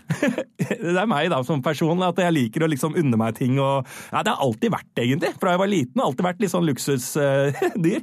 det 0.60 0.96
er 0.96 1.10
meg 1.10 1.30
da 1.32 1.40
som 1.46 1.62
person, 1.64 2.02
at 2.06 2.20
jeg 2.20 2.34
liker 2.34 2.64
å 2.64 2.70
liksom 2.70 2.96
unne 3.00 3.20
meg 3.20 3.36
ting 3.38 3.58
og 3.60 3.84
Ja, 4.12 4.22
det 4.24 4.32
har 4.32 4.42
alltid 4.44 4.72
vært, 4.72 4.90
egentlig. 5.00 5.32
Fra 5.40 5.54
jeg 5.54 5.60
var 5.60 5.70
liten. 5.70 6.02
Alltid 6.04 6.26
vært 6.26 6.42
litt 6.42 6.52
sånn 6.52 6.66
luksusdyr. 6.68 8.02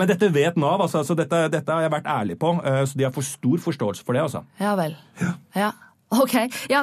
Men 0.00 0.08
dette 0.08 0.30
vet 0.32 0.56
Nav, 0.60 0.80
altså, 0.80 1.02
altså 1.02 1.16
dette, 1.18 1.44
dette, 1.52 1.68
har 1.68 1.84
jeg 1.84 1.92
vært 1.92 2.08
ærlig 2.08 2.38
på. 2.40 2.54
Eh, 2.64 2.82
så 2.88 2.98
de 2.98 3.06
har 3.06 3.14
for 3.14 3.26
stor 3.26 3.60
forståelse 3.68 4.06
for 4.06 4.16
det, 4.16 4.24
altså. 4.24 4.44
Ja 4.60 4.74
vel. 4.78 4.96
Ja. 5.20 5.32
ja. 5.58 5.70
Ok. 6.10 6.34
Ja, 6.72 6.80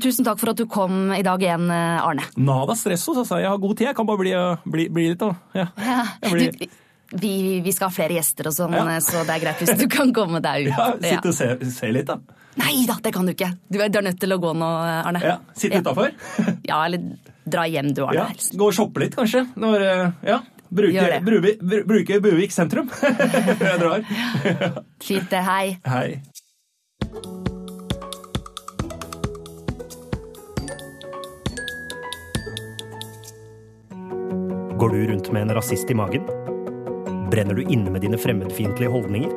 tusen 0.00 0.24
takk 0.24 0.38
for 0.40 0.52
at 0.54 0.60
du 0.60 0.64
kom 0.70 1.10
i 1.12 1.24
dag 1.26 1.42
igjen, 1.42 1.66
eh, 1.74 1.98
Arne. 2.06 2.24
Nada 2.40 2.76
stresso, 2.78 3.16
sa 3.18 3.40
jeg. 3.40 3.48
Jeg 3.48 3.52
har 3.52 3.60
god 3.66 3.74
tid. 3.76 3.88
Jeg 3.90 3.98
kan 3.98 4.08
bare 4.08 4.22
bli, 4.22 4.36
bli, 4.76 4.86
bli 4.94 5.10
litt, 5.12 5.20
da. 5.20 5.34
Ja. 5.58 5.66
ja. 5.76 6.06
Blir... 6.30 6.56
Du, 6.56 6.78
vi, 7.12 7.60
vi, 7.60 7.72
skal 7.76 7.90
ha 7.90 7.92
flere 7.92 8.16
gjester 8.16 8.46
og 8.48 8.54
sånn, 8.56 8.72
ja. 8.72 8.94
så 9.04 9.20
det 9.28 9.34
er 9.34 9.42
greit 9.42 9.58
hvis 9.60 9.74
du 9.76 9.84
kan 9.92 10.14
komme 10.16 10.40
deg 10.40 10.70
ut. 10.70 10.72
Ja, 10.78 10.86
Sitte 10.96 11.28
og 11.28 11.36
se, 11.36 11.48
se, 11.74 11.90
litt, 11.92 12.08
da. 12.08 12.38
Nei 12.56 12.86
da, 12.88 12.96
det 13.04 13.12
kan 13.12 13.28
du 13.28 13.34
ikke. 13.34 13.50
Du 13.68 13.78
er, 13.80 13.90
du 13.92 13.98
er 14.00 14.06
nødt 14.06 14.20
til 14.20 14.32
å 14.32 14.38
gå 14.40 14.54
nå, 14.56 14.70
Arne. 14.80 15.20
Ja, 15.20 15.36
Sitte 15.52 15.76
ja. 15.76 15.84
utafor? 15.84 16.14
ja, 16.70 16.78
eller 16.86 17.04
dra 17.44 17.66
hjem, 17.68 17.92
du, 17.92 18.06
Arne. 18.06 18.30
Ja, 18.32 18.56
Gå 18.56 18.70
og 18.70 18.76
shoppe 18.76 19.04
litt, 19.04 19.16
kanskje. 19.18 19.44
Når, 19.60 19.84
ja. 20.24 20.40
Bruke, 20.72 21.20
Bruvi, 21.24 21.58
bruke 21.84 22.20
Buvik 22.20 22.52
sentrum. 22.52 22.88
Jeg 23.60 23.78
drar. 23.80 24.04
Fint 25.06 25.28
det. 25.28 25.42
Hei. 25.44 25.76
Hei. 25.84 26.22
Går 34.80 34.88
du 34.88 35.02
rundt 35.12 35.28
med 35.32 35.42
en 35.42 35.54
rasist 35.54 35.90
i 35.90 35.94
magen? 35.94 36.24
Brenner 37.30 37.54
du 37.54 37.62
inne 37.68 37.92
med 37.92 38.00
dine 38.00 38.16
fremmedfiendtlige 38.18 38.90
holdninger? 38.90 39.36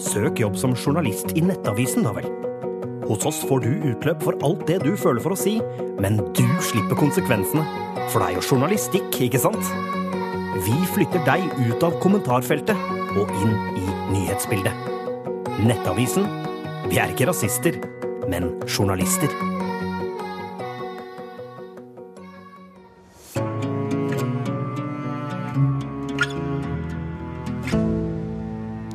Søk 0.00 0.40
jobb 0.40 0.56
som 0.56 0.72
journalist 0.72 1.36
i 1.36 1.44
Nettavisen, 1.44 2.08
da 2.08 2.16
vel. 2.16 2.32
Hos 3.06 3.28
oss 3.28 3.42
får 3.46 3.60
du 3.62 3.92
utløp 3.92 4.24
for 4.24 4.40
alt 4.44 4.64
det 4.66 4.80
du 4.82 4.96
føler 4.96 5.20
for 5.20 5.36
å 5.36 5.38
si, 5.38 5.58
men 6.00 6.18
du 6.32 6.46
slipper 6.64 6.96
konsekvensene. 6.98 7.62
For 8.08 8.24
det 8.24 8.32
er 8.32 8.40
jo 8.40 8.48
journalistikk, 8.54 9.20
ikke 9.28 9.44
sant? 9.44 9.95
Vi 10.64 10.76
flytter 10.94 11.20
deg 11.26 11.42
ut 11.68 11.82
av 11.84 11.98
kommentarfeltet 12.00 12.78
og 13.20 13.32
inn 13.42 13.56
i 13.76 13.82
nyhetsbildet. 14.14 14.86
Nettavisen. 15.66 16.24
Vi 16.88 16.96
er 17.02 17.12
ikke 17.12 17.26
rasister, 17.28 17.76
men 18.30 18.48
journalister. 18.64 19.32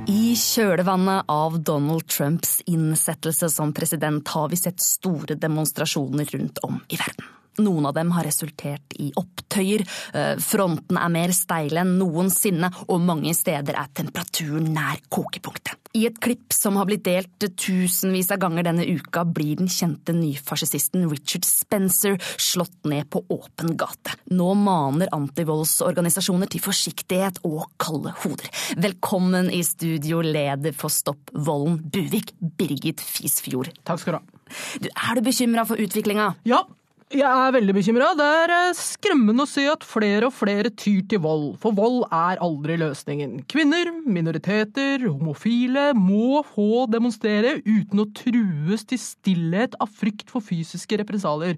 I 0.09 0.34
kjølvannet 0.39 1.30
av 1.30 1.59
Donald 1.62 2.07
Trumps 2.09 2.57
innsettelse 2.66 3.51
som 3.53 3.76
president 3.76 4.34
har 4.34 4.49
vi 4.49 4.57
sett 4.57 4.82
store 4.82 5.38
demonstrasjoner 5.38 6.34
rundt 6.34 6.64
om 6.66 6.82
i 6.89 6.97
verden. 6.97 7.30
Noen 7.60 7.86
av 7.89 7.95
dem 7.97 8.14
har 8.16 8.24
resultert 8.24 8.95
i 8.95 9.10
opptøyer, 9.20 9.84
eh, 10.14 10.36
fronten 10.39 10.97
er 10.97 11.10
mer 11.12 11.34
steile 11.36 11.84
enn 11.84 11.97
noensinne, 11.99 12.72
og 12.88 13.02
mange 13.04 13.34
steder 13.36 13.76
er 13.76 13.91
temperaturen 13.93 14.72
nær 14.72 15.02
kokepunktet. 15.12 15.76
I 15.93 16.06
et 16.08 16.22
klipp 16.24 16.54
som 16.56 16.78
har 16.80 16.86
blitt 16.88 17.04
delt 17.04 17.43
tusenvis 17.60 18.32
av 18.32 18.39
ganger 18.39 18.64
denne 18.64 18.86
uka, 18.88 19.26
blir 19.28 19.58
den 19.60 19.68
kjente 19.68 20.16
nyfascisten 20.16 21.10
Richard 21.12 21.43
Spencer 21.43 22.16
slått 22.39 22.86
ned 22.88 23.10
på 23.12 23.26
åpen 23.28 23.76
gate. 23.76 24.16
Nå 24.32 24.54
maner 24.56 25.12
antivoldsorganisasjoner 25.12 26.47
til 26.47 26.64
forsiktighet 26.64 27.41
og 27.43 27.68
kalde 27.78 28.16
hoder. 28.24 28.47
Velkommen 28.80 29.52
i 29.52 29.60
studio, 29.68 30.22
leder 30.24 30.72
for 30.72 30.88
Stopp 30.88 31.34
volden, 31.34 31.82
Buvik, 31.91 32.32
Birgit 32.39 33.04
Fisfjord. 33.04 33.74
Takk 33.84 33.99
skal 33.99 34.16
du 34.16 34.22
ha. 34.22 34.39
Du, 34.80 34.88
er 34.88 35.20
du 35.20 35.28
bekymra 35.28 35.68
for 35.68 35.80
utviklinga? 35.80 36.34
Ja, 36.47 36.64
jeg 37.12 37.28
er 37.28 37.53
veldig 37.55 37.74
bekymra. 37.76 38.12
Det 38.18 38.26
er 38.26 38.53
eh, 38.55 38.78
skremmende 38.78 39.45
å 39.45 39.49
se 39.49 39.66
at 39.70 39.86
flere 39.88 40.30
og 40.30 40.36
flere 40.36 40.72
tyr 40.72 41.01
til 41.12 41.22
vold, 41.24 41.45
for 41.62 41.76
vold 41.78 42.05
er 42.07 42.41
aldri 42.43 42.78
løsningen. 42.80 43.41
Kvinner, 43.51 43.91
minoriteter, 44.05 45.03
homofile 45.07 45.91
må 45.97 46.41
få 46.53 46.86
demonstrere 46.91 47.57
uten 47.66 48.03
å 48.03 48.07
trues 48.18 48.86
til 48.89 49.01
stillhet 49.01 49.78
av 49.82 49.91
frykt 50.01 50.32
for 50.32 50.45
fysiske 50.45 51.01
represalier. 51.01 51.57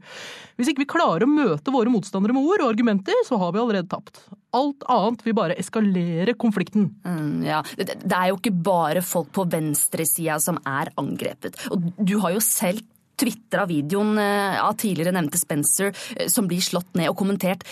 Hvis 0.58 0.72
ikke 0.72 0.86
vi 0.86 0.92
klarer 0.96 1.28
å 1.28 1.34
møte 1.34 1.74
våre 1.74 1.94
motstandere 1.94 2.36
med 2.36 2.46
ord 2.46 2.66
og 2.66 2.74
argumenter, 2.74 3.26
så 3.28 3.40
har 3.42 3.54
vi 3.54 3.62
allerede 3.64 3.92
tapt. 3.92 4.26
Alt 4.54 4.86
annet 4.92 5.24
vil 5.26 5.38
bare 5.38 5.58
eskalere 5.58 6.36
konflikten. 6.38 6.92
Mm, 7.06 7.46
ja, 7.46 7.64
Det 7.78 8.14
er 8.14 8.30
jo 8.30 8.38
ikke 8.38 8.54
bare 8.54 9.02
folk 9.06 9.32
på 9.34 9.48
venstresida 9.50 10.40
som 10.42 10.60
er 10.62 10.94
angrepet. 11.02 11.58
Og 11.74 11.90
du 11.98 12.20
har 12.22 12.36
jo 12.36 12.44
selv 12.44 12.84
tvitra 13.24 13.66
videoen 13.70 14.18
eh, 14.18 14.60
av 14.64 14.76
tidligere 14.80 15.16
nevnte 15.16 15.40
Spencer 15.40 15.94
eh, 16.16 16.28
som 16.28 16.48
blir 16.50 16.64
slått 16.64 16.94
ned 17.00 17.12
og 17.12 17.18
kommentert, 17.20 17.64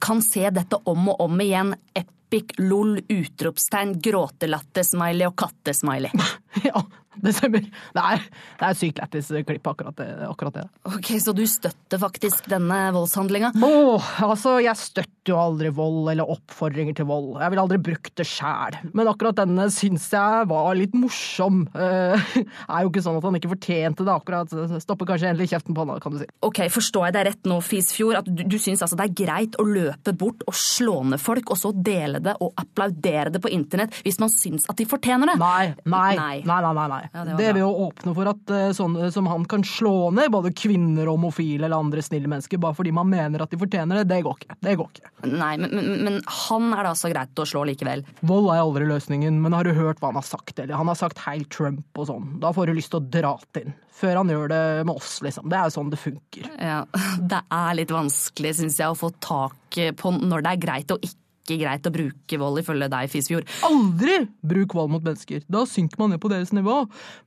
kan 0.00 0.20
se 0.24 0.44
dette 0.52 0.80
om 0.90 1.08
og 1.12 1.22
om 1.24 1.40
igjen. 1.40 1.74
Epic, 1.96 2.56
lol, 2.60 2.98
utropstegn, 3.08 3.96
gråtelatter-smiley 4.04 5.28
og 5.30 5.36
kattesmiley. 5.40 6.12
Ja, 6.66 6.82
det 7.24 7.32
stemmer. 7.34 7.64
Det 7.66 8.02
er, 8.02 8.22
det 8.60 8.66
er 8.68 8.76
sykt 8.78 9.00
lættis 9.02 9.30
klipp, 9.46 9.66
akkurat 9.66 9.96
det, 9.98 10.08
akkurat 10.28 10.60
det. 10.60 10.66
Ok, 10.86 11.12
Så 11.22 11.34
du 11.34 11.42
støtter 11.48 11.98
faktisk 11.98 12.46
denne 12.50 12.78
voldshandlinga? 12.94 13.52
Åh, 13.66 14.10
altså, 14.26 14.58
jeg 14.62 14.78
støtter 14.78 15.32
jo 15.32 15.38
aldri 15.40 15.72
vold 15.74 16.12
eller 16.12 16.30
oppfordringer 16.30 16.94
til 16.96 17.08
vold. 17.10 17.32
Jeg 17.42 17.52
ville 17.52 17.64
aldri 17.66 17.80
brukt 17.90 18.14
det 18.18 18.26
sjæl. 18.30 18.78
Men 18.94 19.10
akkurat 19.10 19.38
denne 19.42 19.66
syns 19.74 20.06
jeg 20.14 20.46
var 20.50 20.70
litt 20.78 20.94
morsom. 20.96 21.64
Uh, 21.74 22.14
er 22.70 22.84
jo 22.84 22.92
ikke 22.92 23.04
sånn 23.04 23.18
at 23.18 23.26
han 23.26 23.38
ikke 23.40 23.52
fortjente 23.56 24.06
det, 24.06 24.14
akkurat. 24.14 24.54
Stopper 24.82 25.10
kanskje 25.10 25.32
endelig 25.32 25.50
kjeften 25.52 25.76
på 25.76 25.84
han, 25.84 26.02
kan 26.02 26.14
du 26.14 26.22
si. 26.22 26.30
Ok, 26.46 26.62
Forstår 26.70 27.08
jeg 27.08 27.16
deg 27.18 27.26
rett 27.26 27.50
nå, 27.50 27.58
Fisfjord, 27.64 28.20
at 28.22 28.30
du, 28.30 28.44
du 28.46 28.56
syns 28.62 28.84
altså 28.86 28.96
det 28.98 29.08
er 29.10 29.18
greit 29.24 29.58
å 29.60 29.66
løpe 29.66 30.14
bort 30.16 30.44
og 30.48 30.56
slå 30.56 31.00
ned 31.10 31.20
folk, 31.22 31.50
og 31.50 31.58
så 31.58 31.72
dele 31.74 32.22
det 32.22 32.36
og 32.40 32.54
applaudere 32.60 33.34
det 33.34 33.42
på 33.42 33.50
internett 33.52 33.98
hvis 34.04 34.20
man 34.22 34.32
syns 34.32 34.68
at 34.70 34.78
de 34.78 34.86
fortjener 34.88 35.32
det? 35.32 35.36
Nei, 35.40 35.72
nei, 35.84 36.14
nei, 36.16 36.40
nei. 36.46 36.60
nei, 36.70 36.88
nei. 36.94 36.99
Ja, 37.12 37.24
det, 37.26 37.36
det 37.38 37.48
vil 37.54 37.62
jo 37.62 37.70
åpne 37.86 38.14
for 38.16 38.30
at 38.30 38.52
uh, 38.54 38.70
sånne 38.76 39.10
som 39.14 39.28
han 39.30 39.46
kan 39.50 39.64
slå 39.66 40.10
ned 40.16 40.30
både 40.34 40.52
kvinner, 40.56 41.10
homofile 41.10 41.66
eller 41.66 41.80
andre 41.80 42.04
snille 42.04 42.30
mennesker 42.30 42.60
bare 42.62 42.76
fordi 42.78 42.94
man 42.96 43.10
mener 43.10 43.44
at 43.44 43.52
de 43.52 43.60
fortjener 43.60 44.00
det. 44.00 44.08
Det 44.12 44.20
går 44.26 44.40
ikke. 44.40 44.58
Det 44.66 44.76
går 44.80 44.90
ikke. 44.94 45.12
Nei, 45.30 45.52
men, 45.60 45.76
men, 45.76 45.92
men 46.06 46.18
han 46.46 46.70
er 46.72 46.84
det 46.84 46.94
altså 46.94 47.12
greit 47.12 47.42
å 47.42 47.48
slå 47.48 47.66
likevel? 47.70 48.04
Vold 48.26 48.50
er 48.54 48.62
aldri 48.62 48.88
løsningen, 48.90 49.38
men 49.42 49.56
har 49.56 49.68
du 49.68 49.74
hørt 49.76 50.00
hva 50.00 50.12
han 50.12 50.20
har 50.20 50.26
sagt? 50.26 50.56
Eller? 50.58 50.76
Han 50.78 50.90
har 50.90 50.98
sagt 50.98 51.22
heil 51.26 51.46
Trump 51.52 52.00
og 52.00 52.10
sånn. 52.10 52.34
Da 52.42 52.52
får 52.56 52.70
du 52.70 52.78
lyst 52.78 52.92
til 52.94 53.02
å 53.02 53.08
dra 53.20 53.36
til 53.54 53.70
ham. 53.70 53.78
Før 54.00 54.16
han 54.16 54.30
gjør 54.32 54.48
det 54.48 54.60
med 54.88 54.96
oss, 54.96 55.18
liksom. 55.20 55.50
Det 55.52 55.58
er 55.58 55.66
jo 55.68 55.72
sånn 55.74 55.90
det 55.92 55.98
funker. 56.00 56.46
Ja, 56.56 56.82
Det 57.32 57.42
er 57.52 57.74
litt 57.76 57.92
vanskelig, 57.92 58.54
syns 58.56 58.78
jeg, 58.80 58.88
å 58.88 58.96
få 58.96 59.12
tak 59.20 59.80
på 60.00 60.12
når 60.16 60.46
det 60.46 60.54
er 60.54 60.62
greit 60.62 60.94
og 60.94 61.04
ikke 61.04 61.18
ikke 61.40 61.58
greit 61.62 61.88
å 61.88 61.92
bruke 61.94 62.38
vold, 62.40 62.60
ifølge 62.62 62.88
deg, 62.92 63.10
Fisfjord? 63.12 63.48
Aldri 63.66 64.18
bruk 64.46 64.76
vold 64.76 64.92
mot 64.94 65.06
mennesker! 65.06 65.42
Da 65.50 65.64
synker 65.68 66.00
man 66.02 66.14
ned 66.14 66.22
på 66.22 66.30
deres 66.32 66.52
nivå. 66.56 66.82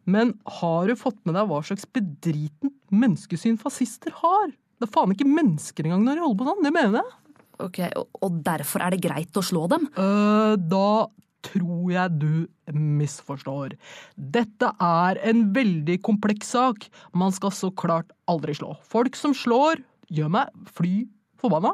Men 0.05 0.35
har 0.59 0.87
du 0.89 0.95
fått 0.99 1.19
med 1.27 1.35
deg 1.37 1.49
hva 1.49 1.63
slags 1.65 1.87
bedritent 1.89 2.75
menneskesyn 2.93 3.59
fascister 3.61 4.13
har? 4.21 4.53
Det 4.79 4.87
er 4.87 4.93
faen 4.93 5.13
ikke 5.15 5.29
mennesker 5.29 5.87
engang 5.87 6.05
når 6.05 6.17
de 6.17 6.25
holder 6.25 6.39
på 6.41 6.47
sånn, 6.49 6.63
det 6.65 6.73
mener 6.75 7.01
jeg. 7.01 7.19
Ok, 7.63 7.79
Og 8.25 8.39
derfor 8.43 8.83
er 8.83 8.93
det 8.93 9.03
greit 9.03 9.37
å 9.39 9.45
slå 9.45 9.67
dem? 9.71 9.85
Uh, 9.97 10.55
da 10.57 11.09
tror 11.43 11.91
jeg 11.91 12.19
du 12.21 12.73
misforstår. 12.73 13.75
Dette 14.15 14.69
er 14.81 15.19
en 15.27 15.45
veldig 15.55 15.99
kompleks 16.05 16.53
sak. 16.55 16.87
Man 17.11 17.35
skal 17.35 17.53
så 17.55 17.71
klart 17.75 18.13
aldri 18.31 18.55
slå. 18.57 18.77
Folk 18.87 19.17
som 19.19 19.35
slår, 19.35 19.83
gjør 20.13 20.31
meg 20.37 20.71
fly 20.77 20.95
forbanna. 21.43 21.73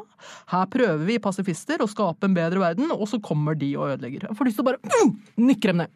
Her 0.52 0.66
prøver 0.70 1.04
vi 1.08 1.18
pasifister 1.22 1.82
å 1.82 1.88
skape 1.90 2.28
en 2.28 2.36
bedre 2.36 2.62
verden, 2.62 2.92
og 2.94 3.06
så 3.10 3.20
kommer 3.24 3.58
de 3.58 3.72
og 3.78 3.94
ødelegger. 3.94 4.28
Jeg 4.28 4.38
får 4.38 4.50
lyst 4.50 4.60
til 4.60 4.66
å 4.66 4.70
bare 4.70 4.80
uh, 4.82 5.14
nikke 5.40 5.72
dem 5.72 5.84
ned. 5.84 5.90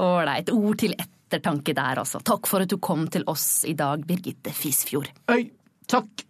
Ålreit. 0.00 0.54
Ord 0.60 0.80
til 0.82 0.96
ettertanke 0.96 1.74
der, 1.76 2.02
altså. 2.04 2.22
Takk 2.24 2.50
for 2.50 2.64
at 2.64 2.72
du 2.72 2.78
kom 2.82 3.08
til 3.12 3.26
oss 3.30 3.66
i 3.68 3.76
dag, 3.78 4.06
Birgitte 4.06 4.54
Fisfjord. 4.54 5.12
Øy, 5.30 5.50
takk. 5.90 6.26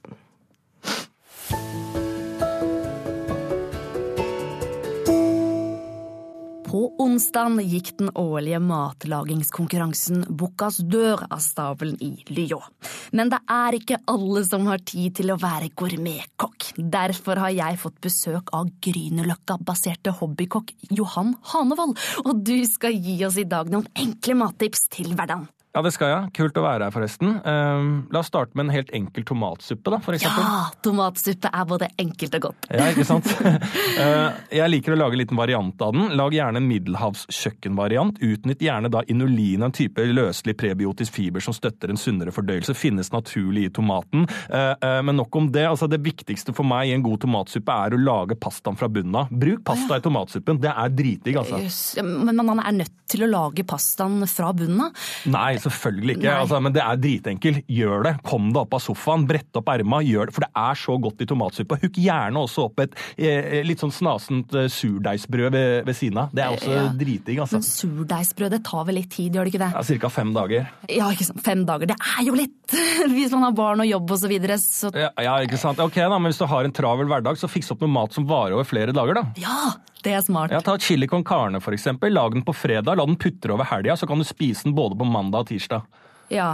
På 6.70 6.84
onsdag 7.02 7.56
gikk 7.66 7.88
den 7.98 8.12
årlige 8.14 8.60
matlagingskonkurransen 8.62 10.20
Bucas 10.38 10.76
dør 10.86 11.24
av 11.26 11.42
stabelen 11.42 11.96
i 11.98 12.12
Lyon. 12.30 12.62
Men 13.10 13.32
det 13.32 13.40
er 13.50 13.74
ikke 13.80 13.98
alle 14.12 14.44
som 14.46 14.68
har 14.70 14.84
tid 14.86 15.16
til 15.18 15.34
å 15.34 15.38
være 15.42 15.72
gourmetkokk. 15.74 16.70
Derfor 16.78 17.42
har 17.42 17.56
jeg 17.56 17.82
fått 17.82 17.98
besøk 18.06 18.54
av 18.54 18.70
Grünerløkka-baserte 18.86 20.14
hobbykokk 20.20 20.70
Johan 20.94 21.34
Hanevold, 21.50 21.98
og 22.22 22.44
du 22.46 22.60
skal 22.70 22.94
gi 22.94 23.18
oss 23.26 23.42
i 23.42 23.50
dag 23.50 23.66
noen 23.74 23.90
enkle 23.98 24.38
mattips 24.38 24.86
til 24.94 25.10
hverdagen. 25.10 25.50
Ja, 25.70 25.84
det 25.86 25.92
skal 25.94 26.08
jeg. 26.10 26.30
Kult 26.34 26.56
å 26.58 26.64
være 26.64 26.88
her, 26.88 26.90
forresten. 26.90 27.36
Uh, 27.44 28.02
la 28.10 28.24
oss 28.24 28.30
starte 28.32 28.58
med 28.58 28.66
en 28.66 28.72
helt 28.74 28.88
enkel 28.96 29.22
tomatsuppe, 29.26 29.92
da, 29.92 30.00
for 30.02 30.16
eksempel. 30.16 30.42
Ja, 30.42 30.64
tomatsuppe 30.82 31.52
er 31.54 31.68
både 31.70 31.88
enkelt 32.02 32.34
og 32.40 32.48
godt. 32.48 32.66
Ja, 32.74 32.88
ikke 32.90 33.06
sant? 33.06 33.28
uh, 33.38 34.34
jeg 34.58 34.72
liker 34.72 34.96
å 34.96 34.98
lage 34.98 35.14
en 35.14 35.22
liten 35.22 35.38
variant 35.38 35.84
av 35.86 35.94
den. 35.94 36.16
Lag 36.18 36.34
gjerne 36.34 36.58
en 36.58 36.66
middelhavskjøkkenvariant. 36.66 38.18
Utnytt 38.18 38.64
gjerne 38.66 38.90
da 38.90 39.04
inulin, 39.14 39.62
en 39.68 39.76
type 39.76 40.08
løselig 40.10 40.56
prebiotisk 40.58 41.14
fiber 41.14 41.46
som 41.46 41.54
støtter 41.54 41.94
en 41.94 42.02
sunnere 42.02 42.34
fordøyelse. 42.34 42.74
Finnes 42.74 43.12
naturlig 43.14 43.68
i 43.68 43.72
tomaten. 43.78 44.26
Uh, 44.50 44.74
men 45.06 45.20
nok 45.22 45.38
om 45.38 45.52
det. 45.54 45.68
Altså, 45.70 45.86
det 45.90 46.02
viktigste 46.02 46.50
for 46.56 46.66
meg 46.66 46.90
i 46.90 46.96
en 46.96 47.06
god 47.06 47.22
tomatsuppe 47.28 47.78
er 47.86 47.94
å 47.94 48.02
lage 48.02 48.40
pastaen 48.42 48.80
fra 48.80 48.90
bunnen 48.90 49.22
av. 49.22 49.30
Bruk 49.30 49.62
pasta 49.70 50.02
i 50.02 50.02
tomatsuppen. 50.02 50.58
Det 50.66 50.74
er 50.74 50.98
dritdigg, 50.98 51.38
altså. 51.44 51.62
Yes. 51.62 51.80
Men 52.02 52.42
man 52.42 52.58
er 52.58 52.74
nødt 52.82 52.96
til 53.10 53.22
å 53.26 53.30
lage 53.30 53.62
pastaen 53.68 54.18
fra 54.30 54.50
bunnen 54.56 54.88
av? 54.88 55.08
Nei, 55.30 55.59
selvfølgelig 55.64 56.16
ikke. 56.18 56.34
Altså, 56.34 56.60
men 56.62 56.74
det 56.74 56.82
er 56.84 57.00
dritenkelt. 57.00 57.62
Gjør 57.70 58.06
det. 58.06 58.14
Kom 58.26 58.50
deg 58.50 58.62
opp 58.62 58.76
av 58.76 58.82
sofaen, 58.84 59.26
brett 59.28 59.58
opp 59.58 59.70
erma, 59.72 60.00
gjør 60.04 60.30
det. 60.30 60.36
For 60.36 60.46
det 60.46 60.50
er 60.62 60.80
så 60.80 60.96
godt 61.02 61.24
i 61.24 61.28
tomatsuppa. 61.30 61.78
Hukk 61.84 62.00
gjerne 62.00 62.44
også 62.44 62.66
opp 62.68 62.82
et 62.84 62.96
eh, 63.16 63.60
litt 63.66 63.82
sånn 63.82 63.94
snasent 63.94 64.54
eh, 64.56 64.68
surdeigsbrød 64.72 65.54
ved, 65.54 65.74
ved, 65.88 65.98
siden 65.98 66.22
av. 66.24 66.34
Det 66.36 66.44
er 66.44 66.56
også 66.56 66.72
ja. 66.74 66.86
dritdigg, 67.02 67.42
altså. 67.44 67.60
Men 67.60 67.68
surdeigsbrød, 67.68 68.54
det 68.56 68.62
tar 68.66 68.86
vel 68.88 69.00
litt 69.00 69.10
tid, 69.14 69.36
gjør 69.36 69.48
det 69.48 69.54
ikke 69.54 69.62
det? 69.64 69.70
Ja, 69.76 70.00
Ca. 70.04 70.12
fem 70.14 70.34
dager. 70.36 70.72
Ja, 70.90 71.10
ikke 71.14 71.28
sant. 71.30 71.44
Fem 71.46 71.64
dager. 71.68 71.92
Det 71.92 71.98
er 71.98 72.26
jo 72.26 72.36
litt 72.38 72.76
hvis 73.14 73.34
man 73.34 73.48
har 73.48 73.56
barn 73.56 73.84
og 73.84 73.88
jobb 73.90 74.16
og 74.16 74.22
så 74.22 74.30
videre. 74.30 74.58
Så... 74.62 74.92
Ja, 74.94 75.12
ja, 75.20 75.36
ikke 75.46 75.60
sant. 75.60 75.82
Ok, 75.82 75.98
da, 76.00 76.16
men 76.16 76.32
hvis 76.32 76.40
du 76.40 76.46
har 76.50 76.66
en 76.66 76.74
travel 76.74 77.10
hverdag, 77.10 77.38
så 77.40 77.50
fiks 77.50 77.70
opp 77.74 77.84
med 77.84 77.92
mat 77.94 78.16
som 78.16 78.26
varer 78.30 78.56
over 78.58 78.68
flere 78.68 78.94
dager, 78.96 79.20
da. 79.20 79.26
Ja, 79.40 79.74
det 80.04 80.14
er 80.16 80.24
smart. 80.24 80.52
Ja, 80.54 80.60
Ta 80.64 80.78
chili 80.78 81.08
con 81.08 81.24
carne, 81.24 81.60
for 81.60 81.76
eksempel. 81.76 82.12
Lag 82.12 82.32
den 82.32 82.44
på 82.46 82.54
fredag, 82.56 82.96
la 82.96 83.06
den 83.06 83.18
putre 83.20 83.52
over 83.54 83.68
helga, 83.70 83.96
så 83.96 84.06
kan 84.06 84.18
du 84.18 84.24
spise 84.24 84.68
den 84.68 84.74
både 84.74 84.98
på 84.98 85.04
mandag 85.08 85.44
og 85.44 85.50
tirsdag. 85.52 85.86
Ja, 86.30 86.50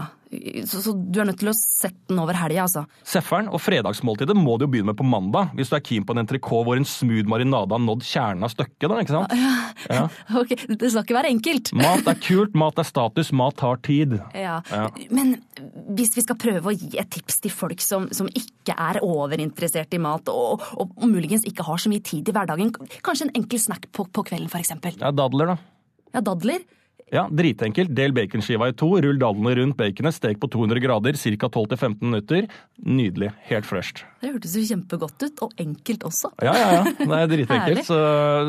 så, 0.66 0.80
så, 0.82 0.92
du 0.92 1.20
er 1.22 1.28
nødt 1.28 1.38
til 1.38 1.52
å 1.52 1.54
sette 1.54 2.10
den 2.10 2.18
over 2.18 2.34
helga, 2.34 2.64
altså? 2.64 2.82
Sefferen 3.06 3.46
og 3.46 3.60
fredagsmåltidet 3.62 4.34
må 4.34 4.56
du 4.58 4.64
jo 4.66 4.70
begynne 4.72 4.90
med 4.90 4.98
på 4.98 5.06
mandag, 5.06 5.52
hvis 5.54 5.70
du 5.70 5.76
er 5.78 5.84
keen 5.86 6.06
på 6.06 6.16
en 6.16 6.22
entrecôte 6.24 6.66
hvor 6.66 6.80
en 6.80 6.88
smooth 6.88 7.30
marinade 7.30 7.74
har 7.74 7.82
nådd 7.82 8.02
kjernen 8.06 8.46
av 8.46 8.50
stykket, 8.50 8.88
da, 8.90 8.98
ikke 9.04 9.14
sant? 9.14 9.36
Ja, 9.36 9.54
ja. 9.92 10.04
Ok, 10.42 10.54
det 10.66 10.90
skal 10.90 11.04
ikke 11.04 11.18
være 11.18 11.30
enkelt. 11.30 11.70
Mat 11.78 12.10
er 12.10 12.18
kult, 12.18 12.56
mat 12.58 12.80
er 12.82 12.88
status, 12.88 13.30
mat 13.36 13.58
tar 13.60 13.78
tid. 13.86 14.16
Ja, 14.34 14.58
ja. 14.72 14.86
Men 15.14 15.36
hvis 15.96 16.16
vi 16.16 16.24
skal 16.26 16.38
prøve 16.42 16.72
å 16.72 16.74
gi 16.74 16.90
et 16.98 17.10
tips 17.14 17.40
til 17.44 17.54
folk 17.54 17.84
som, 17.84 18.08
som 18.14 18.30
ikke 18.32 18.74
er 18.74 18.98
overinteressert 19.06 19.94
i 19.94 20.02
mat, 20.02 20.32
og, 20.32 20.64
og, 20.74 20.90
og, 20.96 21.06
muligens 21.06 21.46
ikke 21.46 21.66
har 21.68 21.78
så 21.80 21.92
mye 21.92 22.02
tid 22.04 22.26
i 22.26 22.34
hverdagen, 22.34 22.74
kanskje 23.06 23.28
en 23.28 23.36
enkel 23.38 23.62
snack 23.62 23.86
på, 23.94 24.08
på 24.10 24.26
kvelden, 24.26 24.50
eksempel? 24.58 24.98
Ja, 24.98 25.14
dadler, 25.14 25.54
da. 25.54 25.56
Ja, 26.16 26.24
dadler? 26.24 26.66
Ja, 27.14 27.28
Dritenkelt. 27.30 27.92
Del 27.94 28.10
baconskiva 28.10 28.66
i 28.66 28.72
to, 28.74 28.88
rull 28.98 29.18
dadlene 29.20 29.52
rundt 29.60 29.76
baconet, 29.78 30.16
stek 30.16 30.40
på 30.42 30.48
200 30.50 30.80
grader, 30.82 31.14
ca. 31.14 31.48
12-15 31.54 32.00
minutter. 32.02 32.48
Nydelig. 32.82 33.28
Helt 33.46 33.68
fresht. 33.68 34.02
Det 34.18 34.32
hørtes 34.32 34.56
jo 34.58 34.64
kjempegodt 34.66 35.22
ut, 35.22 35.42
og 35.46 35.60
enkelt 35.62 36.06
også. 36.08 36.32
Ja, 36.42 36.54
ja, 36.58 36.72
ja. 36.74 36.80
Det 36.98 37.18
er 37.20 37.30
dritenkelt. 37.30 37.82
så, 37.90 37.98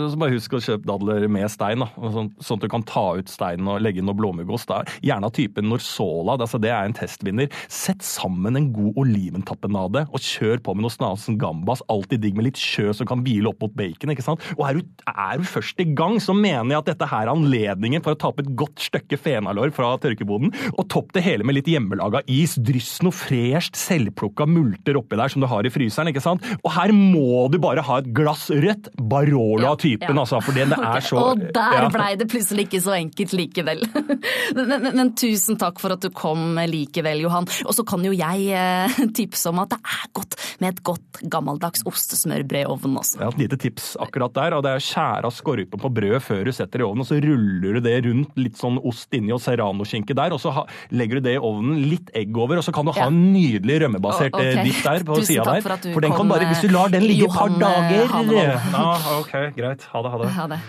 så, 0.09 0.17
bare 0.17 0.33
husk 0.33 0.55
å 0.57 0.61
kjøpe 0.63 0.89
dadler 0.89 1.27
med 1.29 1.45
stein, 1.53 1.83
da. 1.85 2.09
Sånn, 2.15 2.31
sånn, 2.41 2.57
at 2.57 2.65
du 2.65 2.71
kan 2.73 2.85
ta 2.89 3.03
ut 3.19 3.29
steinen 3.29 3.69
og 3.69 3.83
legge 3.85 4.01
inn 4.01 4.09
noe 4.09 4.17
blåmuggost. 4.17 4.73
Gjerne 5.05 5.29
av 5.29 5.35
typen 5.37 5.69
Norsola. 5.69 6.39
Altså, 6.39 6.57
det 6.63 6.73
er 6.73 6.89
en 6.89 6.97
testvinner. 6.97 7.53
Sett 7.69 8.01
sammen 8.01 8.57
en 8.57 8.71
god 8.73 8.97
oliventappenade, 9.03 10.07
og 10.09 10.25
kjør 10.31 10.65
på 10.65 10.73
med 10.73 10.87
noe 10.87 10.97
snasen 10.97 11.37
gambas. 11.37 11.85
Alltid 11.93 12.25
digg 12.25 12.41
med 12.41 12.49
litt 12.49 12.63
sjø 12.63 12.89
som 12.97 13.05
kan 13.05 13.21
hvile 13.21 13.53
opp 13.53 13.61
mot 13.67 13.77
bacon. 13.77 14.15
ikke 14.15 14.25
sant? 14.25 14.49
Og 14.57 14.65
er 14.65 14.81
du, 14.81 14.91
er 15.13 15.37
du 15.37 15.45
først 15.45 15.85
i 15.85 15.89
gang, 15.93 16.17
så 16.23 16.33
mener 16.33 16.73
jeg 16.73 16.81
at 16.81 16.93
dette 16.95 17.13
her 17.13 17.27
er 17.27 17.35
anledningen 17.37 18.01
for 18.01 18.17
å 18.17 18.19
ta 18.19 18.33
opp 18.33 18.41
et 18.41 18.46
godt 18.57 18.83
stykke 18.87 19.19
fenalår 19.19 19.73
fra 19.75 19.93
tørkeboden, 20.01 20.53
og 20.75 20.87
topp 20.91 21.13
det 21.17 21.25
hele 21.25 21.45
med 21.47 21.57
litt 21.57 21.69
hjemmelaga 21.71 22.23
is. 22.31 22.57
Dryss 22.67 23.01
noe 23.05 23.15
fresht, 23.15 23.77
selvplukka 23.79 24.47
multer 24.49 24.99
oppi 24.99 25.19
der 25.19 25.31
som 25.31 25.43
du 25.43 25.49
har 25.49 25.67
i 25.67 25.71
fryseren. 25.73 26.11
ikke 26.11 26.23
sant? 26.23 26.45
Og 26.63 26.71
her 26.75 26.93
må 26.95 27.47
du 27.51 27.59
bare 27.61 27.83
ha 27.85 27.99
et 28.01 28.11
glass 28.15 28.47
rødt 28.51 28.91
Barola 28.97 29.73
av 29.73 29.81
typen, 29.81 30.13
ja. 30.13 30.23
altså, 30.23 30.41
for 30.43 30.57
det 30.57 30.67
er 30.67 30.75
okay. 30.77 31.05
så 31.05 31.21
Og 31.21 31.43
der 31.55 31.81
ja. 31.83 31.89
blei 31.93 32.11
det 32.19 32.29
plutselig 32.31 32.67
ikke 32.67 32.83
så 32.83 32.95
enkelt 32.97 33.35
likevel. 33.37 33.83
men, 34.57 34.63
men, 34.71 34.89
men, 34.91 35.13
tusen 35.17 35.59
takk 35.59 35.81
for 35.81 35.95
at 35.95 36.03
du 36.03 36.11
kom 36.15 36.59
likevel, 36.69 37.23
Johan. 37.25 37.47
Og 37.65 37.75
så 37.77 37.85
kan 37.87 38.03
jo 38.05 38.13
jeg 38.15 38.49
eh, 38.53 38.99
tipse 39.17 39.49
om 39.51 39.63
at 39.63 39.75
det 39.75 39.81
er 39.81 40.07
godt 40.17 40.37
med 40.61 40.73
et 40.73 40.83
godt 40.85 41.21
gammeldags 41.31 41.85
ostesmørbrød 41.87 42.63
i 42.63 42.65
ovnen 42.69 42.97
også. 43.01 43.21
Ja, 43.21 43.29
et 43.31 43.41
lite 43.41 43.59
tips 43.61 43.91
akkurat 44.01 44.33
der. 44.35 44.57
og 44.57 44.65
Det 44.65 44.73
er 44.73 44.81
å 44.81 44.85
skjære 44.87 45.29
av 45.29 45.35
skorpen 45.35 45.81
på 45.81 45.91
brødet 45.93 46.23
før 46.25 46.47
du 46.47 46.53
setter 46.55 46.81
det 46.81 46.85
i 46.85 46.87
ovnen, 46.87 47.05
og 47.05 47.09
så 47.09 47.19
ruller 47.23 47.77
du 47.77 47.83
det 47.85 47.97
rundt 48.07 48.36
litt 48.41 48.57
sånn 48.59 48.79
ost 48.85 49.13
inni 49.17 49.33
og 49.35 49.41
serranoskinke 49.43 50.15
der, 50.17 50.35
og 50.35 50.41
så 50.43 50.53
ha, 50.55 50.65
legger 50.95 51.19
du 51.19 51.27
det 51.29 51.38
i 51.38 51.41
ovnen, 51.41 51.79
litt 51.91 52.11
egg 52.17 52.38
over, 52.38 52.61
og 52.61 52.65
så 52.65 52.73
kan 52.75 52.88
du 52.88 52.93
ha 52.95 53.05
ja. 53.05 53.11
en 53.11 53.21
nydelig 53.33 53.81
rømmebasert 53.85 54.33
oh, 54.33 54.41
okay. 54.41 54.63
dipp 54.67 54.83
der 54.85 55.07
på 55.07 55.21
sida 55.23 55.47
der. 55.47 55.63
For, 55.65 55.91
for 55.97 56.07
den 56.07 56.17
kan 56.17 56.31
bare, 56.31 56.49
hvis 56.51 56.63
du 56.65 56.71
lar 56.73 56.93
den 56.93 57.07
ligge 57.07 57.29
et 57.29 57.38
par 57.38 57.51
dager 57.57 58.05
ja, 58.38 58.88
Ok, 59.17 59.33
greit. 59.57 59.89
Ha 59.93 60.05
det, 60.05 60.13
ha 60.13 60.23
det. 60.23 60.31
Ha 60.38 60.47
det. 60.55 60.61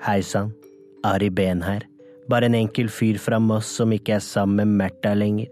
Hei 0.00 0.22
sann, 0.22 0.54
Ari 1.04 1.28
Behn 1.30 1.62
her. 1.62 1.89
Bare 2.30 2.46
en 2.46 2.54
enkel 2.54 2.90
fyr 2.92 3.18
fra 3.18 3.40
Moss 3.42 3.72
som 3.80 3.90
ikke 3.94 4.14
er 4.18 4.22
sammen 4.22 4.60
med 4.60 4.76
Märtha 4.78 5.14
lenger. 5.18 5.48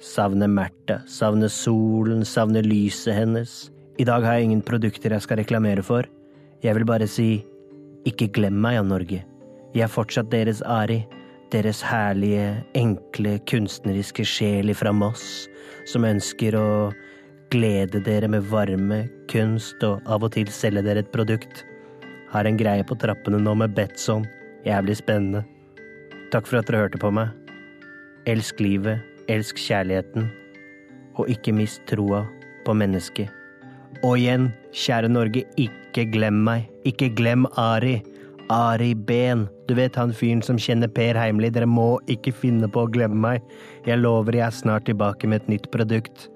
Savner 0.00 0.48
Märtha, 0.48 1.02
savner 1.10 1.50
solen, 1.52 2.24
savner 2.24 2.64
lyset 2.64 3.14
hennes. 3.14 3.70
I 3.98 4.06
dag 4.08 4.22
har 4.24 4.38
jeg 4.38 4.48
ingen 4.48 4.62
produkter 4.62 5.12
jeg 5.12 5.24
skal 5.26 5.40
reklamere 5.42 5.82
for. 5.84 6.06
Jeg 6.62 6.78
vil 6.78 6.86
bare 6.88 7.08
si, 7.10 7.42
ikke 8.08 8.30
glem 8.38 8.56
meg, 8.62 8.78
av 8.80 8.86
Norge. 8.88 9.20
Jeg 9.74 9.84
er 9.84 9.92
fortsatt 9.92 10.30
deres 10.32 10.62
Ari. 10.64 11.02
Deres 11.52 11.80
herlige, 11.84 12.58
enkle, 12.76 13.38
kunstneriske 13.48 14.24
sjel 14.28 14.72
fra 14.76 14.92
Moss, 14.92 15.48
som 15.88 16.04
ønsker 16.04 16.56
å 16.56 16.68
glede 17.52 18.02
dere 18.04 18.28
med 18.28 18.44
varme, 18.50 19.06
kunst 19.32 19.80
og 19.84 20.04
av 20.04 20.24
og 20.28 20.34
til 20.36 20.52
selge 20.52 20.84
dere 20.84 21.04
et 21.04 21.12
produkt. 21.12 21.64
Har 22.32 22.44
en 22.44 22.60
greie 22.60 22.84
på 22.84 23.00
trappene 23.00 23.40
nå 23.40 23.56
med 23.56 23.72
Betson. 23.76 24.28
Jævlig 24.68 25.00
spennende. 25.00 25.46
Takk 26.28 26.44
for 26.44 26.60
at 26.60 26.68
dere 26.68 26.82
hørte 26.82 26.98
på 27.00 27.08
meg. 27.14 27.32
Elsk 28.28 28.58
livet, 28.60 29.00
elsk 29.32 29.56
kjærligheten, 29.62 30.26
og 31.16 31.30
ikke 31.32 31.54
mist 31.56 31.80
troa 31.88 32.26
på 32.66 32.74
mennesket. 32.76 33.32
Og 34.04 34.18
igjen, 34.20 34.50
kjære 34.76 35.08
Norge, 35.08 35.46
ikke 35.56 36.04
glem 36.12 36.42
meg. 36.44 36.68
Ikke 36.86 37.08
glem 37.16 37.46
Ari. 37.58 38.02
Ari 38.52 38.92
Ben. 39.08 39.46
Du 39.68 39.74
vet 39.76 39.96
han 39.96 40.12
fyren 40.12 40.44
som 40.44 40.60
kjenner 40.60 40.92
Per 40.92 41.16
Heimli. 41.16 41.48
Dere 41.52 41.66
må 41.68 41.96
ikke 42.12 42.34
finne 42.36 42.68
på 42.68 42.84
å 42.84 42.90
glemme 42.92 43.18
meg. 43.24 43.48
Jeg 43.88 44.00
lover 44.04 44.36
jeg 44.36 44.46
er 44.46 44.58
snart 44.60 44.86
tilbake 44.88 45.28
med 45.28 45.42
et 45.42 45.54
nytt 45.56 45.70
produkt. 45.72 46.28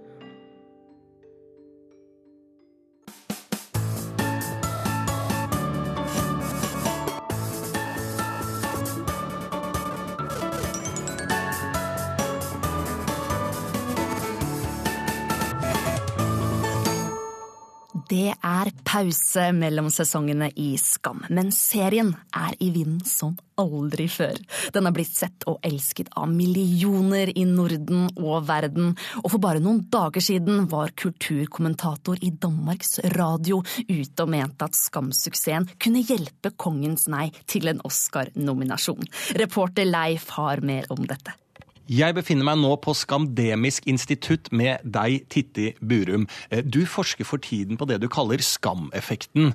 Er 18.62 18.70
pause 18.86 19.48
mellom 19.56 19.88
sesongene 19.92 20.50
i 20.60 20.72
Skam, 20.80 21.24
men 21.30 21.50
serien 21.54 22.12
er 22.36 22.54
i 22.62 22.70
vinden 22.74 23.02
som 23.06 23.34
aldri 23.58 24.06
før. 24.10 24.38
Den 24.74 24.86
har 24.88 24.94
blitt 24.96 25.14
sett 25.14 25.46
og 25.50 25.60
elsket 25.66 26.12
av 26.18 26.30
millioner 26.30 27.32
i 27.38 27.44
Norden 27.48 28.08
og 28.16 28.46
verden, 28.48 28.94
og 29.22 29.28
for 29.34 29.42
bare 29.42 29.62
noen 29.62 29.82
dager 29.92 30.24
siden 30.24 30.66
var 30.72 30.94
kulturkommentator 30.98 32.22
i 32.22 32.32
Danmarks 32.42 32.98
Radio 33.16 33.62
ute 33.88 34.24
og 34.24 34.32
mente 34.32 34.68
at 34.68 34.78
Skam-suksessen 34.78 35.68
kunne 35.82 36.04
hjelpe 36.06 36.54
Kongens 36.56 37.08
nei 37.12 37.28
til 37.50 37.70
en 37.72 37.82
Oscar-nominasjon. 37.86 39.06
Reporter 39.42 39.88
Leif 39.88 40.30
har 40.38 40.64
mer 40.64 40.88
om 40.94 41.06
dette. 41.06 41.41
Jeg 41.92 42.14
befinner 42.16 42.46
meg 42.46 42.60
nå 42.62 42.70
på 42.80 42.94
Skamdemisk 42.96 43.84
institutt 43.90 44.48
med 44.54 44.80
deg, 44.94 45.26
Titti 45.32 45.72
Burum. 45.84 46.24
Eh, 46.48 46.62
du 46.64 46.86
forsker 46.88 47.26
for 47.28 47.42
tiden 47.42 47.76
på 47.76 47.88
det 47.90 47.98
du 48.00 48.08
kaller 48.08 48.40
skameffekten. 48.40 49.52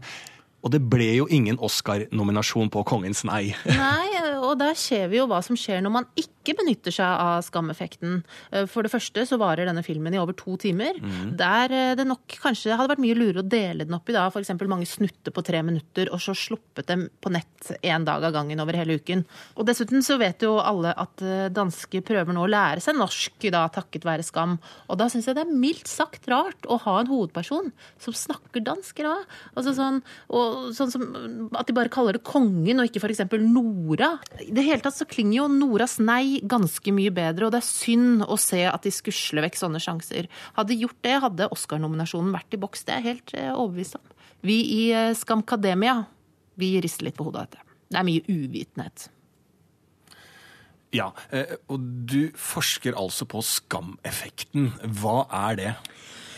Og 0.66 0.74
det 0.74 0.84
ble 0.92 1.08
jo 1.16 1.26
ingen 1.34 1.58
Oscar-nominasjon 1.64 2.70
på 2.74 2.84
Kongens 2.86 3.24
nei. 3.26 3.56
Nei, 3.80 4.22
og 4.38 4.58
der 4.62 4.78
ser 4.78 5.08
vi 5.10 5.18
jo 5.22 5.26
hva 5.32 5.40
som 5.46 5.58
skjer 5.58 5.82
når 5.82 5.94
man 5.96 6.10
ikke 6.14 6.37
benytter 6.58 6.94
seg 6.94 7.08
av 7.08 7.42
skameffekten. 7.46 8.22
Eh, 8.52 8.68
for 8.72 8.86
det 8.86 8.92
første 8.94 9.26
så 9.28 9.40
varer 9.42 9.68
denne 9.68 9.84
filmen 9.86 10.16
i 10.16 10.22
over 10.22 10.36
to 10.38 10.56
timer. 10.62 11.00
Mm. 11.02 11.34
Der 11.40 11.74
eh, 11.76 11.96
det 12.00 12.08
nok 12.08 12.38
kanskje 12.44 12.78
hadde 12.78 12.94
vært 12.94 13.04
mye 13.04 13.18
lurere 13.18 13.44
å 13.44 13.48
dele 13.48 13.88
den 13.88 13.98
opp 13.98 14.10
i 14.10 14.16
da, 14.16 14.28
f.eks. 14.32 14.54
mange 14.68 14.88
snutter 14.90 15.36
på 15.36 15.44
tre 15.46 15.64
minutter, 15.66 16.12
og 16.14 16.22
så 16.24 16.36
sluppet 16.38 16.88
dem 16.92 17.08
på 17.22 17.34
nett 17.34 17.72
én 17.82 18.06
dag 18.08 18.24
av 18.24 18.36
gangen 18.36 18.62
over 18.64 18.78
hele 18.78 19.00
uken. 19.02 19.26
Og 19.58 19.68
dessuten 19.68 20.06
så 20.06 20.20
vet 20.22 20.46
jo 20.46 20.58
alle 20.62 20.94
at 20.96 21.26
eh, 21.26 21.48
danske 21.54 22.04
prøver 22.08 22.36
nå 22.36 22.46
å 22.46 22.52
lære 22.52 22.84
seg 22.84 22.98
norsk 23.00 23.50
da, 23.54 23.66
takket 23.74 24.08
være 24.08 24.26
skam. 24.26 24.58
Og 24.88 25.02
da 25.02 25.10
syns 25.12 25.28
jeg 25.30 25.38
det 25.38 25.46
er 25.46 25.60
mildt 25.66 25.90
sagt 25.90 26.28
rart 26.32 26.68
å 26.70 26.80
ha 26.86 27.00
en 27.02 27.12
hovedperson 27.12 27.72
som 28.02 28.16
snakker 28.16 28.64
dansk 28.66 29.04
da. 29.06 29.16
Altså 29.58 29.74
sånn, 29.78 30.02
og 30.34 30.72
sånn 30.78 30.92
som 30.94 31.06
at 31.58 31.68
de 31.68 31.76
bare 31.76 31.92
kaller 31.94 32.18
det 32.18 32.26
kongen 32.28 32.82
og 32.82 32.90
ikke 32.90 33.02
f.eks. 33.04 33.26
Nora. 33.48 34.16
I 34.44 34.52
det 34.56 34.66
hele 34.66 34.84
tatt 34.84 34.98
så 34.98 35.08
klinger 35.10 35.42
jo 35.42 35.48
Noras 35.52 35.98
nei 36.04 36.37
ganske 36.46 36.94
mye 36.96 37.12
bedre, 37.16 37.48
og 37.48 37.54
det 37.56 37.62
er 37.62 37.68
synd 37.68 38.26
å 38.28 38.38
se 38.42 38.62
at 38.70 38.86
de 38.86 38.94
skusler 38.94 39.46
vekk 39.48 39.60
sånne 39.60 39.82
sjanser. 39.84 40.30
Hadde 40.58 40.74
de 40.74 40.82
gjort 40.84 41.00
det, 41.06 41.16
hadde 41.24 41.50
Oscar-nominasjonen 41.56 42.34
vært 42.36 42.58
i 42.58 42.62
boks. 42.62 42.86
Det 42.88 42.96
er 42.96 43.04
jeg 43.04 43.10
helt 43.12 43.36
eh, 43.38 43.52
overbevist 43.54 44.00
om. 44.00 44.16
Vi 44.48 44.58
i 44.78 44.82
eh, 44.96 45.14
Skamkademia, 45.18 46.00
vi 46.60 46.76
rister 46.84 47.08
litt 47.08 47.18
på 47.18 47.28
hodet 47.28 47.44
av 47.44 47.50
dette. 47.50 47.78
Det 47.88 48.02
er 48.02 48.08
mye 48.08 48.26
uvitenhet. 48.28 49.08
Ja, 50.96 51.12
eh, 51.36 51.58
og 51.72 51.84
du 52.10 52.32
forsker 52.40 52.96
altså 52.98 53.28
på 53.30 53.42
skameffekten. 53.44 54.72
Hva 55.02 55.26
er 55.50 55.60
det? 55.60 55.74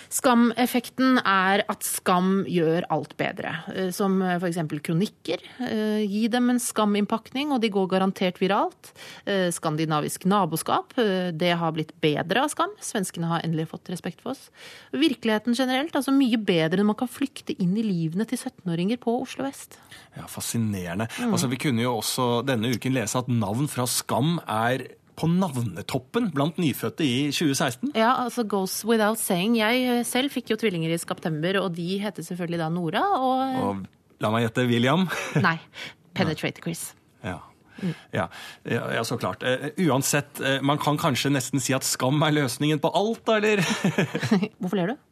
Skameffekten 0.10 1.20
er 1.22 1.62
at 1.70 1.86
skam 1.86 2.44
gjør 2.50 2.86
alt 2.94 3.14
bedre. 3.20 3.52
Eh, 3.74 3.90
Som 3.96 4.20
f.eks. 4.24 4.58
kronikker. 4.86 5.44
Eh, 5.62 6.02
Gi 6.10 6.28
dem 6.34 6.50
en 6.50 6.60
skaminnpakning, 6.62 7.52
og 7.54 7.62
de 7.62 7.70
går 7.74 7.88
garantert 7.92 8.40
viralt. 8.42 8.92
Eh, 9.26 9.50
Skandinavisk 9.54 10.26
naboskap. 10.26 10.98
eh, 10.98 11.32
Det 11.32 11.54
har 11.58 11.72
blitt 11.72 11.94
bedre 12.02 12.44
av 12.44 12.50
skam. 12.50 12.74
Svenskene 12.82 13.28
har 13.30 13.42
endelig 13.46 13.68
fått 13.70 13.90
respekt 13.90 14.22
for 14.22 14.32
oss. 14.32 14.50
Virkeligheten 14.94 15.54
generelt. 15.56 15.94
altså 15.96 16.12
Mye 16.12 16.38
bedre 16.38 16.80
enn 16.82 16.86
man 16.90 16.96
kan 17.00 17.08
flykte 17.08 17.56
inn 17.60 17.78
i 17.78 17.84
livene 17.84 18.26
til 18.28 18.38
17-åringer 18.38 18.98
på 19.00 19.22
Oslo 19.22 19.44
vest. 19.46 19.78
Ja, 20.18 20.26
Fascinerende. 20.26 21.08
Mm. 21.20 21.34
Altså, 21.34 21.48
Vi 21.50 21.58
kunne 21.58 21.82
jo 21.86 21.98
også 22.02 22.44
denne 22.46 22.74
uken 22.74 22.94
lese 22.94 23.18
at 23.20 23.28
navn 23.30 23.68
fra 23.70 23.86
Skam 23.86 24.40
er 24.48 24.88
på 25.20 25.28
navnetoppen 25.32 26.30
blant 26.36 26.60
nyfødte 26.62 27.04
i 27.06 27.30
2016. 27.34 27.92
Ja, 27.98 28.14
altså 28.24 28.46
goes 28.48 28.80
without 28.88 29.20
saying. 29.20 29.58
Jeg 29.60 29.84
eh, 29.84 30.06
selv 30.08 30.32
fikk 30.34 30.54
jo 30.54 30.60
tvillinger 30.60 30.94
i 30.96 31.00
september, 31.02 31.60
og 31.64 31.76
de 31.76 32.00
heter 32.02 32.26
selvfølgelig 32.26 32.62
da 32.62 32.70
Nora 32.74 33.04
og, 33.20 33.60
Og 33.66 34.24
la 34.24 34.32
meg 34.34 34.48
gjette 34.48 34.68
William. 34.70 35.08
Nei, 35.48 35.58
Penetrate 36.18 36.64
Chris. 36.64 36.90
Ja. 37.26 37.40
Mm. 37.80 37.94
Ja, 38.12 38.26
ja, 38.68 39.04
så 39.08 39.16
klart. 39.20 39.44
Eh, 39.44 39.70
uansett, 39.88 40.40
eh, 40.44 40.60
man 40.62 40.80
kan 40.82 41.00
kanskje 41.00 41.32
nesten 41.32 41.64
si 41.64 41.76
at 41.76 41.88
skam 41.88 42.20
er 42.28 42.36
løsningen 42.36 42.82
på 42.84 42.92
alt, 42.96 43.24
da, 43.28 43.40
eller? 43.40 43.64
Hvorfor 44.60 44.82
ler 44.82 44.94
du? 44.94 45.06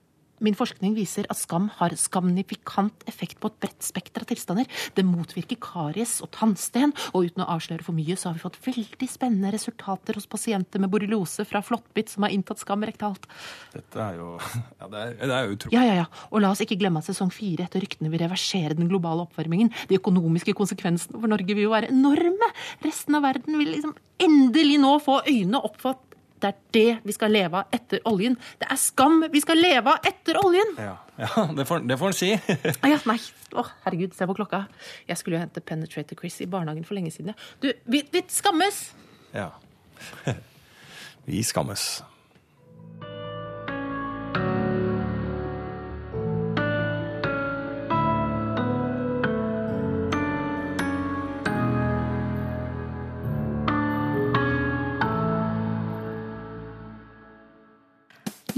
Min 0.43 0.57
forskning 0.57 0.93
viser 0.97 1.25
at 1.31 1.39
skam 1.39 1.69
har 1.79 1.95
skamnifikant 1.97 3.05
effekt 3.09 3.39
på 3.41 3.49
et 3.49 3.59
bredt 3.63 3.85
spekter 3.85 4.23
av 4.23 4.29
tilstander. 4.29 4.69
Det 4.93 5.05
motvirker 5.05 5.59
karies 5.61 6.17
og 6.25 6.31
tannsten, 6.35 6.93
og 7.13 7.29
uten 7.29 7.43
å 7.45 7.49
avsløre 7.55 7.85
for 7.85 7.97
mye, 7.97 8.17
så 8.19 8.29
har 8.29 8.37
vi 8.37 8.43
fått 8.43 8.59
veldig 8.67 9.09
spennende 9.09 9.51
resultater 9.55 10.17
hos 10.17 10.29
pasienter 10.29 10.81
med 10.83 10.91
borreliose 10.93 11.45
fra 11.47 11.63
flåttbitt 11.65 12.13
som 12.13 12.27
har 12.27 12.35
inntatt 12.35 12.61
skam 12.61 12.85
rektalt. 12.87 13.25
Dette 13.73 14.03
er 14.03 14.19
jo 14.21 14.35
Ja, 14.79 14.89
det 14.91 15.01
er, 15.01 15.13
det 15.17 15.37
er 15.37 15.53
utrolig. 15.53 15.73
Ja, 15.73 15.85
ja, 15.87 15.95
ja. 16.03 16.07
Og 16.31 16.43
la 16.43 16.51
oss 16.53 16.61
ikke 16.63 16.77
glemme 16.79 17.01
at 17.01 17.09
sesong 17.09 17.31
fire 17.33 17.65
etter 17.65 17.81
ryktene 17.83 18.11
vil 18.13 18.21
reversere 18.21 18.77
den 18.77 18.91
globale 18.91 19.25
oppvarmingen. 19.25 19.71
De 19.89 19.97
økonomiske 19.97 20.53
konsekvensene 20.57 21.17
for 21.17 21.31
Norge 21.31 21.57
vil 21.57 21.65
jo 21.65 21.73
være 21.73 21.91
enorme. 21.93 22.51
Resten 22.85 23.17
av 23.17 23.25
verden 23.25 23.57
vil 23.57 23.73
liksom 23.73 23.95
endelig 24.21 24.77
nå 24.81 24.97
få 25.03 25.21
øynene 25.25 25.61
opp 25.65 25.81
for 25.81 25.95
at 25.95 26.16
det 26.41 26.49
er 26.49 26.57
det 26.75 26.89
vi 27.07 27.15
skal 27.15 27.33
leve 27.33 27.61
av 27.61 27.75
etter 27.75 28.01
oljen. 28.09 28.37
Det 28.61 28.67
er 28.69 28.79
skam 28.81 29.23
vi 29.33 29.41
skal 29.43 29.59
leve 29.61 29.93
av 29.95 30.07
etter 30.07 30.39
oljen! 30.41 30.75
Ja, 30.81 30.95
ja 31.23 31.45
det 31.57 31.67
får 31.69 31.85
det 31.89 31.99
får 32.01 32.13
en 32.13 32.19
si. 32.19 32.31
Ah, 32.83 32.91
ja, 32.91 32.99
nei. 33.09 33.17
Å, 33.57 33.63
herregud, 33.85 34.13
se 34.17 34.27
på 34.27 34.35
klokka. 34.37 34.65
Jeg 35.07 35.21
skulle 35.21 35.37
jo 35.37 35.45
hente 35.45 35.63
Penetrator 35.63 36.19
Chris 36.19 36.41
i 36.43 36.49
barnehagen 36.51 36.85
for 36.87 36.97
lenge 36.99 37.13
siden. 37.15 37.37
Du, 37.63 37.71
vi, 37.89 38.03
vi 38.13 38.25
skammes! 38.31 38.89
Ja. 39.33 39.51
Vi 41.27 41.41
skammes. 41.43 41.97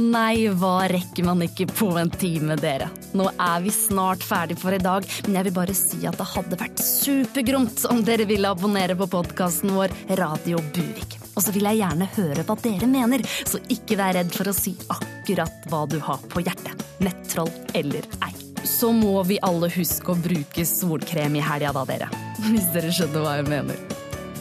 Nei, 0.10 0.48
hva 0.58 0.88
rekker 0.90 1.26
man 1.28 1.44
ikke 1.46 1.68
på 1.70 1.90
en 2.00 2.10
time, 2.10 2.56
dere? 2.58 2.88
Nå 3.14 3.28
er 3.30 3.62
vi 3.62 3.70
snart 3.74 4.24
ferdig 4.26 4.56
for 4.58 4.74
i 4.74 4.82
dag, 4.82 5.06
men 5.28 5.38
jeg 5.38 5.46
vil 5.50 5.56
bare 5.60 5.76
si 5.78 6.00
at 6.10 6.18
det 6.18 6.26
hadde 6.32 6.58
vært 6.58 6.82
supergromt 6.82 7.84
om 7.92 8.02
dere 8.08 8.26
ville 8.30 8.50
abonnere 8.50 8.96
på 8.98 9.10
podkasten 9.12 9.76
vår 9.76 9.94
Radio 10.18 10.64
Buvik. 10.74 11.20
Og 11.36 11.46
så 11.46 11.54
vil 11.54 11.70
jeg 11.70 11.82
gjerne 11.84 12.10
høre 12.16 12.46
hva 12.48 12.58
dere 12.64 12.90
mener, 12.90 13.26
så 13.46 13.62
ikke 13.70 14.00
vær 14.00 14.18
redd 14.18 14.34
for 14.34 14.50
å 14.50 14.56
si 14.56 14.74
akkurat 14.90 15.70
hva 15.70 15.84
du 15.92 16.00
har 16.08 16.26
på 16.32 16.42
hjertet. 16.48 16.88
Nettroll 17.06 17.52
eller 17.78 18.10
ei. 18.26 18.34
Så 18.66 18.90
må 18.96 19.22
vi 19.30 19.38
alle 19.46 19.70
huske 19.76 20.16
å 20.16 20.18
bruke 20.20 20.66
solkrem 20.66 21.38
i 21.38 21.46
helga 21.46 21.76
da, 21.76 21.86
dere. 21.92 22.10
Hvis 22.50 22.72
dere 22.74 22.90
skjønner 22.96 23.28
hva 23.28 23.38
jeg 23.44 23.50
mener. 23.52 23.86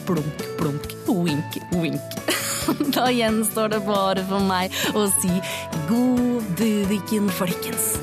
Blunk, 0.09 0.45
blunk, 0.57 0.97
wink, 1.05 1.61
wink. 1.77 2.28
Da 2.95 3.09
gjenstår 3.13 3.73
det 3.75 3.81
bare 3.87 4.25
for 4.29 4.43
meg 4.45 4.75
å 4.95 5.07
si 5.19 5.31
god 5.89 6.53
Buviken, 6.59 7.29
folkens. 7.31 7.95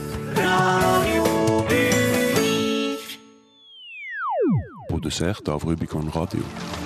Produsert 4.89 5.49
av 5.49 5.65
Rubicon 5.65 6.11
Radio. 6.15 6.86